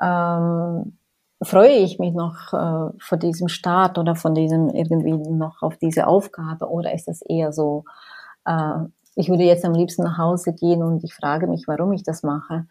Ähm, 0.00 0.98
freue 1.42 1.76
ich 1.76 1.98
mich 1.98 2.12
noch 2.14 2.52
äh, 2.52 2.92
vor 2.98 3.18
diesem 3.18 3.48
Start 3.48 3.96
oder 3.98 4.14
von 4.16 4.34
diesem 4.34 4.68
irgendwie 4.70 5.12
noch 5.12 5.62
auf 5.62 5.76
diese 5.78 6.06
Aufgabe? 6.06 6.68
Oder 6.68 6.92
ist 6.92 7.08
das 7.08 7.22
eher 7.22 7.52
so, 7.52 7.84
äh, 8.44 8.74
ich 9.14 9.28
würde 9.28 9.44
jetzt 9.44 9.64
am 9.64 9.72
liebsten 9.72 10.02
nach 10.02 10.18
Hause 10.18 10.52
gehen 10.52 10.82
und 10.82 11.02
ich 11.04 11.14
frage 11.14 11.46
mich, 11.46 11.66
warum 11.66 11.92
ich 11.92 12.02
das 12.02 12.22
mache? 12.22 12.66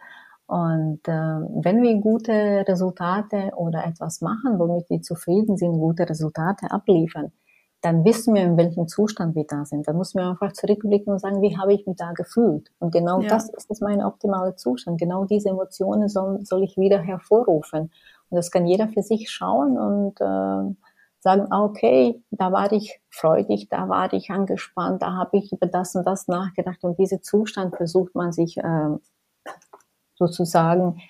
Und 0.48 1.02
äh, 1.08 1.12
wenn 1.12 1.84
wir 1.84 2.00
gute 2.00 2.66
Resultate 2.68 3.52
oder 3.56 3.86
etwas 3.86 4.22
machen, 4.22 4.58
womit 4.58 4.90
wir 4.90 5.02
zufrieden 5.02 5.58
sind, 5.58 5.74
gute 5.74 6.10
Resultate 6.10 6.72
abliefern, 6.72 7.34
dann 7.82 8.04
wissen 8.06 8.34
wir, 8.34 8.44
in 8.44 8.58
welchem 8.58 8.88
Zustand 8.88 9.36
wir 9.36 9.46
da 9.48 9.66
sind. 9.66 9.88
Dann 9.88 9.98
müssen 9.98 10.20
wir 10.20 10.28
einfach 10.28 10.54
zurückblicken 10.54 11.14
und 11.14 11.20
sagen, 11.20 11.42
wie 11.42 11.58
habe 11.58 11.74
ich 11.74 11.86
mich 11.86 11.98
da 11.98 12.12
gefühlt? 12.14 12.72
Und 12.80 12.92
genau 12.92 13.22
ja. 13.22 13.28
das 13.28 13.50
ist 13.50 13.82
mein 13.82 14.02
optimaler 14.04 14.56
Zustand. 14.56 15.00
Genau 15.00 15.26
diese 15.26 15.50
Emotionen 15.50 16.08
soll, 16.08 16.40
soll 16.44 16.64
ich 16.64 16.78
wieder 16.78 17.00
hervorrufen. 17.00 17.92
Und 18.30 18.36
das 18.36 18.50
kann 18.50 18.66
jeder 18.66 18.88
für 18.88 19.04
sich 19.04 19.30
schauen 19.30 19.78
und 19.78 20.20
äh, 20.22 20.76
sagen, 21.20 21.48
ah, 21.50 21.64
okay, 21.64 22.24
da 22.32 22.52
war 22.52 22.72
ich 22.72 23.00
freudig, 23.10 23.68
da 23.70 23.90
war 23.90 24.12
ich 24.14 24.30
angespannt, 24.32 25.02
da 25.02 25.14
habe 25.14 25.38
ich 25.38 25.52
über 25.52 25.68
das 25.68 25.94
und 25.96 26.06
das 26.06 26.28
nachgedacht. 26.28 26.84
Und 26.84 26.98
diese 26.98 27.22
Zustand 27.22 27.76
versucht 27.76 28.16
man 28.16 28.32
sich 28.32 28.58
äh, 28.58 28.90
sozusagen 30.18 31.02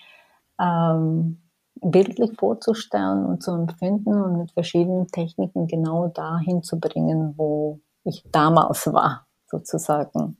ähm, 0.59 1.41
bildlich 1.81 2.31
vorzustellen 2.37 3.25
und 3.25 3.43
zu 3.43 3.51
empfinden 3.51 4.21
und 4.21 4.37
mit 4.37 4.51
verschiedenen 4.51 5.07
Techniken 5.07 5.67
genau 5.67 6.07
dahin 6.07 6.63
zu 6.63 6.79
bringen, 6.79 7.33
wo 7.37 7.79
ich 8.03 8.23
damals 8.31 8.91
war, 8.91 9.27
sozusagen. 9.45 10.37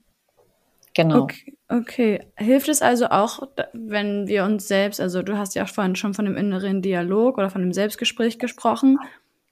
Genau. 0.94 1.22
Okay, 1.22 1.56
okay, 1.68 2.26
Hilft 2.36 2.68
es 2.68 2.82
also 2.82 3.06
auch, 3.06 3.42
wenn 3.72 4.26
wir 4.26 4.44
uns 4.44 4.66
selbst, 4.66 5.00
also 5.00 5.22
du 5.22 5.38
hast 5.38 5.54
ja 5.54 5.64
auch 5.64 5.68
vorhin 5.68 5.94
schon 5.94 6.14
von 6.14 6.24
dem 6.24 6.36
inneren 6.36 6.82
Dialog 6.82 7.38
oder 7.38 7.50
von 7.50 7.60
dem 7.60 7.72
Selbstgespräch 7.72 8.38
gesprochen, 8.38 8.98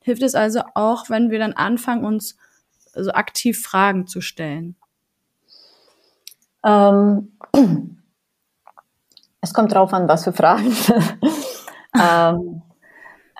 hilft 0.00 0.22
es 0.22 0.34
also 0.34 0.62
auch, 0.74 1.08
wenn 1.08 1.30
wir 1.30 1.38
dann 1.38 1.52
anfangen, 1.52 2.04
uns 2.04 2.36
so 2.94 3.12
aktiv 3.12 3.62
Fragen 3.62 4.06
zu 4.06 4.20
stellen? 4.20 4.74
Ähm, 6.64 7.32
es 9.46 9.54
kommt 9.54 9.72
drauf 9.72 9.92
an, 9.92 10.08
was 10.08 10.24
für 10.24 10.32
Fragen. 10.32 10.72
ähm, 11.94 12.62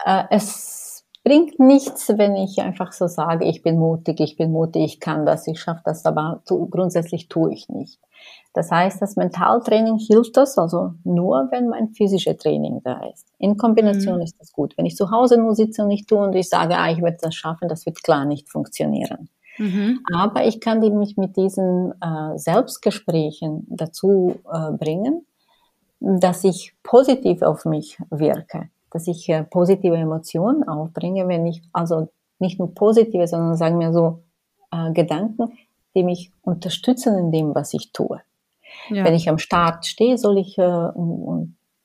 äh, 0.04 0.22
es 0.30 1.04
bringt 1.24 1.58
nichts, 1.58 2.08
wenn 2.16 2.36
ich 2.36 2.60
einfach 2.60 2.92
so 2.92 3.08
sage, 3.08 3.44
ich 3.46 3.64
bin 3.64 3.78
mutig, 3.78 4.20
ich 4.20 4.36
bin 4.36 4.52
mutig, 4.52 4.84
ich 4.84 5.00
kann 5.00 5.26
das, 5.26 5.48
ich 5.48 5.60
schaffe 5.60 5.82
das, 5.84 6.06
aber 6.06 6.42
tu, 6.46 6.68
grundsätzlich 6.68 7.28
tue 7.28 7.52
ich 7.52 7.68
nicht. 7.68 7.98
Das 8.54 8.70
heißt, 8.70 9.02
das 9.02 9.16
Mentaltraining 9.16 9.98
hilft 9.98 10.36
das 10.36 10.56
also 10.56 10.94
nur, 11.02 11.48
wenn 11.50 11.68
mein 11.68 11.88
physisches 11.88 12.36
Training 12.36 12.80
da 12.84 13.00
ist. 13.12 13.26
In 13.38 13.56
Kombination 13.56 14.16
mhm. 14.16 14.22
ist 14.22 14.40
das 14.40 14.52
gut. 14.52 14.74
Wenn 14.78 14.86
ich 14.86 14.94
zu 14.94 15.10
Hause 15.10 15.36
nur 15.36 15.56
sitze 15.56 15.82
und 15.82 15.88
nicht 15.88 16.08
tue 16.08 16.20
und 16.20 16.34
ich 16.36 16.48
sage, 16.48 16.78
ah, 16.78 16.90
ich 16.90 17.02
werde 17.02 17.18
das 17.20 17.34
schaffen, 17.34 17.68
das 17.68 17.84
wird 17.84 18.02
klar 18.04 18.24
nicht 18.24 18.48
funktionieren. 18.48 19.28
Mhm. 19.58 20.04
Aber 20.14 20.46
ich 20.46 20.60
kann 20.60 20.78
mich 20.78 21.16
mit 21.16 21.36
diesen 21.36 21.92
äh, 22.00 22.38
Selbstgesprächen 22.38 23.66
dazu 23.68 24.36
äh, 24.52 24.72
bringen, 24.72 25.26
dass 26.06 26.44
ich 26.44 26.74
positiv 26.82 27.42
auf 27.42 27.64
mich 27.64 27.98
wirke, 28.10 28.70
dass 28.90 29.08
ich 29.08 29.28
äh, 29.28 29.42
positive 29.42 29.96
Emotionen 29.96 30.66
aufbringe, 30.68 31.26
wenn 31.26 31.46
ich 31.46 31.62
also 31.72 32.08
nicht 32.38 32.58
nur 32.58 32.74
positive, 32.74 33.26
sondern 33.26 33.56
sagen 33.56 33.80
wir 33.80 33.92
so 33.92 34.22
äh, 34.70 34.92
Gedanken, 34.92 35.52
die 35.94 36.04
mich 36.04 36.30
unterstützen 36.42 37.18
in 37.18 37.32
dem, 37.32 37.54
was 37.54 37.74
ich 37.74 37.92
tue. 37.92 38.20
Ja. 38.88 39.04
Wenn 39.04 39.14
ich 39.14 39.28
am 39.28 39.38
Start 39.38 39.86
stehe, 39.86 40.16
soll 40.16 40.38
ich 40.38 40.56
äh, 40.58 40.88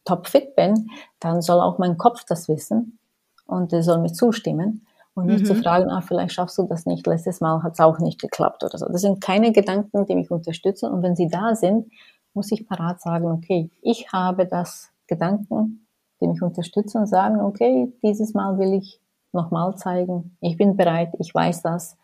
topfit 0.06 0.56
bin, 0.56 0.90
dann 1.20 1.42
soll 1.42 1.60
auch 1.60 1.78
mein 1.80 1.98
Kopf 1.98 2.24
das 2.28 2.48
wissen 2.48 3.00
und 3.48 3.74
er 3.74 3.82
soll 3.82 4.00
mir 4.00 4.14
zustimmen 4.14 4.86
und 5.16 5.28
nicht 5.28 5.42
mhm. 5.42 5.46
zu 5.46 5.56
fragen, 5.56 5.90
ah, 5.90 6.02
vielleicht 6.02 6.34
schaffst 6.34 6.58
du 6.58 6.64
das 6.64 6.86
nicht, 6.86 7.08
letztes 7.08 7.42
Mal 7.42 7.64
hat 7.64 7.74
es 7.74 7.80
auch 7.80 8.00
nicht 8.00 8.20
geklappt 8.22 8.64
oder 8.64 8.78
so. 8.78 8.86
Das 8.88 9.02
sind 9.02 9.22
keine 9.22 9.52
Gedanken, 9.52 10.06
die 10.06 10.16
mich 10.16 10.30
unterstützen 10.30 10.92
und 10.92 11.02
wenn 11.02 11.16
sie 11.16 11.28
da 11.28 11.56
sind, 11.56 11.92
muss 12.34 12.52
ich 12.52 12.68
parat 12.68 13.02
sagen, 13.02 13.26
okay, 13.26 13.70
ich 13.82 14.12
habe 14.12 14.46
das 14.46 14.92
Gedanken, 15.08 15.88
die 16.20 16.28
mich 16.28 16.42
unterstützen 16.42 17.00
und 17.00 17.08
sagen, 17.08 17.42
okay, 17.42 17.92
dieses 18.04 18.34
Mal 18.34 18.58
will 18.58 18.74
ich 18.74 19.02
nochmal 19.34 19.76
zeigen, 19.76 20.38
ich 20.42 20.58
bin 20.58 20.78
bereit, 20.78 21.14
ich 21.20 21.34
weiß 21.34 21.62
das. 21.62 21.98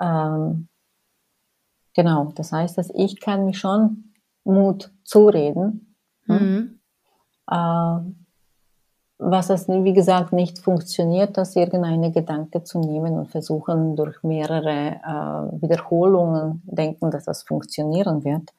Ähm, 0.00 0.68
genau, 1.94 2.32
das 2.34 2.52
heißt, 2.52 2.78
dass 2.78 2.90
ich 2.94 3.20
kann 3.20 3.44
mich 3.44 3.58
schon 3.58 4.12
Mut 4.44 4.92
zureden. 5.04 5.94
Hm? 6.26 6.36
Mhm. 6.36 6.80
Äh, 7.50 8.12
was 9.20 9.50
es, 9.50 9.68
wie 9.68 9.92
gesagt, 9.92 10.32
nicht 10.32 10.60
funktioniert, 10.60 11.36
dass 11.36 11.56
irgendeine 11.56 12.12
Gedanke 12.12 12.62
zu 12.62 12.78
nehmen 12.78 13.18
und 13.18 13.30
versuchen, 13.30 13.96
durch 13.96 14.22
mehrere 14.22 15.00
äh, 15.04 15.60
Wiederholungen 15.62 16.62
denken, 16.64 17.10
dass 17.10 17.24
das 17.24 17.42
funktionieren 17.42 18.24
wird. 18.24 18.50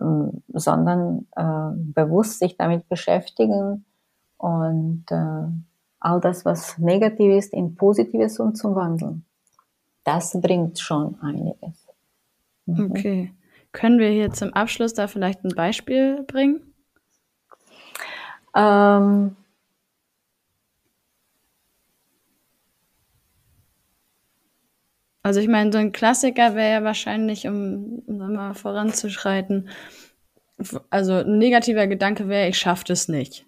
Ähm, 0.00 0.42
sondern 0.52 1.26
äh, 1.36 1.76
bewusst 1.76 2.38
sich 2.38 2.56
damit 2.56 2.88
beschäftigen 2.88 3.84
und 4.38 5.04
äh, 5.10 5.46
all 6.00 6.20
das, 6.20 6.44
was 6.44 6.78
negativ 6.78 7.32
ist, 7.32 7.52
in 7.52 7.76
Positives 7.76 8.38
umzuwandeln. 8.38 9.24
Das 10.04 10.38
bringt 10.40 10.78
schon 10.78 11.18
einiges. 11.20 11.86
Mhm. 12.66 12.90
Okay. 12.90 13.32
Können 13.72 13.98
wir 13.98 14.10
hier 14.10 14.30
zum 14.32 14.52
Abschluss 14.52 14.94
da 14.94 15.08
vielleicht 15.08 15.44
ein 15.44 15.54
Beispiel 15.54 16.22
bringen? 16.22 16.60
Ähm, 18.54 19.34
Also 25.24 25.40
ich 25.40 25.48
meine, 25.48 25.72
so 25.72 25.78
ein 25.78 25.92
Klassiker 25.92 26.54
wäre 26.54 26.70
ja 26.70 26.84
wahrscheinlich, 26.84 27.48
um, 27.48 28.02
um 28.06 28.34
mal 28.34 28.52
voranzuschreiten, 28.52 29.70
also 30.90 31.14
ein 31.14 31.38
negativer 31.38 31.86
Gedanke 31.86 32.28
wäre, 32.28 32.48
ich 32.48 32.58
schaffe 32.58 32.84
das 32.86 33.08
nicht. 33.08 33.46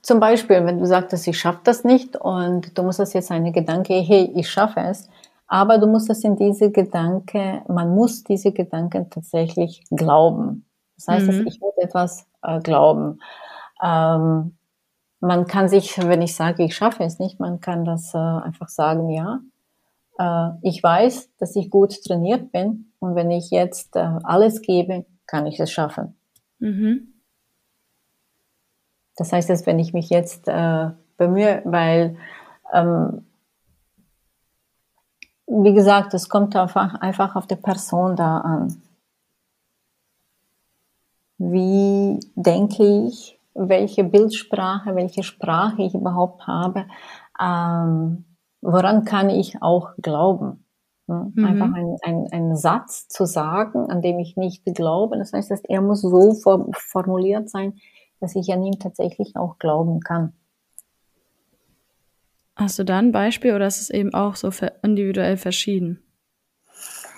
Zum 0.00 0.20
Beispiel, 0.20 0.64
wenn 0.64 0.78
du 0.78 0.86
sagst, 0.86 1.28
ich 1.28 1.38
schaffe 1.38 1.60
das 1.64 1.84
nicht 1.84 2.16
und 2.16 2.76
du 2.78 2.82
musst 2.82 2.98
das 2.98 3.12
jetzt 3.12 3.30
eine 3.30 3.52
Gedanke, 3.52 3.92
hey, 3.92 4.32
ich 4.34 4.48
schaffe 4.48 4.80
es, 4.80 5.10
aber 5.46 5.76
du 5.76 5.86
musst 5.86 6.08
das 6.08 6.24
in 6.24 6.36
diese 6.36 6.70
Gedanke, 6.70 7.60
man 7.68 7.94
muss 7.94 8.24
diese 8.24 8.52
Gedanken 8.52 9.10
tatsächlich 9.10 9.84
glauben. 9.90 10.64
Das 10.96 11.08
heißt, 11.08 11.26
mhm. 11.26 11.44
dass 11.44 11.54
ich 11.54 11.60
muss 11.60 11.76
etwas 11.76 12.26
äh, 12.42 12.58
glauben. 12.60 13.20
Ähm, 13.82 14.56
man 15.20 15.46
kann 15.46 15.68
sich, 15.68 15.98
wenn 15.98 16.22
ich 16.22 16.34
sage, 16.34 16.64
ich 16.64 16.74
schaffe 16.74 17.04
es 17.04 17.18
nicht, 17.18 17.38
man 17.38 17.60
kann 17.60 17.84
das 17.84 18.14
äh, 18.14 18.18
einfach 18.18 18.68
sagen, 18.68 19.10
ja, 19.10 19.40
äh, 20.18 20.50
ich 20.62 20.82
weiß, 20.82 21.30
dass 21.38 21.56
ich 21.56 21.70
gut 21.70 22.02
trainiert 22.04 22.52
bin 22.52 22.92
und 22.98 23.14
wenn 23.14 23.30
ich 23.30 23.50
jetzt 23.50 23.96
äh, 23.96 24.08
alles 24.22 24.62
gebe, 24.62 25.04
kann 25.26 25.46
ich 25.46 25.60
es 25.60 25.70
schaffen. 25.70 26.16
Mhm. 26.58 27.14
Das 29.16 29.32
heißt, 29.32 29.50
dass 29.50 29.66
wenn 29.66 29.78
ich 29.78 29.92
mich 29.92 30.08
jetzt 30.08 30.48
äh, 30.48 30.90
bemühe, 31.18 31.60
weil, 31.66 32.16
ähm, 32.72 33.26
wie 35.46 35.74
gesagt, 35.74 36.14
es 36.14 36.28
kommt 36.28 36.56
einfach, 36.56 36.94
einfach 36.94 37.36
auf 37.36 37.46
die 37.46 37.56
Person 37.56 38.16
da 38.16 38.38
an. 38.38 38.80
Wie 41.36 42.20
denke 42.34 43.06
ich, 43.06 43.39
welche 43.68 44.04
Bildsprache, 44.04 44.94
welche 44.94 45.22
Sprache 45.22 45.82
ich 45.82 45.94
überhaupt 45.94 46.46
habe, 46.46 46.86
ähm, 47.40 48.24
woran 48.60 49.04
kann 49.04 49.30
ich 49.30 49.60
auch 49.62 49.90
glauben. 50.00 50.64
Ne? 51.06 51.32
Mhm. 51.34 51.44
Einfach 51.44 51.72
ein, 51.74 51.96
ein, 52.02 52.26
einen 52.32 52.56
Satz 52.56 53.08
zu 53.08 53.26
sagen, 53.26 53.90
an 53.90 54.00
dem 54.00 54.18
ich 54.18 54.36
nicht 54.36 54.64
glaube. 54.64 55.18
Das 55.18 55.32
heißt, 55.32 55.50
dass 55.50 55.60
er 55.64 55.80
muss 55.80 56.02
so 56.02 56.34
for 56.34 56.66
formuliert 56.72 57.50
sein, 57.50 57.74
dass 58.20 58.36
ich 58.36 58.52
an 58.52 58.62
ihm 58.62 58.78
tatsächlich 58.78 59.36
auch 59.36 59.58
glauben 59.58 60.00
kann. 60.00 60.32
Hast 62.56 62.78
du 62.78 62.84
da 62.84 62.98
ein 62.98 63.12
Beispiel 63.12 63.54
oder 63.54 63.66
ist 63.66 63.80
es 63.80 63.90
eben 63.90 64.12
auch 64.12 64.36
so 64.36 64.50
individuell 64.82 65.36
verschieden? 65.36 66.02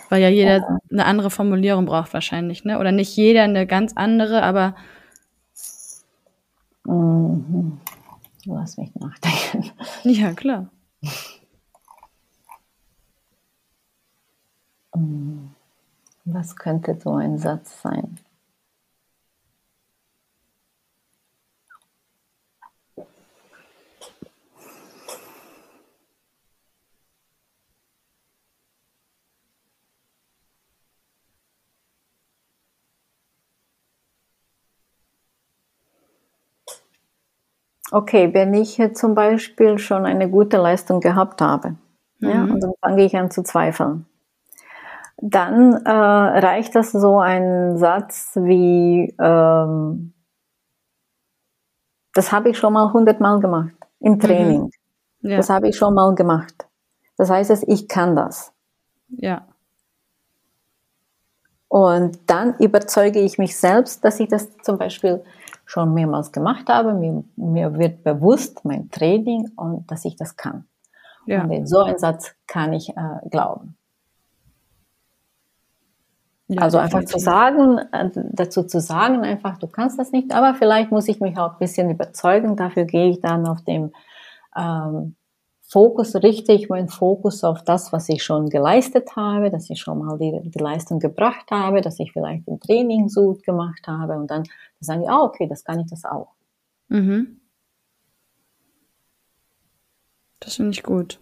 Weil 0.08 0.22
ja 0.22 0.28
jeder 0.28 0.78
eine 0.90 1.04
andere 1.04 1.30
Formulierung 1.30 1.86
braucht 1.86 2.14
wahrscheinlich, 2.14 2.64
ne? 2.64 2.78
Oder 2.78 2.92
nicht 2.92 3.16
jeder 3.16 3.42
eine 3.42 3.66
ganz 3.66 3.92
andere, 3.96 4.42
aber 4.42 4.76
Mhm. 6.84 7.80
Lass 8.44 8.76
mich 8.76 8.94
nachdenken. 8.94 9.70
ja, 10.04 10.32
klar. 10.32 10.70
Was 16.24 16.56
könnte 16.56 16.98
so 17.00 17.14
ein 17.14 17.38
Satz 17.38 17.82
sein? 17.82 18.18
Okay, 37.92 38.32
wenn 38.32 38.54
ich 38.54 38.78
jetzt 38.78 38.98
zum 39.00 39.14
Beispiel 39.14 39.78
schon 39.78 40.06
eine 40.06 40.28
gute 40.30 40.56
Leistung 40.56 41.00
gehabt 41.00 41.40
habe, 41.42 41.76
ja, 42.20 42.44
und 42.44 42.60
dann 42.60 42.72
fange 42.80 43.04
ich 43.04 43.16
an 43.16 43.30
zu 43.30 43.42
zweifeln, 43.42 44.06
dann 45.18 45.74
äh, 45.84 45.90
reicht 45.90 46.74
das 46.74 46.92
so 46.92 47.20
ein 47.20 47.76
Satz 47.78 48.32
wie, 48.36 49.14
ähm, 49.20 50.12
das 52.14 52.32
habe 52.32 52.50
ich 52.50 52.58
schon 52.58 52.72
mal 52.72 52.92
hundertmal 52.92 53.40
gemacht 53.40 53.74
im 54.00 54.18
Training. 54.18 54.70
Ja, 55.20 55.36
Das 55.36 55.50
habe 55.50 55.68
ich 55.68 55.76
schon 55.76 55.94
mal 55.94 56.14
gemacht. 56.14 56.66
Das 57.16 57.30
heißt, 57.30 57.64
ich 57.68 57.88
kann 57.88 58.16
das. 58.16 58.52
ja, 59.08 59.46
Und 61.68 62.18
dann 62.26 62.54
überzeuge 62.58 63.20
ich 63.20 63.38
mich 63.38 63.56
selbst, 63.56 64.04
dass 64.04 64.20
ich 64.20 64.28
das 64.28 64.50
zum 64.58 64.76
Beispiel 64.78 65.24
schon 65.64 65.94
mehrmals 65.94 66.32
gemacht 66.32 66.68
habe. 66.68 66.94
Mir, 66.94 67.24
mir 67.36 67.78
wird 67.78 68.04
bewusst 68.04 68.64
mein 68.64 68.90
Training 68.90 69.50
und 69.56 69.90
dass 69.90 70.04
ich 70.04 70.16
das 70.16 70.36
kann. 70.36 70.64
ja. 71.26 71.42
Und 71.42 71.50
in 71.50 71.66
so 71.66 71.80
einen 71.80 71.98
Satz 71.98 72.34
kann 72.46 72.72
ich 72.72 72.90
äh, 72.90 73.28
glauben. 73.30 73.76
ja 76.48 76.62
also 76.62 76.78
einfach 76.78 77.04
zu 77.04 77.18
sagen, 77.18 77.78
äh, 77.78 78.10
dazu 78.32 78.64
zu 78.64 78.80
sagen, 78.80 79.22
einfach, 79.22 79.58
du 79.58 79.66
kannst 79.66 79.98
das 79.98 80.12
nicht, 80.12 80.34
aber 80.34 80.54
vielleicht 80.54 80.90
muss 80.90 81.08
ich 81.08 81.20
mich 81.20 81.38
auch 81.38 81.52
ein 81.52 81.58
bisschen 81.58 81.90
überzeugen. 81.90 82.56
Dafür 82.56 82.84
gehe 82.84 83.08
ich 83.08 83.20
dann 83.20 83.46
auf 83.46 83.62
dem 83.62 83.92
ähm, 84.56 85.14
Fokus, 85.72 86.14
richte 86.16 86.52
ich 86.52 86.68
meinen 86.68 86.88
Fokus 86.88 87.44
auf 87.44 87.64
das, 87.64 87.94
was 87.94 88.10
ich 88.10 88.22
schon 88.22 88.50
geleistet 88.50 89.16
habe, 89.16 89.50
dass 89.50 89.70
ich 89.70 89.80
schon 89.80 90.00
mal 90.00 90.18
die, 90.18 90.50
die 90.50 90.58
Leistung 90.58 90.98
gebracht 90.98 91.50
habe, 91.50 91.80
dass 91.80 91.98
ich 91.98 92.12
vielleicht 92.12 92.46
ein 92.46 92.60
Training 92.60 93.08
so 93.08 93.28
gut 93.28 93.42
gemacht 93.42 93.86
habe 93.86 94.16
und 94.16 94.30
dann 94.30 94.42
sagen 94.80 95.00
die, 95.00 95.08
ah, 95.08 95.22
okay, 95.22 95.46
das 95.48 95.64
kann 95.64 95.80
ich 95.80 95.86
das 95.88 96.04
auch. 96.04 96.28
Mhm. 96.88 97.40
Das 100.40 100.56
finde 100.56 100.72
ich 100.72 100.82
gut. 100.82 101.20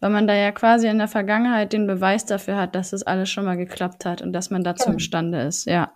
Weil 0.00 0.08
man 0.08 0.26
da 0.26 0.34
ja 0.34 0.50
quasi 0.50 0.88
in 0.88 0.96
der 0.96 1.08
Vergangenheit 1.08 1.74
den 1.74 1.86
Beweis 1.86 2.24
dafür 2.24 2.56
hat, 2.56 2.74
dass 2.74 2.94
es 2.94 3.02
alles 3.02 3.28
schon 3.28 3.44
mal 3.44 3.58
geklappt 3.58 4.06
hat 4.06 4.22
und 4.22 4.32
dass 4.32 4.48
man 4.48 4.64
dazu 4.64 4.84
Genau. 4.84 4.94
imstande 4.94 5.42
ist, 5.42 5.66
ja. 5.66 5.92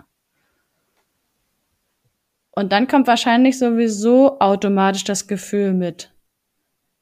Und 2.50 2.72
dann 2.72 2.88
kommt 2.88 3.06
wahrscheinlich 3.06 3.58
sowieso 3.58 4.38
automatisch 4.38 5.04
das 5.04 5.26
Gefühl 5.26 5.72
mit. 5.72 6.12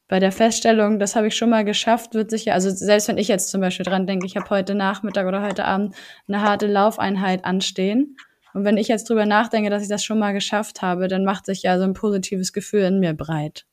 Bei 0.08 0.20
der 0.20 0.30
Feststellung, 0.30 1.00
das 1.00 1.16
habe 1.16 1.26
ich 1.26 1.36
schon 1.36 1.50
mal 1.50 1.64
geschafft, 1.64 2.14
wird 2.14 2.30
sich 2.30 2.44
ja, 2.44 2.54
also 2.54 2.70
selbst 2.70 3.08
wenn 3.08 3.18
ich 3.18 3.26
jetzt 3.26 3.50
zum 3.50 3.60
Beispiel 3.60 3.84
dran 3.84 4.06
denke, 4.06 4.26
ich 4.26 4.36
habe 4.36 4.48
heute 4.50 4.74
Nachmittag 4.74 5.26
oder 5.26 5.42
heute 5.42 5.64
Abend 5.64 5.94
eine 6.28 6.42
harte 6.42 6.68
Laufeinheit 6.68 7.44
anstehen. 7.44 8.16
Und 8.54 8.64
wenn 8.64 8.76
ich 8.76 8.88
jetzt 8.88 9.10
drüber 9.10 9.26
nachdenke, 9.26 9.68
dass 9.68 9.82
ich 9.82 9.88
das 9.88 10.04
schon 10.04 10.18
mal 10.18 10.32
geschafft 10.32 10.80
habe, 10.80 11.08
dann 11.08 11.24
macht 11.24 11.44
sich 11.46 11.62
ja 11.62 11.76
so 11.78 11.84
ein 11.84 11.92
positives 11.92 12.52
Gefühl 12.52 12.82
in 12.82 13.00
mir 13.00 13.14
breit. 13.14 13.66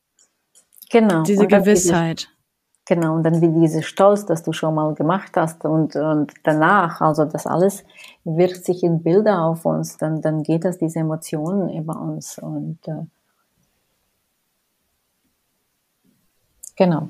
Genau. 0.90 1.22
Diese 1.22 1.46
Gewissheit. 1.46 2.28
Genau, 2.86 3.14
und 3.14 3.22
dann 3.22 3.40
wie 3.40 3.60
diese 3.60 3.82
Stolz, 3.82 4.26
dass 4.26 4.42
du 4.42 4.52
schon 4.52 4.74
mal 4.74 4.92
gemacht 4.94 5.32
hast 5.36 5.64
und, 5.64 5.96
und 5.96 6.34
danach, 6.42 7.00
also 7.00 7.24
das 7.24 7.46
alles 7.46 7.82
wirkt 8.24 8.66
sich 8.66 8.82
in 8.82 9.02
Bilder 9.02 9.42
auf 9.42 9.64
uns, 9.64 9.96
dann, 9.96 10.20
dann 10.20 10.42
geht 10.42 10.66
das 10.66 10.76
diese 10.78 10.98
Emotionen 10.98 11.70
über 11.70 11.98
uns 11.98 12.38
und 12.38 12.78
äh, 12.86 13.06
genau. 16.76 17.08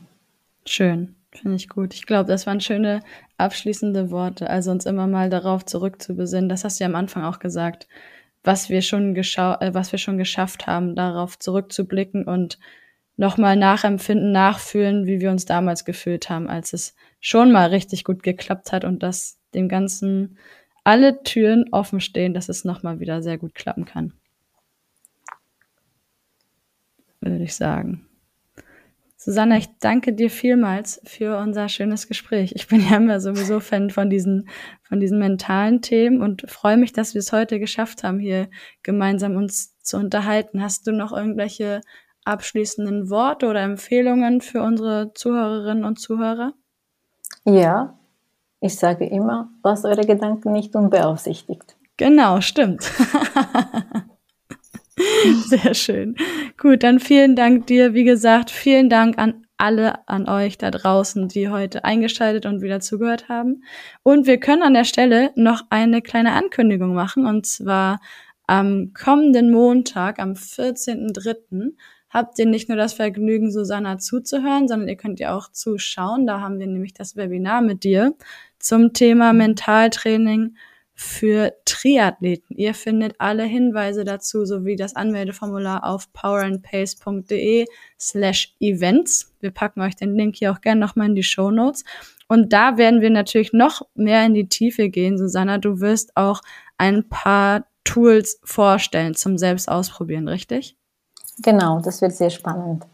Schön, 0.66 1.14
finde 1.32 1.56
ich 1.56 1.68
gut. 1.68 1.94
Ich 1.94 2.06
glaube, 2.06 2.28
das 2.28 2.46
waren 2.46 2.60
schöne 2.60 3.00
abschließende 3.38 4.10
Worte. 4.10 4.48
Also 4.48 4.70
uns 4.70 4.86
immer 4.86 5.06
mal 5.06 5.30
darauf 5.30 5.64
zurückzubesinnen. 5.64 6.48
Das 6.48 6.64
hast 6.64 6.80
du 6.80 6.84
ja 6.84 6.88
am 6.88 6.96
Anfang 6.96 7.24
auch 7.24 7.38
gesagt, 7.38 7.88
was 8.44 8.68
wir 8.68 8.82
schon 8.82 9.14
geschau 9.14 9.56
äh, 9.60 9.74
was 9.74 9.92
wir 9.92 9.98
schon 9.98 10.18
geschafft 10.18 10.66
haben, 10.66 10.94
darauf 10.94 11.38
zurückzublicken 11.38 12.24
und 12.24 12.58
nochmal 13.16 13.56
nachempfinden, 13.56 14.32
nachfühlen, 14.32 15.06
wie 15.06 15.20
wir 15.20 15.30
uns 15.30 15.44
damals 15.46 15.84
gefühlt 15.84 16.28
haben, 16.30 16.48
als 16.48 16.72
es 16.72 16.94
schon 17.20 17.52
mal 17.52 17.68
richtig 17.68 18.04
gut 18.04 18.22
geklappt 18.22 18.72
hat 18.72 18.84
und 18.84 19.02
dass 19.02 19.38
dem 19.54 19.68
Ganzen 19.68 20.38
alle 20.84 21.22
Türen 21.22 21.72
offen 21.72 22.00
stehen, 22.00 22.34
dass 22.34 22.48
es 22.48 22.64
nochmal 22.64 23.00
wieder 23.00 23.22
sehr 23.22 23.38
gut 23.38 23.54
klappen 23.54 23.84
kann. 23.86 24.12
Würde 27.20 27.44
ich 27.44 27.54
sagen. 27.54 28.06
Susanna, 29.24 29.56
ich 29.56 29.70
danke 29.78 30.12
dir 30.12 30.28
vielmals 30.28 31.00
für 31.04 31.38
unser 31.38 31.70
schönes 31.70 32.08
Gespräch. 32.08 32.52
Ich 32.56 32.68
bin 32.68 32.86
ja 32.86 32.98
immer 32.98 33.20
sowieso 33.20 33.58
Fan 33.58 33.88
von 33.88 34.10
diesen, 34.10 34.50
von 34.82 35.00
diesen 35.00 35.18
mentalen 35.18 35.80
Themen 35.80 36.20
und 36.20 36.42
freue 36.50 36.76
mich, 36.76 36.92
dass 36.92 37.14
wir 37.14 37.20
es 37.20 37.32
heute 37.32 37.58
geschafft 37.58 38.04
haben, 38.04 38.18
hier 38.18 38.50
gemeinsam 38.82 39.36
uns 39.36 39.78
zu 39.80 39.96
unterhalten. 39.96 40.62
Hast 40.62 40.86
du 40.86 40.92
noch 40.92 41.10
irgendwelche 41.10 41.80
abschließenden 42.26 43.08
Worte 43.08 43.46
oder 43.46 43.62
Empfehlungen 43.62 44.42
für 44.42 44.62
unsere 44.62 45.14
Zuhörerinnen 45.14 45.86
und 45.86 45.98
Zuhörer? 45.98 46.52
Ja, 47.46 47.98
ich 48.60 48.76
sage 48.76 49.06
immer, 49.06 49.48
lasst 49.62 49.86
eure 49.86 50.04
Gedanken 50.04 50.52
nicht 50.52 50.76
unbeaufsichtigt. 50.76 51.76
Genau, 51.96 52.42
stimmt. 52.42 52.92
Sehr 55.46 55.74
schön. 55.74 56.16
Gut, 56.58 56.82
dann 56.82 57.00
vielen 57.00 57.36
Dank 57.36 57.66
dir. 57.66 57.94
Wie 57.94 58.04
gesagt, 58.04 58.50
vielen 58.50 58.88
Dank 58.88 59.18
an 59.18 59.46
alle, 59.56 60.06
an 60.08 60.28
euch 60.28 60.58
da 60.58 60.70
draußen, 60.70 61.28
die 61.28 61.48
heute 61.48 61.84
eingeschaltet 61.84 62.46
und 62.46 62.60
wieder 62.60 62.80
zugehört 62.80 63.28
haben. 63.28 63.62
Und 64.02 64.26
wir 64.26 64.38
können 64.38 64.62
an 64.62 64.74
der 64.74 64.84
Stelle 64.84 65.30
noch 65.36 65.62
eine 65.70 66.02
kleine 66.02 66.32
Ankündigung 66.32 66.94
machen. 66.94 67.26
Und 67.26 67.46
zwar 67.46 68.00
am 68.46 68.92
kommenden 68.92 69.50
Montag, 69.50 70.18
am 70.18 70.32
14.03., 70.32 71.72
habt 72.10 72.38
ihr 72.38 72.46
nicht 72.46 72.68
nur 72.68 72.78
das 72.78 72.92
Vergnügen, 72.92 73.50
Susanna 73.50 73.98
zuzuhören, 73.98 74.68
sondern 74.68 74.88
ihr 74.88 74.96
könnt 74.96 75.18
ja 75.18 75.36
auch 75.36 75.50
zuschauen. 75.50 76.26
Da 76.26 76.40
haben 76.40 76.60
wir 76.60 76.66
nämlich 76.66 76.94
das 76.94 77.16
Webinar 77.16 77.60
mit 77.60 77.82
dir 77.82 78.14
zum 78.60 78.92
Thema 78.92 79.32
Mentaltraining 79.32 80.56
für 80.94 81.52
Triathleten. 81.64 82.56
Ihr 82.56 82.72
findet 82.72 83.16
alle 83.18 83.42
Hinweise 83.42 84.04
dazu 84.04 84.44
sowie 84.44 84.76
das 84.76 84.94
Anmeldeformular 84.94 85.84
auf 85.84 86.12
powerandpace.de 86.12 87.66
slash 87.98 88.54
events. 88.60 89.34
Wir 89.40 89.50
packen 89.50 89.80
euch 89.80 89.96
den 89.96 90.14
Link 90.14 90.36
hier 90.36 90.52
auch 90.52 90.60
gerne 90.60 90.80
nochmal 90.80 91.08
in 91.08 91.14
die 91.14 91.24
Show 91.24 91.50
Notes. 91.50 91.84
Und 92.28 92.52
da 92.52 92.78
werden 92.78 93.00
wir 93.00 93.10
natürlich 93.10 93.52
noch 93.52 93.82
mehr 93.94 94.24
in 94.24 94.34
die 94.34 94.48
Tiefe 94.48 94.88
gehen. 94.88 95.18
Susanna, 95.18 95.58
du 95.58 95.80
wirst 95.80 96.16
auch 96.16 96.40
ein 96.78 97.08
paar 97.08 97.66
Tools 97.82 98.40
vorstellen 98.44 99.14
zum 99.14 99.36
Selbstausprobieren, 99.36 100.28
richtig? 100.28 100.76
Genau, 101.42 101.80
das 101.80 102.00
wird 102.00 102.12
sehr 102.12 102.30
spannend. 102.30 102.86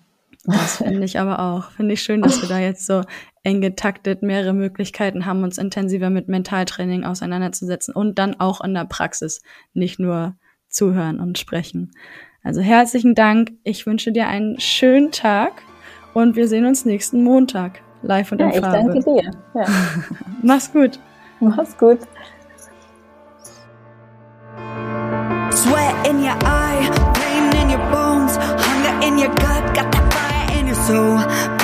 Das 0.44 0.76
finde 0.78 1.04
ich 1.04 1.18
aber 1.18 1.38
auch. 1.40 1.70
Finde 1.72 1.94
ich 1.94 2.02
schön, 2.02 2.22
dass 2.22 2.40
wir 2.42 2.48
da 2.48 2.58
jetzt 2.60 2.86
so 2.86 3.02
eng 3.42 3.60
getaktet 3.60 4.22
mehrere 4.22 4.52
Möglichkeiten 4.52 5.26
haben, 5.26 5.42
uns 5.42 5.58
intensiver 5.58 6.10
mit 6.10 6.28
Mentaltraining 6.28 7.04
auseinanderzusetzen 7.04 7.94
und 7.94 8.18
dann 8.18 8.38
auch 8.40 8.60
in 8.62 8.74
der 8.74 8.84
Praxis, 8.84 9.42
nicht 9.72 9.98
nur 9.98 10.36
zuhören 10.68 11.20
und 11.20 11.38
sprechen. 11.38 11.90
Also 12.42 12.60
herzlichen 12.60 13.14
Dank. 13.14 13.52
Ich 13.64 13.86
wünsche 13.86 14.12
dir 14.12 14.28
einen 14.28 14.58
schönen 14.60 15.10
Tag 15.10 15.62
und 16.14 16.36
wir 16.36 16.48
sehen 16.48 16.64
uns 16.66 16.84
nächsten 16.84 17.22
Montag 17.22 17.82
live 18.02 18.32
und 18.32 18.40
Ja, 18.40 18.46
in 18.46 18.52
ich 18.54 18.60
Farbe. 18.60 18.76
danke 18.76 19.00
dir. 19.00 19.30
Ja. 19.54 19.66
Mach's 20.42 20.72
gut. 20.72 20.98
Mach's 21.40 21.76
gut. 21.76 21.98
Sweat 25.52 26.06
in 26.08 26.18
your 26.22 26.36
eye, 26.44 26.88
pain 27.14 27.50
in 27.62 27.70
your 27.70 27.90
bones, 27.90 28.36
hunger 28.38 29.06
in 29.06 29.18
your 29.18 29.28
gut, 29.34 29.99
so 30.86 31.59